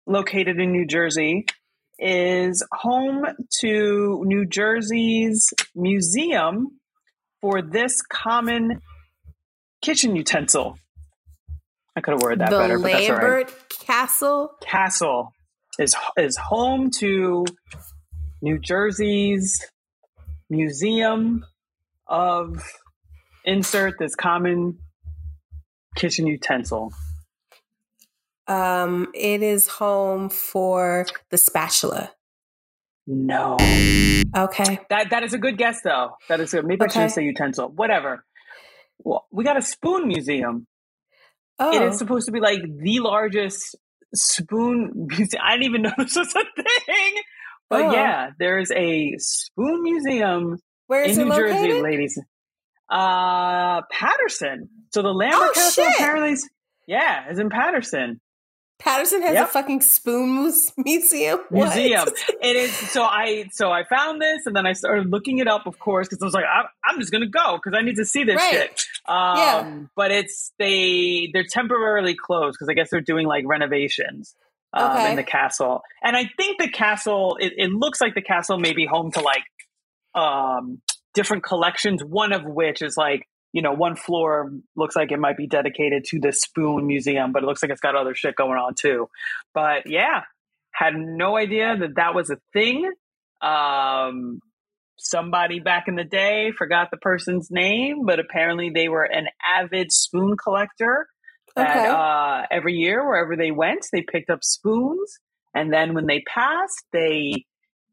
located 0.08 0.60
in 0.60 0.72
New 0.72 0.86
Jersey, 0.86 1.46
is 2.00 2.66
home 2.72 3.26
to 3.60 4.24
New 4.26 4.46
Jersey's 4.46 5.54
museum 5.76 6.80
for 7.42 7.62
this 7.62 8.02
common 8.02 8.82
kitchen 9.82 10.16
utensil. 10.16 10.78
I 11.96 12.02
could 12.02 12.14
have 12.14 12.22
worded 12.22 12.40
that 12.40 12.52
the 12.52 12.58
better, 12.58 12.80
but 12.80 12.92
that's 12.92 13.10
all 13.10 13.16
right. 13.16 13.24
Lambert 13.24 13.70
Castle. 13.70 14.52
Castle 14.62 15.34
is 15.80 15.96
is 16.18 16.38
home 16.38 16.90
to 17.00 17.46
New 18.42 18.60
Jersey's 18.60 19.66
Museum 20.50 21.46
of 22.08 22.62
insert 23.46 23.98
this 24.00 24.16
common 24.16 24.80
kitchen 25.96 26.28
utensil. 26.28 26.94
Um, 28.48 29.08
it 29.14 29.42
is 29.42 29.68
home 29.68 30.30
for 30.30 31.06
the 31.30 31.38
spatula. 31.38 32.12
No, 33.08 33.58
Okay. 34.38 34.80
that 34.90 35.10
that 35.10 35.24
is 35.24 35.34
a 35.34 35.38
good 35.40 35.58
guess 35.58 35.80
though. 35.84 36.12
That 36.30 36.40
is 36.40 36.52
good. 36.52 36.66
Maybe 36.66 36.82
I 36.82 36.86
Okay. 36.86 36.94
shouldn't 36.94 37.12
say 37.12 37.24
utensil. 37.24 37.70
Whatever. 37.70 38.24
Well, 39.00 39.26
we 39.32 39.44
got 39.44 39.58
a 39.58 39.62
spoon 39.62 40.08
museum. 40.08 40.68
Oh, 41.60 41.76
It 41.76 41.82
is 41.82 41.98
supposed 41.98 42.28
to 42.28 42.32
be 42.32 42.40
like 42.40 42.62
the 42.62 43.00
largest 43.00 43.76
spoon 44.14 44.92
museum. 45.10 45.42
I 45.44 45.54
didn't 45.58 45.66
even 45.66 45.82
know 45.84 45.92
this 45.98 46.16
was 46.16 46.36
a 46.36 46.62
thing. 46.64 47.14
But 47.70 47.86
Oh. 47.86 47.92
yeah, 47.94 48.30
there 48.38 48.60
is 48.60 48.72
a 48.72 49.14
spoon 49.18 49.82
museum 49.84 50.58
where 50.88 51.04
is 51.04 51.18
in 51.18 51.24
it 51.24 51.26
New 51.26 51.30
located? 51.32 51.56
Jersey, 51.70 51.82
ladies. 51.82 52.20
Uh, 52.90 53.82
Paterson. 53.90 54.70
So 54.94 55.02
the 55.02 55.10
Lambert 55.14 55.40
Oh, 55.42 55.52
Castle 55.56 55.86
shit. 55.86 55.94
apparently, 55.96 56.34
is, 56.34 56.50
yeah, 56.88 57.32
is 57.32 57.40
in 57.40 57.50
Paterson 57.50 58.21
Paterson 58.84 59.22
has 59.22 59.34
Yep. 59.34 59.44
a 59.44 59.52
fucking 59.52 59.82
spoon 59.82 60.44
mus- 60.44 60.74
museum. 60.78 61.40
What? 61.50 61.76
museum. 61.76 62.08
it 62.42 62.56
is. 62.56 62.72
So 62.76 63.04
I, 63.04 63.46
so 63.52 63.72
I 63.72 63.84
found 63.86 64.22
this, 64.22 64.46
and 64.46 64.56
then 64.56 64.66
I 64.66 64.74
started 64.74 65.10
looking 65.10 65.38
it 65.40 65.48
up, 65.48 65.68
of 65.68 65.80
course, 65.80 66.08
because 66.08 66.22
I 66.22 66.26
was 66.26 66.34
like, 66.34 66.46
I'm, 66.46 66.66
I'm 66.84 67.00
just 67.00 67.12
gonna 67.12 67.28
go 67.30 67.58
because 67.58 67.78
I 67.78 67.82
need 67.84 67.96
to 67.98 68.06
see 68.06 68.24
this 68.24 68.36
Right. 68.38 68.52
shit. 68.52 68.86
Um, 69.08 69.38
Yeah. 69.38 69.80
But 69.96 70.12
it's 70.12 70.52
they 70.60 71.30
they're 71.34 71.44
temporarily 71.50 72.16
closed 72.16 72.56
because 72.56 72.70
I 72.70 72.74
guess 72.74 72.90
they're 72.90 73.02
doing 73.02 73.28
like 73.28 73.46
renovations. 73.48 74.36
Um, 74.74 74.92
Okay. 74.92 75.10
in 75.12 75.16
the 75.18 75.24
castle, 75.24 75.82
and 76.02 76.16
I 76.16 76.30
think 76.38 76.58
the 76.58 76.70
castle. 76.70 77.38
It, 77.42 77.52
it 77.58 77.72
looks 77.72 78.00
like 78.00 78.16
the 78.16 78.22
castle 78.22 78.58
may 78.58 78.72
be 78.72 78.86
home 78.86 79.12
to 79.12 79.20
like 79.20 79.44
um, 80.16 80.82
different 81.14 81.44
collections. 81.44 82.02
One 82.04 82.32
of 82.32 82.46
which 82.46 82.82
is 82.82 82.96
like 82.96 83.28
you 83.54 83.62
know 83.62 83.74
one 83.74 83.96
floor 83.96 84.52
looks 84.76 84.96
like 84.96 85.12
it 85.12 85.20
might 85.20 85.38
be 85.38 85.48
dedicated 85.48 86.06
to 86.06 86.20
the 86.20 86.32
spoon 86.32 86.88
museum, 86.88 87.32
but 87.32 87.44
it 87.44 87.46
looks 87.46 87.62
like 87.62 87.72
it's 87.72 87.82
got 87.82 87.96
other 87.96 88.16
shit 88.16 88.36
going 88.36 88.58
on 88.58 88.74
too. 88.76 89.10
But 89.54 89.88
yeah, 89.88 90.22
had 90.74 90.94
no 90.96 91.38
idea 91.38 91.76
that 91.78 91.96
that 91.96 92.16
was 92.16 92.30
a 92.30 92.38
thing. 92.54 92.92
Um, 93.42 94.40
somebody 94.98 95.60
back 95.60 95.88
in 95.88 95.96
the 95.96 96.04
day 96.04 96.52
forgot 96.58 96.90
the 96.92 96.98
person's 96.98 97.50
name, 97.50 98.06
but 98.06 98.20
apparently 98.20 98.70
they 98.70 98.88
were 98.88 99.04
an 99.04 99.28
avid 99.46 99.92
spoon 99.92 100.36
collector. 100.42 101.08
Okay. 101.58 101.88
uh, 101.88 102.44
every 102.50 102.76
year, 102.76 103.06
wherever 103.06 103.36
they 103.36 103.52
went, 103.52 103.86
they 103.92 104.02
picked 104.02 104.30
up 104.30 104.42
spoons, 104.42 105.20
and 105.54 105.74
then 105.74 105.94
when 105.94 106.06
they 106.06 106.22
passed, 106.22 106.86
they 106.94 107.46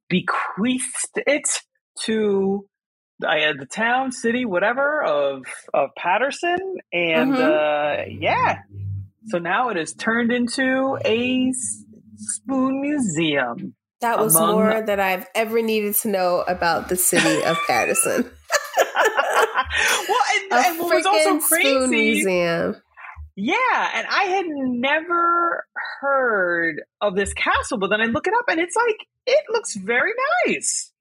bequeathed 0.08 1.18
it 1.26 1.48
to 2.04 2.66
uh, 3.26 3.52
the 3.58 3.66
town, 3.66 4.12
city, 4.12 4.44
whatever 4.44 5.02
of 5.02 5.42
of 5.74 5.90
Paterson, 5.96 6.58
and 6.92 7.32
Mhm. 7.34 7.40
uh, 7.40 8.04
yeah. 8.10 8.58
So 9.28 9.38
now 9.38 9.68
it 9.70 9.76
is 9.76 9.92
turned 9.94 10.32
into 10.32 10.98
a 11.04 11.52
spoon 12.16 12.80
museum. 12.80 13.74
That 14.00 14.18
was 14.18 14.36
among- 14.36 14.52
more 14.54 14.82
than 14.82 15.00
I've 15.00 15.26
ever 15.34 15.60
needed 15.60 15.94
to 15.96 16.08
know 16.08 16.44
about 16.46 16.88
the 16.88 16.96
city 16.96 17.42
of 17.44 17.56
Paterson. 17.66 18.30
well, 20.08 20.22
and, 20.34 20.52
and 20.66 20.78
what 20.78 20.94
was 20.94 21.06
also 21.06 21.36
freaking 21.36 21.42
spoon 21.42 21.88
crazy, 21.90 22.14
museum. 22.24 22.76
yeah, 23.36 23.90
and 23.94 24.06
I 24.08 24.24
had 24.24 24.46
never 24.48 25.64
heard 26.00 26.82
of 27.00 27.16
this 27.16 27.32
castle, 27.34 27.78
but 27.78 27.88
then 27.90 28.00
I 28.00 28.06
look 28.06 28.26
it 28.26 28.34
up, 28.38 28.44
and 28.48 28.60
it's 28.60 28.76
like 28.76 28.96
it 29.26 29.44
looks 29.50 29.74
very 29.76 30.12
nice. 30.46 30.92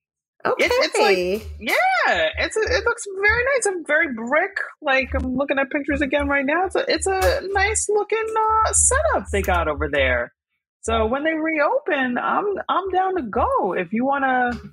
Okay. 0.45 0.65
It's, 0.65 0.87
it's 0.87 0.99
like 0.99 1.57
yeah, 1.59 2.29
it's 2.37 2.55
a, 2.55 2.61
it 2.61 2.85
looks 2.85 3.03
very 3.21 3.43
nice. 3.55 3.65
A 3.65 3.83
very 3.85 4.13
brick. 4.13 4.57
Like 4.81 5.09
I'm 5.15 5.35
looking 5.35 5.57
at 5.59 5.69
pictures 5.69 6.01
again 6.01 6.27
right 6.27 6.45
now. 6.45 6.65
It's 6.65 6.75
a 6.75 6.85
it's 6.87 7.07
a 7.07 7.41
nice 7.51 7.87
looking 7.89 8.25
uh, 8.37 8.73
setup 8.73 9.25
they 9.31 9.41
got 9.41 9.67
over 9.67 9.89
there. 9.91 10.33
So 10.81 11.05
when 11.07 11.23
they 11.23 11.33
reopen, 11.33 12.17
I'm 12.17 12.45
I'm 12.69 12.89
down 12.91 13.15
to 13.15 13.23
go. 13.23 13.73
If 13.73 13.91
you 13.91 14.05
want 14.05 14.23
to 14.23 14.69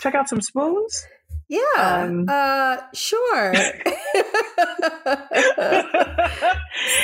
check 0.00 0.14
out 0.14 0.28
some 0.28 0.40
spoons, 0.40 1.06
yeah. 1.48 1.60
Um, 1.76 2.26
uh, 2.28 2.78
sure. 2.94 3.54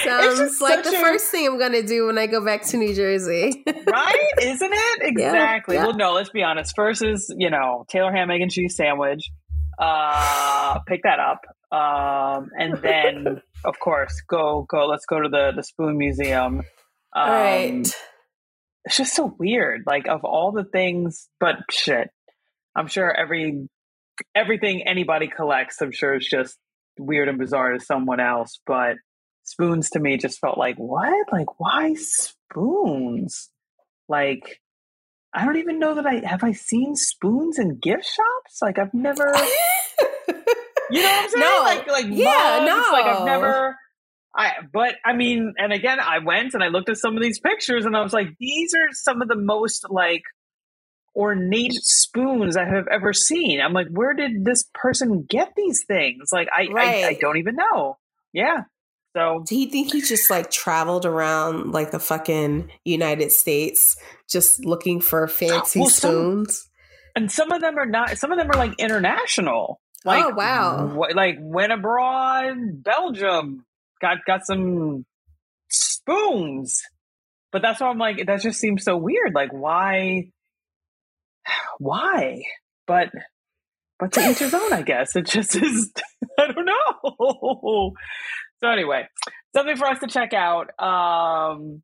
Sounds 0.04 0.60
like 0.60 0.84
the 0.84 0.96
a- 0.96 1.00
first 1.00 1.30
thing 1.30 1.46
I'm 1.46 1.58
going 1.58 1.72
to 1.72 1.82
do 1.82 2.06
when 2.06 2.18
I 2.18 2.26
go 2.26 2.44
back 2.44 2.62
to 2.66 2.76
New 2.76 2.94
Jersey. 2.94 3.62
right? 3.86 4.30
Isn't 4.40 4.72
it 4.72 5.02
exactly? 5.02 5.76
yeah. 5.76 5.86
Well, 5.86 5.96
no. 5.96 6.12
Let's 6.12 6.30
be 6.30 6.42
honest. 6.42 6.74
First 6.74 7.02
is 7.02 7.32
you 7.36 7.50
know 7.50 7.84
Taylor 7.88 8.12
ham 8.12 8.30
egg 8.30 8.40
and 8.40 8.50
cheese 8.50 8.76
sandwich. 8.76 9.30
Uh, 9.78 10.78
pick 10.86 11.02
that 11.04 11.18
up, 11.20 11.40
um, 11.72 12.50
and 12.58 12.76
then 12.82 13.40
of 13.64 13.78
course 13.78 14.22
go 14.28 14.66
go. 14.68 14.86
Let's 14.86 15.06
go 15.06 15.20
to 15.20 15.28
the 15.28 15.52
the 15.54 15.62
Spoon 15.62 15.96
Museum. 15.98 16.62
Um, 17.14 17.30
right. 17.30 17.96
It's 18.84 18.96
just 18.96 19.14
so 19.14 19.34
weird. 19.38 19.82
Like 19.86 20.06
of 20.08 20.24
all 20.24 20.52
the 20.52 20.64
things, 20.64 21.28
but 21.38 21.56
shit. 21.70 22.08
I'm 22.76 22.86
sure 22.86 23.12
every 23.12 23.68
everything 24.34 24.82
anybody 24.86 25.28
collects, 25.28 25.80
I'm 25.80 25.92
sure 25.92 26.14
is 26.16 26.26
just 26.26 26.56
weird 26.98 27.28
and 27.28 27.38
bizarre 27.38 27.72
to 27.72 27.80
someone 27.80 28.20
else. 28.20 28.60
But 28.66 28.96
spoons 29.44 29.90
to 29.90 30.00
me 30.00 30.16
just 30.16 30.38
felt 30.38 30.58
like 30.58 30.76
what? 30.76 31.32
Like 31.32 31.58
why 31.58 31.94
spoons? 31.94 33.50
Like 34.08 34.60
I 35.32 35.44
don't 35.44 35.58
even 35.58 35.78
know 35.78 35.94
that 35.94 36.06
I 36.06 36.26
have 36.26 36.42
I 36.42 36.52
seen 36.52 36.96
spoons 36.96 37.58
in 37.58 37.78
gift 37.78 38.04
shops. 38.04 38.58
Like 38.60 38.78
I've 38.78 38.94
never, 38.94 39.24
you 40.90 41.02
know 41.02 41.08
what 41.08 41.24
I'm 41.24 41.30
saying? 41.30 41.40
No. 41.40 41.62
Like 41.62 41.86
like 41.86 42.06
Yeah, 42.08 42.64
mugs, 42.64 42.88
Like 42.92 43.06
I've 43.06 43.24
never. 43.24 43.76
I 44.34 44.52
but 44.72 44.94
I 45.04 45.12
mean, 45.12 45.54
and 45.58 45.72
again, 45.72 45.98
I 46.00 46.18
went 46.18 46.54
and 46.54 46.62
I 46.62 46.68
looked 46.68 46.88
at 46.88 46.96
some 46.96 47.16
of 47.16 47.22
these 47.22 47.40
pictures, 47.40 47.84
and 47.84 47.96
I 47.96 48.02
was 48.02 48.12
like, 48.12 48.28
these 48.38 48.74
are 48.74 48.88
some 48.92 49.22
of 49.22 49.28
the 49.28 49.36
most 49.36 49.86
like 49.90 50.22
ornate 51.16 51.72
spoons 51.74 52.56
I 52.56 52.64
have 52.64 52.86
ever 52.88 53.12
seen. 53.12 53.60
I'm 53.60 53.72
like, 53.72 53.88
where 53.90 54.14
did 54.14 54.44
this 54.44 54.64
person 54.74 55.26
get 55.28 55.52
these 55.56 55.84
things? 55.86 56.28
Like, 56.32 56.48
I 56.56 56.68
I, 56.76 57.04
I 57.08 57.18
don't 57.20 57.38
even 57.38 57.56
know. 57.56 57.96
Yeah. 58.32 58.62
So 59.16 59.42
Do 59.44 59.56
you 59.58 59.68
think 59.68 59.92
he 59.92 60.02
just 60.02 60.30
like 60.30 60.52
traveled 60.52 61.04
around 61.04 61.72
like 61.72 61.90
the 61.90 61.98
fucking 61.98 62.70
United 62.84 63.32
States 63.32 63.96
just 64.30 64.64
looking 64.64 65.00
for 65.00 65.26
fancy 65.26 65.80
Well, 65.80 65.88
some- 65.88 66.10
spoons? 66.12 66.68
and 67.16 67.30
some 67.32 67.50
of 67.50 67.60
them 67.60 67.76
are 67.76 67.86
not. 67.86 68.16
Some 68.18 68.30
of 68.30 68.38
them 68.38 68.48
are 68.48 68.56
like 68.58 68.78
international. 68.78 69.80
Like, 70.04 70.24
Oh, 70.24 70.30
wow. 70.34 70.96
like 71.14 71.36
went 71.40 71.72
abroad, 71.72 72.54
Belgium 72.84 73.64
got 74.00 74.18
got 74.24 74.46
some 74.46 75.04
spoons. 75.68 76.80
But 77.52 77.62
that's 77.62 77.80
why 77.80 77.88
I'm 77.88 77.98
like, 77.98 78.24
that 78.26 78.40
just 78.42 78.60
seems 78.60 78.84
so 78.84 78.96
weird. 78.96 79.34
Like, 79.34 79.52
why? 79.52 80.30
Why? 81.78 82.42
But 82.86 83.10
but 83.98 84.12
to 84.12 84.30
each 84.30 84.38
his 84.38 84.54
own, 84.54 84.72
I 84.72 84.82
guess. 84.82 85.14
It 85.14 85.26
just 85.26 85.56
is. 85.56 85.92
I 86.38 86.52
don't 86.52 86.66
know. 86.66 87.92
So 88.62 88.68
anyway, 88.68 89.06
something 89.54 89.76
for 89.76 89.86
us 89.86 89.98
to 90.00 90.06
check 90.06 90.32
out. 90.32 90.70
Um, 90.78 91.82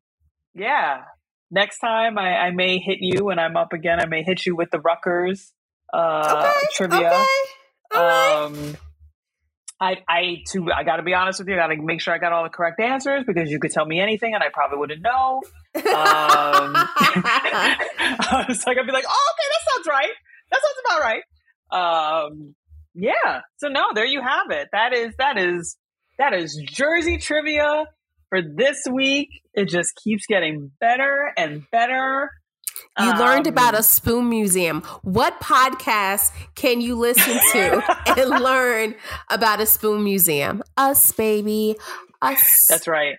yeah. 0.53 1.01
Next 1.49 1.79
time 1.79 2.17
I, 2.17 2.37
I 2.37 2.51
may 2.51 2.79
hit 2.79 2.97
you 2.99 3.25
when 3.25 3.39
I'm 3.39 3.55
up 3.55 3.73
again. 3.73 3.99
I 3.99 4.05
may 4.05 4.23
hit 4.23 4.45
you 4.45 4.55
with 4.55 4.69
the 4.71 4.79
Rutgers 4.79 5.53
uh, 5.93 6.53
okay. 6.57 6.67
trivia. 6.73 7.07
Okay. 7.07 7.25
All 7.95 8.03
right. 8.03 8.75
I 9.79 9.97
I 10.07 10.43
to 10.51 10.71
I 10.71 10.83
got 10.83 10.97
to 10.97 11.03
be 11.03 11.13
honest 11.13 11.37
with 11.39 11.47
you. 11.47 11.53
I 11.55 11.57
got 11.57 11.67
to 11.67 11.77
make 11.81 12.01
sure 12.01 12.13
I 12.13 12.17
got 12.17 12.33
all 12.33 12.43
the 12.43 12.49
correct 12.49 12.79
answers 12.79 13.23
because 13.25 13.51
you 13.51 13.59
could 13.59 13.71
tell 13.71 13.85
me 13.85 13.99
anything 13.99 14.33
and 14.33 14.43
I 14.43 14.47
probably 14.51 14.79
wouldn't 14.79 15.01
know. 15.01 15.41
Um, 15.75 15.83
I 15.85 16.95
was 18.47 18.65
like, 18.65 18.77
I'd 18.77 18.85
be 18.85 18.91
like, 18.91 19.05
oh, 19.07 19.33
okay, 19.33 19.47
that 19.51 19.61
sounds 19.73 19.87
right. 19.87 20.13
That 20.51 20.61
sounds 20.61 20.75
about 20.85 21.01
right. 21.01 21.23
Um, 21.69 22.55
yeah. 22.95 23.41
So 23.57 23.67
no, 23.67 23.87
there 23.93 24.05
you 24.05 24.21
have 24.21 24.49
it. 24.49 24.69
That 24.71 24.93
is 24.93 25.13
that 25.19 25.37
is 25.37 25.77
that 26.17 26.33
is 26.33 26.55
Jersey 26.65 27.17
trivia 27.17 27.85
for 28.29 28.41
this 28.41 28.87
week. 28.91 29.29
It 29.53 29.69
just 29.69 29.93
keeps 30.03 30.25
getting 30.25 30.71
better 30.79 31.31
and 31.37 31.61
better. 31.71 32.31
You 32.99 33.05
learned 33.17 33.47
Um, 33.47 33.53
about 33.53 33.73
a 33.77 33.83
spoon 33.83 34.29
museum. 34.29 34.81
What 35.03 35.39
podcast 35.39 36.31
can 36.55 36.81
you 36.81 36.95
listen 36.95 37.39
to 37.53 37.83
and 38.17 38.29
learn 38.29 38.95
about 39.29 39.59
a 39.61 39.65
spoon 39.65 40.03
museum? 40.03 40.63
Us, 40.77 41.11
baby. 41.11 41.75
Us. 42.21 42.65
That's 42.67 42.87
right. 42.87 43.17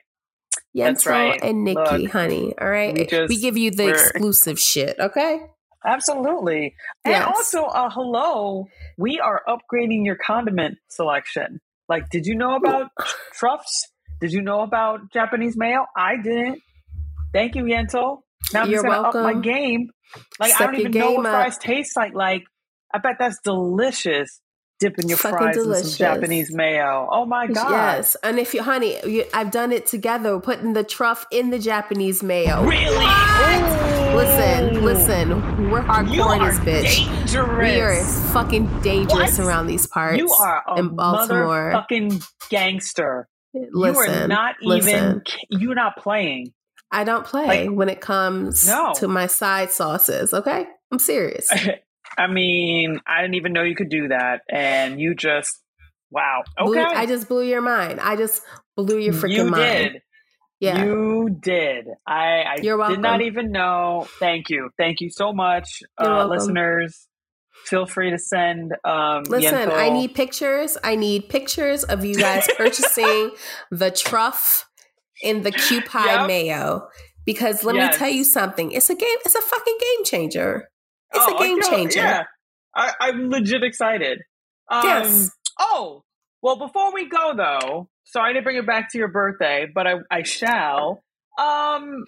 That's 0.74 1.06
right. 1.06 1.40
and 1.42 1.66
Niki, 1.66 2.02
Look, 2.02 2.12
honey. 2.12 2.54
All 2.60 2.68
right. 2.68 2.94
we 3.10 3.26
We, 3.28 3.40
give 3.40 3.56
you 3.56 3.70
the 3.70 3.88
exclusive 3.88 4.58
shit, 4.58 4.96
okay? 4.98 5.40
Absolutely. 5.84 6.74
And 7.04 7.24
also, 7.24 7.64
uh, 7.64 7.88
hello, 7.90 8.66
we 8.96 9.20
are 9.20 9.42
upgrading 9.48 10.04
your 10.04 10.16
condiment 10.16 10.78
selection. 10.88 11.60
Like, 11.88 12.10
did 12.10 12.26
you 12.26 12.34
know 12.34 12.56
about 12.56 12.90
truffs? 13.32 13.88
Did 14.20 14.32
you 14.32 14.42
know 14.42 14.60
about 14.60 15.12
Japanese 15.12 15.56
mayo? 15.56 15.86
I 15.96 16.16
didn't. 16.16 16.60
Thank 17.32 17.54
you, 17.54 17.64
Yental. 17.64 18.18
Now 18.52 18.62
I'm 18.62 18.70
You're 18.70 18.82
just 18.82 18.86
gonna 18.94 19.08
up 19.08 19.14
my 19.14 19.40
game. 19.40 19.90
Like, 20.40 20.52
I 20.60 20.64
don't 20.66 20.76
even 20.76 20.92
know 20.92 21.12
what 21.12 21.26
up. 21.26 21.32
fries 21.32 21.58
taste 21.58 21.96
like. 21.96 22.14
Like, 22.14 22.44
I 22.94 22.98
bet 22.98 23.16
that's 23.18 23.38
delicious. 23.44 24.40
Dipping 24.80 25.08
your 25.08 25.18
Fucking 25.18 25.38
fries 25.38 25.56
in 25.56 25.74
some 25.74 25.98
Japanese 25.98 26.52
mayo. 26.54 27.08
Oh 27.10 27.26
my 27.26 27.48
god! 27.48 27.70
Yes. 27.70 28.16
And 28.22 28.38
if 28.38 28.54
you, 28.54 28.62
honey, 28.62 28.96
you, 29.04 29.24
I've 29.34 29.50
done 29.50 29.72
it 29.72 29.86
together, 29.86 30.38
putting 30.38 30.72
the 30.72 30.84
truff 30.84 31.26
in 31.32 31.50
the 31.50 31.58
Japanese 31.58 32.22
mayo. 32.22 32.62
Really? 32.64 33.04
Listen, 34.14 34.84
listen. 34.84 35.70
We're 35.70 35.82
hardcore 35.82 36.48
this 36.48 36.58
bitch. 36.60 37.06
dangerous. 37.26 37.58
We 37.58 37.80
are 37.80 38.32
fucking 38.32 38.80
dangerous 38.82 39.38
What? 39.38 39.46
around 39.46 39.66
these 39.66 39.86
parts. 39.88 40.18
You 40.18 40.30
are 40.30 40.62
a 40.68 40.78
in 40.78 40.94
Baltimore. 40.94 41.72
motherfucking 41.74 42.24
gangster. 42.48 43.28
you 43.52 43.68
Listen, 43.72 44.22
are 44.24 44.28
not 44.28 44.54
listen. 44.62 44.90
even. 45.50 45.60
You're 45.60 45.74
not 45.74 45.96
playing. 45.98 46.52
I 46.90 47.04
don't 47.04 47.24
play 47.24 47.68
Like- 47.68 47.76
when 47.76 47.88
it 47.88 48.00
comes 48.00 48.66
No. 48.66 48.92
to 48.96 49.08
my 49.08 49.26
side 49.26 49.70
sauces. 49.70 50.32
Okay, 50.32 50.66
I'm 50.90 50.98
serious. 50.98 51.48
I 52.18 52.26
mean, 52.26 53.00
I 53.06 53.20
didn't 53.22 53.34
even 53.34 53.52
know 53.52 53.62
you 53.62 53.76
could 53.76 53.90
do 53.90 54.08
that, 54.08 54.40
and 54.50 55.00
you 55.00 55.14
just 55.14 55.60
wow. 56.10 56.42
Blew- 56.56 56.72
Okay, 56.78 56.82
I 56.82 57.06
just 57.06 57.28
blew 57.28 57.42
your 57.44 57.60
mind. 57.60 58.00
I 58.00 58.16
just 58.16 58.42
blew 58.76 58.98
your 58.98 59.12
freaking 59.14 59.30
you 59.34 59.44
mind. 59.44 59.92
did. 59.92 60.02
Yeah. 60.60 60.82
You 60.84 61.36
did. 61.40 61.86
I, 62.04 62.40
I 62.40 62.56
You're 62.62 62.76
welcome. 62.76 62.96
did 62.96 63.02
not 63.02 63.20
even 63.20 63.52
know. 63.52 64.08
Thank 64.18 64.48
you. 64.50 64.70
Thank 64.76 65.00
you 65.00 65.08
so 65.10 65.32
much, 65.32 65.82
uh, 66.02 66.26
listeners. 66.26 67.06
Feel 67.66 67.86
free 67.86 68.10
to 68.10 68.18
send. 68.18 68.72
Um, 68.84 69.22
Listen, 69.24 69.54
Yental- 69.68 69.78
I 69.78 69.90
need 69.90 70.14
pictures. 70.16 70.76
I 70.82 70.96
need 70.96 71.28
pictures 71.28 71.84
of 71.84 72.04
you 72.04 72.16
guys 72.16 72.48
purchasing 72.56 73.30
the 73.70 73.90
truff 73.92 74.67
in 75.22 75.42
the 75.42 75.52
Kewpie 75.64 76.04
Yep. 76.04 76.26
mayo. 76.26 76.88
Because 77.24 77.62
let 77.64 77.74
Yes. 77.76 77.92
me 77.94 77.98
tell 77.98 78.08
you 78.10 78.24
something. 78.24 78.72
It's 78.72 78.88
a 78.90 78.94
game. 78.94 79.16
It's 79.24 79.34
a 79.34 79.42
fucking 79.42 79.76
game 79.80 80.04
changer. 80.04 80.68
It's 81.12 81.24
Oh, 81.28 81.36
a 81.36 81.38
game 81.38 81.60
changer. 81.62 82.00
Yeah, 82.00 82.24
I, 82.74 82.92
I'm 83.00 83.28
legit 83.30 83.62
excited. 83.62 84.20
Um, 84.70 84.84
Yes. 84.84 85.30
Oh, 85.58 86.04
well, 86.42 86.56
before 86.56 86.92
we 86.94 87.08
go 87.08 87.34
though, 87.36 87.88
sorry 88.04 88.34
to 88.34 88.42
bring 88.42 88.56
it 88.56 88.66
back 88.66 88.90
to 88.92 88.98
your 88.98 89.08
birthday, 89.08 89.66
but 89.72 89.86
I, 89.86 89.94
I 90.10 90.22
shall. 90.22 91.02
Um, 91.38 92.04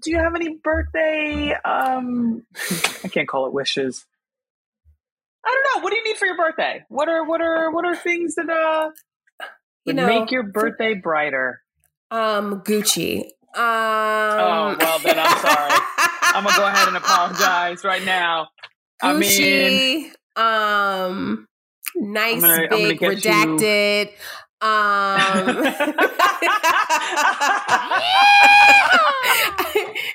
do 0.00 0.10
you 0.10 0.18
have 0.18 0.34
any 0.34 0.58
birthday? 0.62 1.52
Um, 1.64 2.44
I 3.04 3.08
can't 3.08 3.28
call 3.28 3.46
it 3.46 3.52
wishes. 3.52 4.04
I 5.44 5.50
don't 5.50 5.76
know. 5.76 5.84
What 5.84 5.90
do 5.90 5.96
you 5.98 6.04
need 6.04 6.16
for 6.16 6.26
your 6.26 6.36
birthday? 6.36 6.84
What 6.88 7.08
are 7.08 7.24
what 7.24 7.40
are 7.40 7.70
what 7.72 7.84
are 7.84 7.94
things 7.96 8.34
that 8.36 8.48
uh 8.48 8.90
You 9.84 9.92
know, 9.94 10.06
make 10.06 10.30
your 10.30 10.42
birthday 10.44 10.94
brighter? 10.94 11.60
Um, 12.14 12.60
Gucci. 12.62 13.20
Um, 13.56 13.56
Oh, 13.56 14.76
well, 14.78 14.98
then 15.00 15.18
I'm 15.18 15.38
sorry. 15.38 15.72
I'm 16.22 16.44
gonna 16.44 16.56
go 16.56 16.66
ahead 16.66 16.88
and 16.88 16.96
apologize 16.96 17.84
right 17.84 18.04
now. 18.04 18.48
I 19.02 19.12
mean, 19.14 20.10
Gucci. 20.36 20.40
um, 20.40 21.46
nice, 21.96 22.40
gonna- 22.40 22.68
big, 22.68 22.98
get 22.98 23.24
you- 23.24 23.30
redacted. 23.30 24.08
Um, 24.60 25.66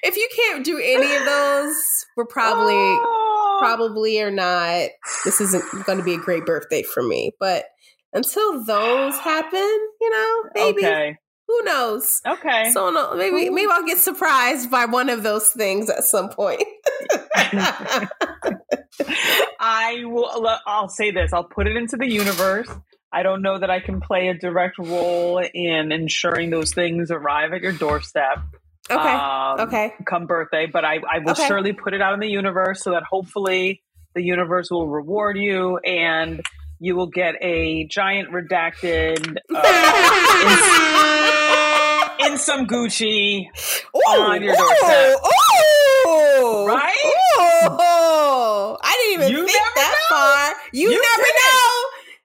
if 0.04 0.18
you 0.18 0.30
can't 0.36 0.66
do 0.66 0.80
any 0.84 1.16
of 1.16 1.26
those, 1.26 1.76
we're 2.18 2.26
probably 2.26 2.74
Oh. 2.76 3.58
probably 3.60 4.22
are 4.22 4.32
not. 4.32 4.90
This 5.26 5.42
isn't 5.42 5.64
going 5.86 5.98
to 5.98 6.04
be 6.04 6.14
a 6.16 6.18
great 6.18 6.46
birthday 6.46 6.84
for 6.84 7.04
me. 7.04 7.32
But 7.40 7.66
until 8.14 8.64
those 8.66 9.18
happen, 9.20 9.88
you 10.02 10.10
know, 10.10 10.44
maybe 10.56 10.86
Okay. 10.86 11.18
Who 11.50 11.64
knows? 11.64 12.22
Okay. 12.28 12.70
So 12.72 12.92
no, 12.92 13.16
maybe 13.16 13.50
maybe 13.50 13.68
I'll 13.72 13.84
get 13.86 13.98
surprised 13.98 14.70
by 14.70 14.86
one 14.86 15.10
of 15.10 15.24
those 15.24 15.50
things 15.50 15.90
at 15.90 16.04
some 16.04 16.30
point. 16.30 16.62
I 19.60 20.04
will. 20.06 20.48
I'll 20.68 20.90
say 20.90 21.10
this. 21.12 21.34
I'll 21.34 21.44
put 21.44 21.68
it 21.68 21.76
into 21.76 21.98
the 21.98 22.08
universe. 22.08 22.70
I 23.12 23.24
don't 23.24 23.42
know 23.42 23.58
that 23.58 23.72
I 23.72 23.80
can 23.80 24.00
play 24.00 24.28
a 24.28 24.36
direct 24.36 24.78
role 24.78 25.40
in 25.54 25.92
ensuring 25.92 26.52
those 26.52 26.72
things 26.74 27.10
arrive 27.10 27.52
at 27.54 27.62
your 27.62 27.72
doorstep. 27.72 28.38
Okay. 28.92 29.00
um, 29.00 29.60
Okay. 29.62 29.94
Come 30.08 30.28
birthday, 30.28 30.68
but 30.72 30.86
I, 30.86 31.00
I 31.12 31.18
will 31.20 31.32
Okay. 31.32 31.48
surely 31.48 31.74
put 31.74 31.96
it 31.96 32.02
out 32.02 32.14
in 32.14 32.20
the 32.20 32.30
universe 32.30 32.84
so 32.84 32.92
that 32.92 33.02
hopefully 33.10 33.82
the 34.14 34.22
universe 34.24 34.70
will 34.70 34.88
reward 34.88 35.38
you 35.38 35.78
and 35.80 36.42
you 36.80 36.96
will 36.96 37.08
get 37.10 37.36
a 37.42 37.86
giant 37.88 38.30
redacted 38.32 39.38
uh, 39.54 39.62
in 42.32 42.38
some 42.38 42.66
Gucci. 42.68 43.48
on 43.94 44.42
your 44.44 44.56
doorstep. 44.56 45.18
Ooh, 46.08 46.66
Right? 46.66 46.96
Ooh. 47.06 48.78
I 48.82 48.94
didn't 48.98 49.14
even 49.14 49.32
You 49.32 49.46
think 49.48 49.64
that 49.76 49.96
know. 50.10 50.16
far. 50.16 50.56
You, 50.74 50.92
You 50.92 51.02
never 51.02 51.24
know. 51.24 51.84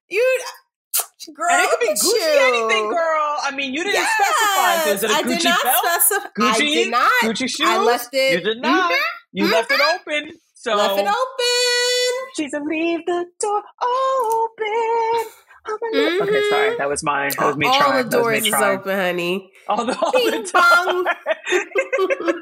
You, 0.09 0.41
girl, 1.35 1.47
and 1.51 1.63
it 1.63 1.71
could 1.71 1.81
be 1.81 1.89
Gucci 1.89 2.13
you. 2.15 2.65
anything, 2.69 2.89
girl. 2.91 3.37
I 3.43 3.51
mean, 3.57 3.73
you 3.73 3.83
didn't 3.83 3.95
Yes, 3.95 4.11
specify. 4.15 4.85
So 4.85 4.91
is 4.93 5.03
it 5.05 5.11
a 5.11 5.15
I 5.15 5.23
Gucci 5.23 5.39
did 5.39 5.45
not 5.45 5.63
belt? 5.65 5.85
specify. 5.85 6.29
Gucci? 6.39 6.53
I 6.55 6.59
did 6.59 6.91
not. 6.91 7.13
Gucci 7.23 7.49
shoes? 7.49 7.67
I 7.69 7.79
left 7.79 8.09
it. 8.13 8.33
You 8.33 8.41
did 8.41 8.63
not. 8.63 8.93
Mhm. 8.93 8.97
You 9.33 9.51
left 9.51 9.71
it 9.73 9.81
open. 9.81 10.33
So 10.55 10.77
Left 10.77 10.99
it 10.99 11.07
open. 11.07 12.33
She 12.37 12.49
said, 12.49 12.63
"Leave 12.65 13.01
the 13.07 13.27
door 13.41 13.63
open." 13.83 15.33
I'm 15.67 15.75
a 15.75 15.97
li- 15.97 16.21
Okay, 16.21 16.43
sorry. 16.51 16.77
That 16.79 16.89
was 16.89 17.03
my. 17.03 17.31
That 17.39 17.47
was 17.47 17.57
me 17.57 17.67
All 17.67 17.79
trying. 17.79 18.05
the 18.05 18.11
that 18.11 18.17
was 18.19 18.25
doors 18.25 18.43
me 18.43 18.49
is 18.49 18.55
trying. 18.55 18.79
open, 18.79 18.97
honey. 18.99 19.51
All 19.69 19.85
the, 19.87 19.99
all 19.99 20.13
Bing 20.13 20.31
the 20.31 20.51
bong. 20.53 21.05
doors. 21.05 22.35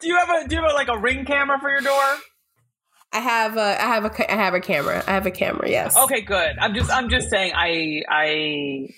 do 0.00 0.08
you 0.08 0.16
have 0.16 0.28
a 0.30 0.48
Do 0.48 0.54
you 0.56 0.62
have 0.62 0.70
a, 0.70 0.74
like 0.74 0.88
a 0.88 0.98
ring 0.98 1.24
camera 1.24 1.58
for 1.60 1.70
your 1.70 1.80
door? 1.80 2.02
I 3.12 3.18
have 3.18 3.56
a, 3.56 3.82
I 3.82 3.86
have 3.88 4.04
a, 4.04 4.10
ca- 4.10 4.26
I 4.28 4.36
have 4.36 4.54
a 4.54 4.60
camera. 4.60 5.02
I 5.06 5.12
have 5.14 5.26
a 5.26 5.32
camera. 5.32 5.68
Yes. 5.68 5.96
Okay, 5.96 6.20
good. 6.20 6.56
I'm 6.60 6.74
just 6.74 6.90
I'm 6.90 7.08
just 7.10 7.28
saying 7.28 7.52
I 7.56 8.02
I 8.08 8.88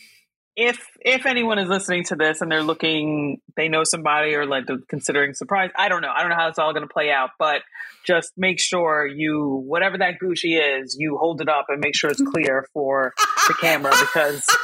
if 0.56 0.78
if 1.00 1.26
anyone 1.26 1.58
is 1.58 1.68
listening 1.68 2.04
to 2.04 2.16
this 2.16 2.40
and 2.40 2.52
they're 2.52 2.62
looking 2.62 3.40
they 3.56 3.68
know 3.68 3.84
somebody 3.84 4.34
or 4.34 4.46
like 4.46 4.66
they're 4.66 4.78
considering 4.88 5.34
surprise, 5.34 5.70
I 5.76 5.88
don't 5.88 6.02
know. 6.02 6.12
I 6.14 6.20
don't 6.20 6.30
know 6.30 6.36
how 6.36 6.48
it's 6.48 6.58
all 6.58 6.74
gonna 6.74 6.86
play 6.86 7.10
out, 7.10 7.30
but 7.38 7.62
just 8.06 8.32
make 8.36 8.60
sure 8.60 9.06
you 9.06 9.62
whatever 9.66 9.98
that 9.98 10.14
Gucci 10.22 10.60
is, 10.80 10.96
you 10.98 11.16
hold 11.18 11.40
it 11.40 11.48
up 11.48 11.66
and 11.68 11.80
make 11.80 11.94
sure 11.94 12.10
it's 12.10 12.22
clear 12.22 12.66
for 12.72 13.12
the 13.48 13.54
camera 13.54 13.92
because 14.00 14.44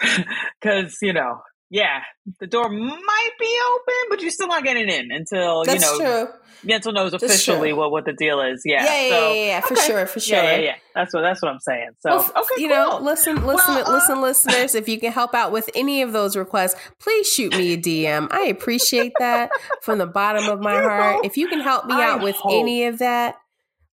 because 0.60 0.96
you 1.02 1.12
know 1.12 1.40
yeah 1.74 2.00
the 2.40 2.46
door 2.46 2.68
might 2.68 3.30
be 3.40 3.58
open 3.72 3.94
but 4.10 4.20
you're 4.22 4.30
still 4.30 4.46
not 4.48 4.62
getting 4.62 4.88
in 4.88 5.10
until 5.10 5.64
That's 5.64 5.82
you 5.84 5.98
know 5.98 6.26
true. 6.26 6.72
until 6.74 6.92
knows 6.92 7.12
officially 7.14 7.72
what 7.72 7.90
what 7.90 8.04
the 8.04 8.12
deal 8.12 8.40
is 8.40 8.62
yeah 8.64 8.84
Yeah, 8.84 9.02
yeah, 9.02 9.08
so 9.10 9.32
yeah, 9.32 9.44
yeah, 9.46 9.60
for 9.60 9.72
okay. 9.74 9.86
sure, 9.86 10.06
for 10.06 10.20
sure. 10.20 10.36
yeah 10.42 10.56
yeah 10.58 10.74
that's 10.94 11.12
what 11.12 11.22
that's 11.22 11.42
what 11.42 11.50
i'm 11.52 11.58
saying 11.60 11.90
so 12.00 12.10
Well, 12.10 12.30
okay 12.42 12.62
you 12.62 12.68
cool. 12.68 12.76
know, 12.76 12.98
listen, 13.02 13.34
listen, 13.44 13.74
Well, 13.74 13.88
uh, 13.88 13.92
listen, 13.92 14.20
listeners. 14.22 14.74
If 14.76 14.88
you 14.88 14.98
can 15.00 15.10
help 15.12 15.34
out 15.34 15.50
with 15.52 15.68
any 15.74 16.02
of 16.02 16.12
those 16.12 16.36
requests, 16.36 16.76
please 17.00 17.26
shoot 17.26 17.52
me 17.56 17.72
a 17.72 17.76
DM. 17.76 18.28
I 18.30 18.42
appreciate 18.46 19.12
that 19.18 19.50
from 19.82 19.98
the 19.98 20.06
bottom 20.06 20.48
of 20.48 20.60
my 20.70 20.80
heart. 20.80 21.24
If 21.24 21.36
you 21.36 21.48
can 21.48 21.60
help 21.60 21.86
me 21.86 21.94
I 21.96 22.04
out 22.10 22.22
with 22.22 22.36
hope- 22.36 22.52
any 22.52 22.84
of 22.84 22.98
that, 23.00 23.34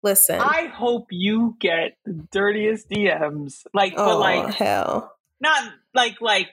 listen. 0.03 0.39
i 0.41 0.67
hope 0.67 1.07
you 1.11 1.57
get 1.61 1.97
the 2.07 2.13
dirtiest 2.33 2.89
dms 2.91 3.67
like 3.75 3.93
oh 3.97 4.07
but 4.07 4.19
like 4.19 4.55
hell! 4.55 5.13
not 5.41 5.73
like 5.95 6.21
like 6.21 6.49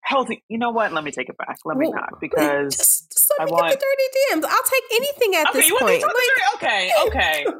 healthy 0.00 0.42
you 0.48 0.58
know 0.58 0.70
what 0.70 0.92
let 0.92 1.04
me 1.04 1.10
take 1.10 1.28
it 1.28 1.36
back 1.36 1.56
let 1.64 1.76
me 1.76 1.88
Well, 1.88 1.96
not 1.96 2.08
because 2.20 2.76
just, 2.76 3.12
just 3.12 3.32
let 3.38 3.48
I 3.48 3.50
want- 3.50 3.68
get 3.70 3.78
the 3.80 3.84
dirty 3.84 4.40
DMs. 4.40 4.48
I'll 4.48 4.62
take 4.62 4.84
anything 4.92 5.34
at 5.36 5.48
okay 5.48 5.58
this 5.58 5.68
you 5.68 5.74
want 5.74 5.86
point. 5.86 6.02
talk 6.02 6.54
okay 6.62 6.90
okay 7.06 7.46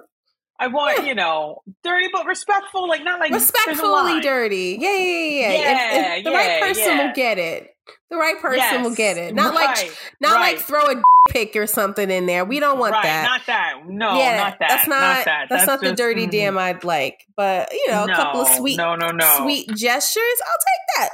I 0.61 0.67
want, 0.67 1.07
you 1.07 1.15
know, 1.15 1.63
dirty 1.85 2.09
but 2.13 2.27
respectful, 2.27 2.89
like 2.89 3.05
not 3.05 3.21
like 3.21 3.31
Respectfully 3.31 4.21
dirty. 4.21 4.77
Yeah, 4.81 4.93
yeah, 4.93 5.05
yeah. 5.05 5.29
yeah. 5.29 5.53
Yeah, 5.53 6.15
If- 6.15 6.19
if 6.19 6.25
the 6.25 6.31
right 6.33 6.61
person 6.61 6.85
yeah. 6.85 7.07
will 7.07 7.15
get 7.15 7.39
it. 7.39 7.75
The 8.11 8.17
right 8.17 8.39
person 8.41 8.59
Yes, 8.59 8.85
will 8.85 8.95
get 8.95 9.17
it. 9.17 9.35
Not 9.35 9.55
like 9.55 9.91
not 10.21 10.37
right. 10.37 10.57
like 10.57 10.59
throw 10.59 10.83
a 10.85 11.03
pic 11.31 11.55
or 11.57 11.67
something 11.67 12.11
in 12.11 12.27
there. 12.27 12.45
We 12.45 12.59
don't 12.59 12.79
want 12.79 12.93
right, 12.93 13.03
that. 13.03 13.25
Not 13.25 13.47
that. 13.47 13.75
No, 13.87 14.19
yeah, 14.19 14.37
not 14.37 14.59
that. 14.59 14.69
That's 14.69 14.89
not, 14.89 15.25
that. 15.25 15.47
That's, 15.49 15.67
not 15.67 15.81
the 15.81 15.93
dirty 15.93 16.27
mm, 16.27 16.31
damn 16.31 16.59
I'd 16.59 16.85
like. 16.85 17.25
But 17.37 17.73
you 17.73 17.87
know, 17.89 18.05
a 18.05 18.09
couple 18.09 18.43
of 18.43 18.49
sweet, 18.49 18.77
No, 18.77 18.95
no, 18.95 19.11
no. 19.11 19.37
sweet 19.39 19.69
gestures. 19.75 20.23
I'll 20.47 20.59
take 20.59 20.97
that. 20.97 21.11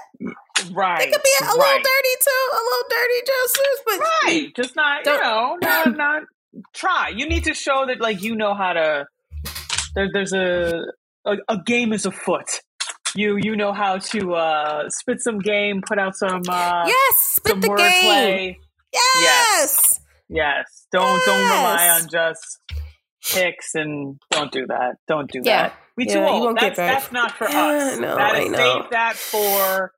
Right. 0.72 1.02
It 1.02 1.12
could 1.12 1.22
be 1.22 1.30
a, 1.40 1.44
a 1.44 1.54
little 1.56 1.78
dirty 1.78 2.14
too, 2.20 2.44
a 2.52 2.60
little 2.62 2.88
dirty 2.90 3.20
gestures, 3.26 3.80
but 3.86 3.98
Right. 4.00 4.52
Just 4.56 4.76
not. 4.76 5.06
You 5.06 5.20
know, 5.20 5.58
not 5.60 5.96
not 5.96 6.22
try. 6.74 7.08
You 7.14 7.28
need 7.28 7.44
to 7.44 7.54
show 7.54 7.86
that, 7.86 8.00
like, 8.00 8.22
you 8.22 8.34
know 8.36 8.54
how 8.54 8.72
to. 8.74 9.06
There, 9.94 10.08
there's 10.12 10.32
a, 10.32 10.82
a 11.24 11.36
a 11.48 11.58
game 11.64 11.92
is 11.92 12.04
afoot. 12.06 12.60
You 13.16 13.36
you 13.40 13.54
know 13.54 13.72
how 13.72 13.98
to 13.98 14.34
uh 14.34 14.88
spit 14.90 15.20
some 15.20 15.38
game, 15.38 15.82
put 15.86 15.98
out 15.98 16.16
some 16.16 16.42
uh 16.48 16.84
yes, 16.86 17.16
spit 17.18 17.50
some 17.52 17.60
the 17.60 17.68
game. 17.68 17.76
wordplay. 17.76 18.56
Yes. 18.92 20.00
Yes. 20.28 20.86
Don't 20.92 21.20
don't 21.24 21.44
rely 21.44 21.98
on 22.00 22.08
just 22.08 22.60
picks 23.32 23.74
and 23.74 24.18
don't 24.30 24.50
do 24.52 24.66
that. 24.66 24.96
Don't 25.06 25.30
do 25.30 25.40
Yeah. 25.44 25.68
that. 25.68 25.74
We 25.96 26.06
Yeah, 26.06 26.14
too 26.14 26.18
you 26.20 26.26
old. 26.26 26.42
won't 26.44 26.58
get 26.58 26.74
That's 26.76 27.02
that's 27.04 27.12
not 27.12 27.30
for 27.32 27.44
us. 27.48 27.52
I 27.52 27.96
know, 28.00 28.16
that 28.16 28.34
I 28.34 28.44
know. 28.44 28.56
save 28.82 28.90
that 28.90 29.14
for 29.16 29.92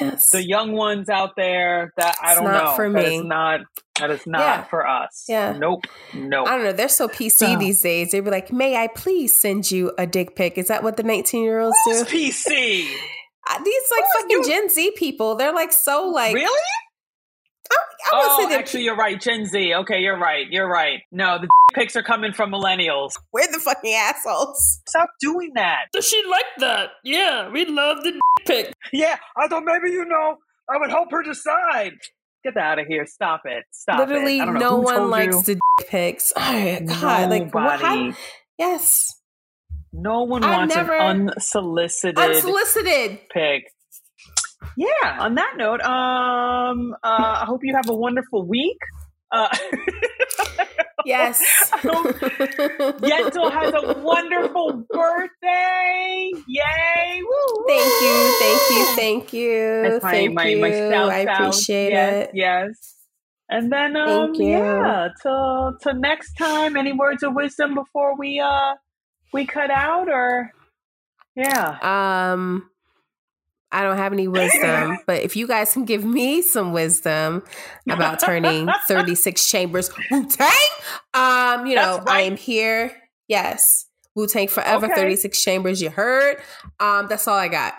Yes. 0.00 0.30
the 0.30 0.46
young 0.46 0.72
ones 0.72 1.08
out 1.08 1.30
there 1.36 1.92
that 1.96 2.16
I 2.22 2.32
It's 2.32 2.40
don't 2.40 2.50
not 2.50 2.64
know. 2.64 2.76
for 2.76 2.90
That 2.92 3.06
me. 3.08 3.16
is 3.18 3.24
not 3.24 3.60
that 3.98 4.10
is 4.12 4.26
not 4.26 4.40
Yeah. 4.40 4.64
for 4.64 4.86
us. 4.86 5.24
Yeah. 5.28 5.56
Nope. 5.58 5.86
Nope. 6.14 6.46
I 6.46 6.52
don't 6.52 6.64
know. 6.64 6.72
They're 6.72 6.88
so 6.88 7.08
PC 7.08 7.58
these 7.58 7.82
days. 7.82 8.12
They'd 8.12 8.20
be 8.20 8.30
like, 8.30 8.52
"May 8.52 8.76
I 8.76 8.86
please 8.86 9.40
send 9.40 9.70
you 9.72 9.92
a 9.98 10.06
dick 10.06 10.36
pic?" 10.36 10.56
Is 10.56 10.68
that 10.68 10.82
what 10.84 10.96
the 10.96 11.02
nineteen-year-olds 11.02 11.76
do? 11.84 12.04
PC? 12.04 12.86
These 13.64 13.82
like 13.90 14.04
fucking 14.14 14.30
you- 14.30 14.44
Gen 14.46 14.68
Z 14.68 14.92
people. 14.96 15.34
They're 15.34 15.54
like 15.54 15.72
so 15.72 16.06
like. 16.08 16.34
really? 16.34 16.60
I, 18.12 18.16
I 18.16 18.20
Oh, 18.24 18.48
say 18.48 18.54
actually, 18.56 18.82
you're 18.84 18.96
right. 18.96 19.20
Gen 19.20 19.44
Z. 19.46 19.74
Okay, 19.74 19.98
you're 20.00 20.18
right. 20.18 20.46
You're 20.50 20.68
right. 20.68 21.00
No, 21.12 21.38
the 21.40 21.48
pics 21.74 21.96
are 21.96 22.02
coming 22.02 22.32
from 22.32 22.50
millennials. 22.52 23.12
we're 23.32 23.46
the 23.50 23.58
fucking 23.60 23.92
assholes. 23.94 24.80
Stop 24.88 25.08
doing 25.20 25.50
that. 25.54 25.86
Does 25.92 26.06
she 26.08 26.22
like 26.30 26.44
that? 26.58 26.90
Yeah, 27.04 27.50
we 27.50 27.64
love 27.66 27.98
the 28.04 28.18
pic. 28.46 28.72
Yeah, 28.92 29.16
I 29.36 29.48
thought 29.48 29.64
maybe 29.64 29.90
you 29.92 30.04
know 30.04 30.36
I 30.70 30.78
would 30.78 30.90
help 30.90 31.10
her 31.12 31.22
decide. 31.22 31.92
Get 32.44 32.54
that 32.54 32.62
out 32.62 32.78
of 32.78 32.86
here. 32.86 33.04
Stop 33.04 33.42
it. 33.46 33.64
Stop 33.72 33.98
Literally, 33.98 34.38
it. 34.38 34.42
I 34.48 34.52
no 34.52 34.76
one 34.76 35.10
likes 35.10 35.34
you. 35.34 35.42
the 35.42 35.54
dick 35.78 35.88
pics. 35.88 36.32
Oh, 36.36 36.78
God, 37.00 37.30
like 37.30 37.52
what? 37.52 37.80
How, 37.80 38.12
yes, 38.58 39.12
No 39.92 40.22
one 40.22 40.44
I've 40.44 40.56
wants 40.58 40.76
never- 40.76 40.94
an 40.94 41.30
unsolicited 41.30 42.16
unsolicited. 42.18 43.18
pic. 43.32 43.64
Yeah. 44.78 45.16
On 45.18 45.34
that 45.34 45.54
note, 45.56 45.80
um, 45.80 46.94
uh, 47.02 47.42
I 47.42 47.44
hope 47.46 47.60
you 47.64 47.74
have 47.74 47.88
a 47.88 47.94
wonderful 47.94 48.46
week. 48.46 48.78
Uh, 49.30 49.48
Yes. 51.04 51.40
Yental 51.72 53.50
has 53.50 53.72
a 53.72 53.98
wonderful 54.00 54.84
birthday. 54.90 56.30
Yay! 56.46 57.22
Woo, 57.22 57.64
Thank 57.66 58.02
you, 58.02 58.34
thank 58.38 58.70
you, 58.70 58.84
thank 58.96 59.32
you, 59.32 59.82
That's 59.82 60.04
my, 60.04 60.10
thank 60.10 60.34
my, 60.34 60.46
you. 60.48 60.60
my 60.60 60.70
shout 60.70 61.10
I 61.10 61.18
appreciate 61.20 61.92
yes, 61.92 62.28
it. 62.28 62.30
Yes. 62.34 62.94
And 63.48 63.72
then 63.72 63.96
um 63.96 64.34
yeah, 64.34 65.08
till 65.22 65.78
till 65.82 65.94
next 65.94 66.34
time, 66.34 66.76
any 66.76 66.92
words 66.92 67.22
of 67.22 67.34
wisdom 67.34 67.74
before 67.74 68.18
we 68.18 68.40
uh 68.40 68.74
we 69.32 69.46
cut 69.46 69.70
out 69.70 70.10
or 70.10 70.52
yeah. 71.34 71.78
Um, 72.32 72.68
I 73.70 73.82
don't 73.82 73.96
have 73.98 74.12
any 74.12 74.28
wisdom, 74.28 74.98
but 75.06 75.22
if 75.22 75.36
you 75.36 75.46
guys 75.46 75.72
can 75.72 75.84
give 75.84 76.04
me 76.04 76.40
some 76.42 76.72
wisdom 76.72 77.42
about 77.88 78.18
turning 78.20 78.68
36 78.88 79.50
chambers 79.50 79.90
Wu 80.10 80.26
Tang, 80.28 80.48
um, 81.14 81.66
you 81.66 81.74
know, 81.74 81.96
That's 81.98 82.10
I 82.10 82.20
am 82.22 82.36
here. 82.36 82.96
Yes. 83.28 83.86
Wu 84.14 84.26
Tang 84.26 84.48
forever, 84.48 84.86
Okay. 84.86 84.94
36 84.94 85.42
chambers, 85.42 85.82
you 85.82 85.90
heard. 85.90 86.38
Um, 86.80 87.06
that's 87.08 87.28
all 87.28 87.36
I 87.36 87.48
got. 87.48 87.74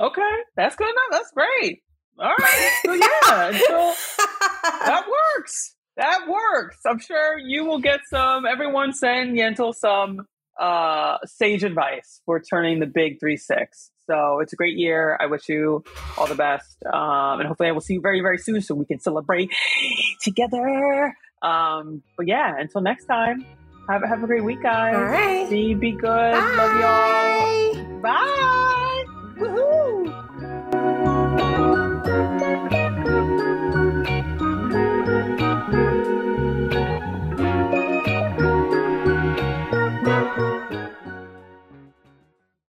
Okay. 0.00 0.32
That's 0.56 0.74
good 0.76 0.88
enough. 0.88 1.08
That's 1.12 1.30
great. 1.30 1.82
All 2.18 2.34
right. 2.38 2.70
So 2.84 2.92
yeah, 2.94 3.48
until 3.48 3.94
that 4.86 5.04
works. 5.36 5.76
That 5.96 6.28
works. 6.28 6.78
I'm 6.86 6.98
sure 6.98 7.38
you 7.38 7.64
will 7.64 7.78
get 7.80 8.00
some. 8.10 8.44
Everyone 8.46 8.92
send 8.92 9.36
Yental 9.36 9.72
some 9.74 10.26
uh, 10.58 11.18
sage 11.24 11.62
advice 11.62 12.20
for 12.26 12.40
turning 12.40 12.80
the 12.80 12.86
big 12.86 13.20
three 13.20 13.36
six. 13.36 13.90
So 14.06 14.40
it's 14.40 14.52
a 14.52 14.56
great 14.56 14.76
year. 14.76 15.16
I 15.20 15.26
wish 15.26 15.48
you 15.48 15.82
all 16.18 16.26
the 16.26 16.34
best, 16.34 16.82
um, 16.92 17.40
and 17.40 17.48
hopefully 17.48 17.68
I 17.68 17.72
will 17.72 17.80
see 17.80 17.94
you 17.94 18.00
very 18.00 18.20
very 18.20 18.38
soon 18.38 18.60
so 18.60 18.74
we 18.74 18.84
can 18.84 19.00
celebrate 19.00 19.50
together. 20.22 21.16
Um, 21.42 22.02
but 22.16 22.26
yeah, 22.26 22.54
until 22.58 22.80
next 22.80 23.06
time, 23.06 23.44
have 23.88 24.02
have 24.02 24.22
a 24.22 24.26
great 24.26 24.44
week, 24.44 24.62
guys. 24.62 24.94
all 24.94 25.02
right. 25.04 25.48
Be 25.48 25.74
be 25.74 25.92
good. 25.92 26.08
Love 26.08 26.80
y'all. 26.80 28.00
Bye. 28.00 29.04
Bye. 29.38 30.20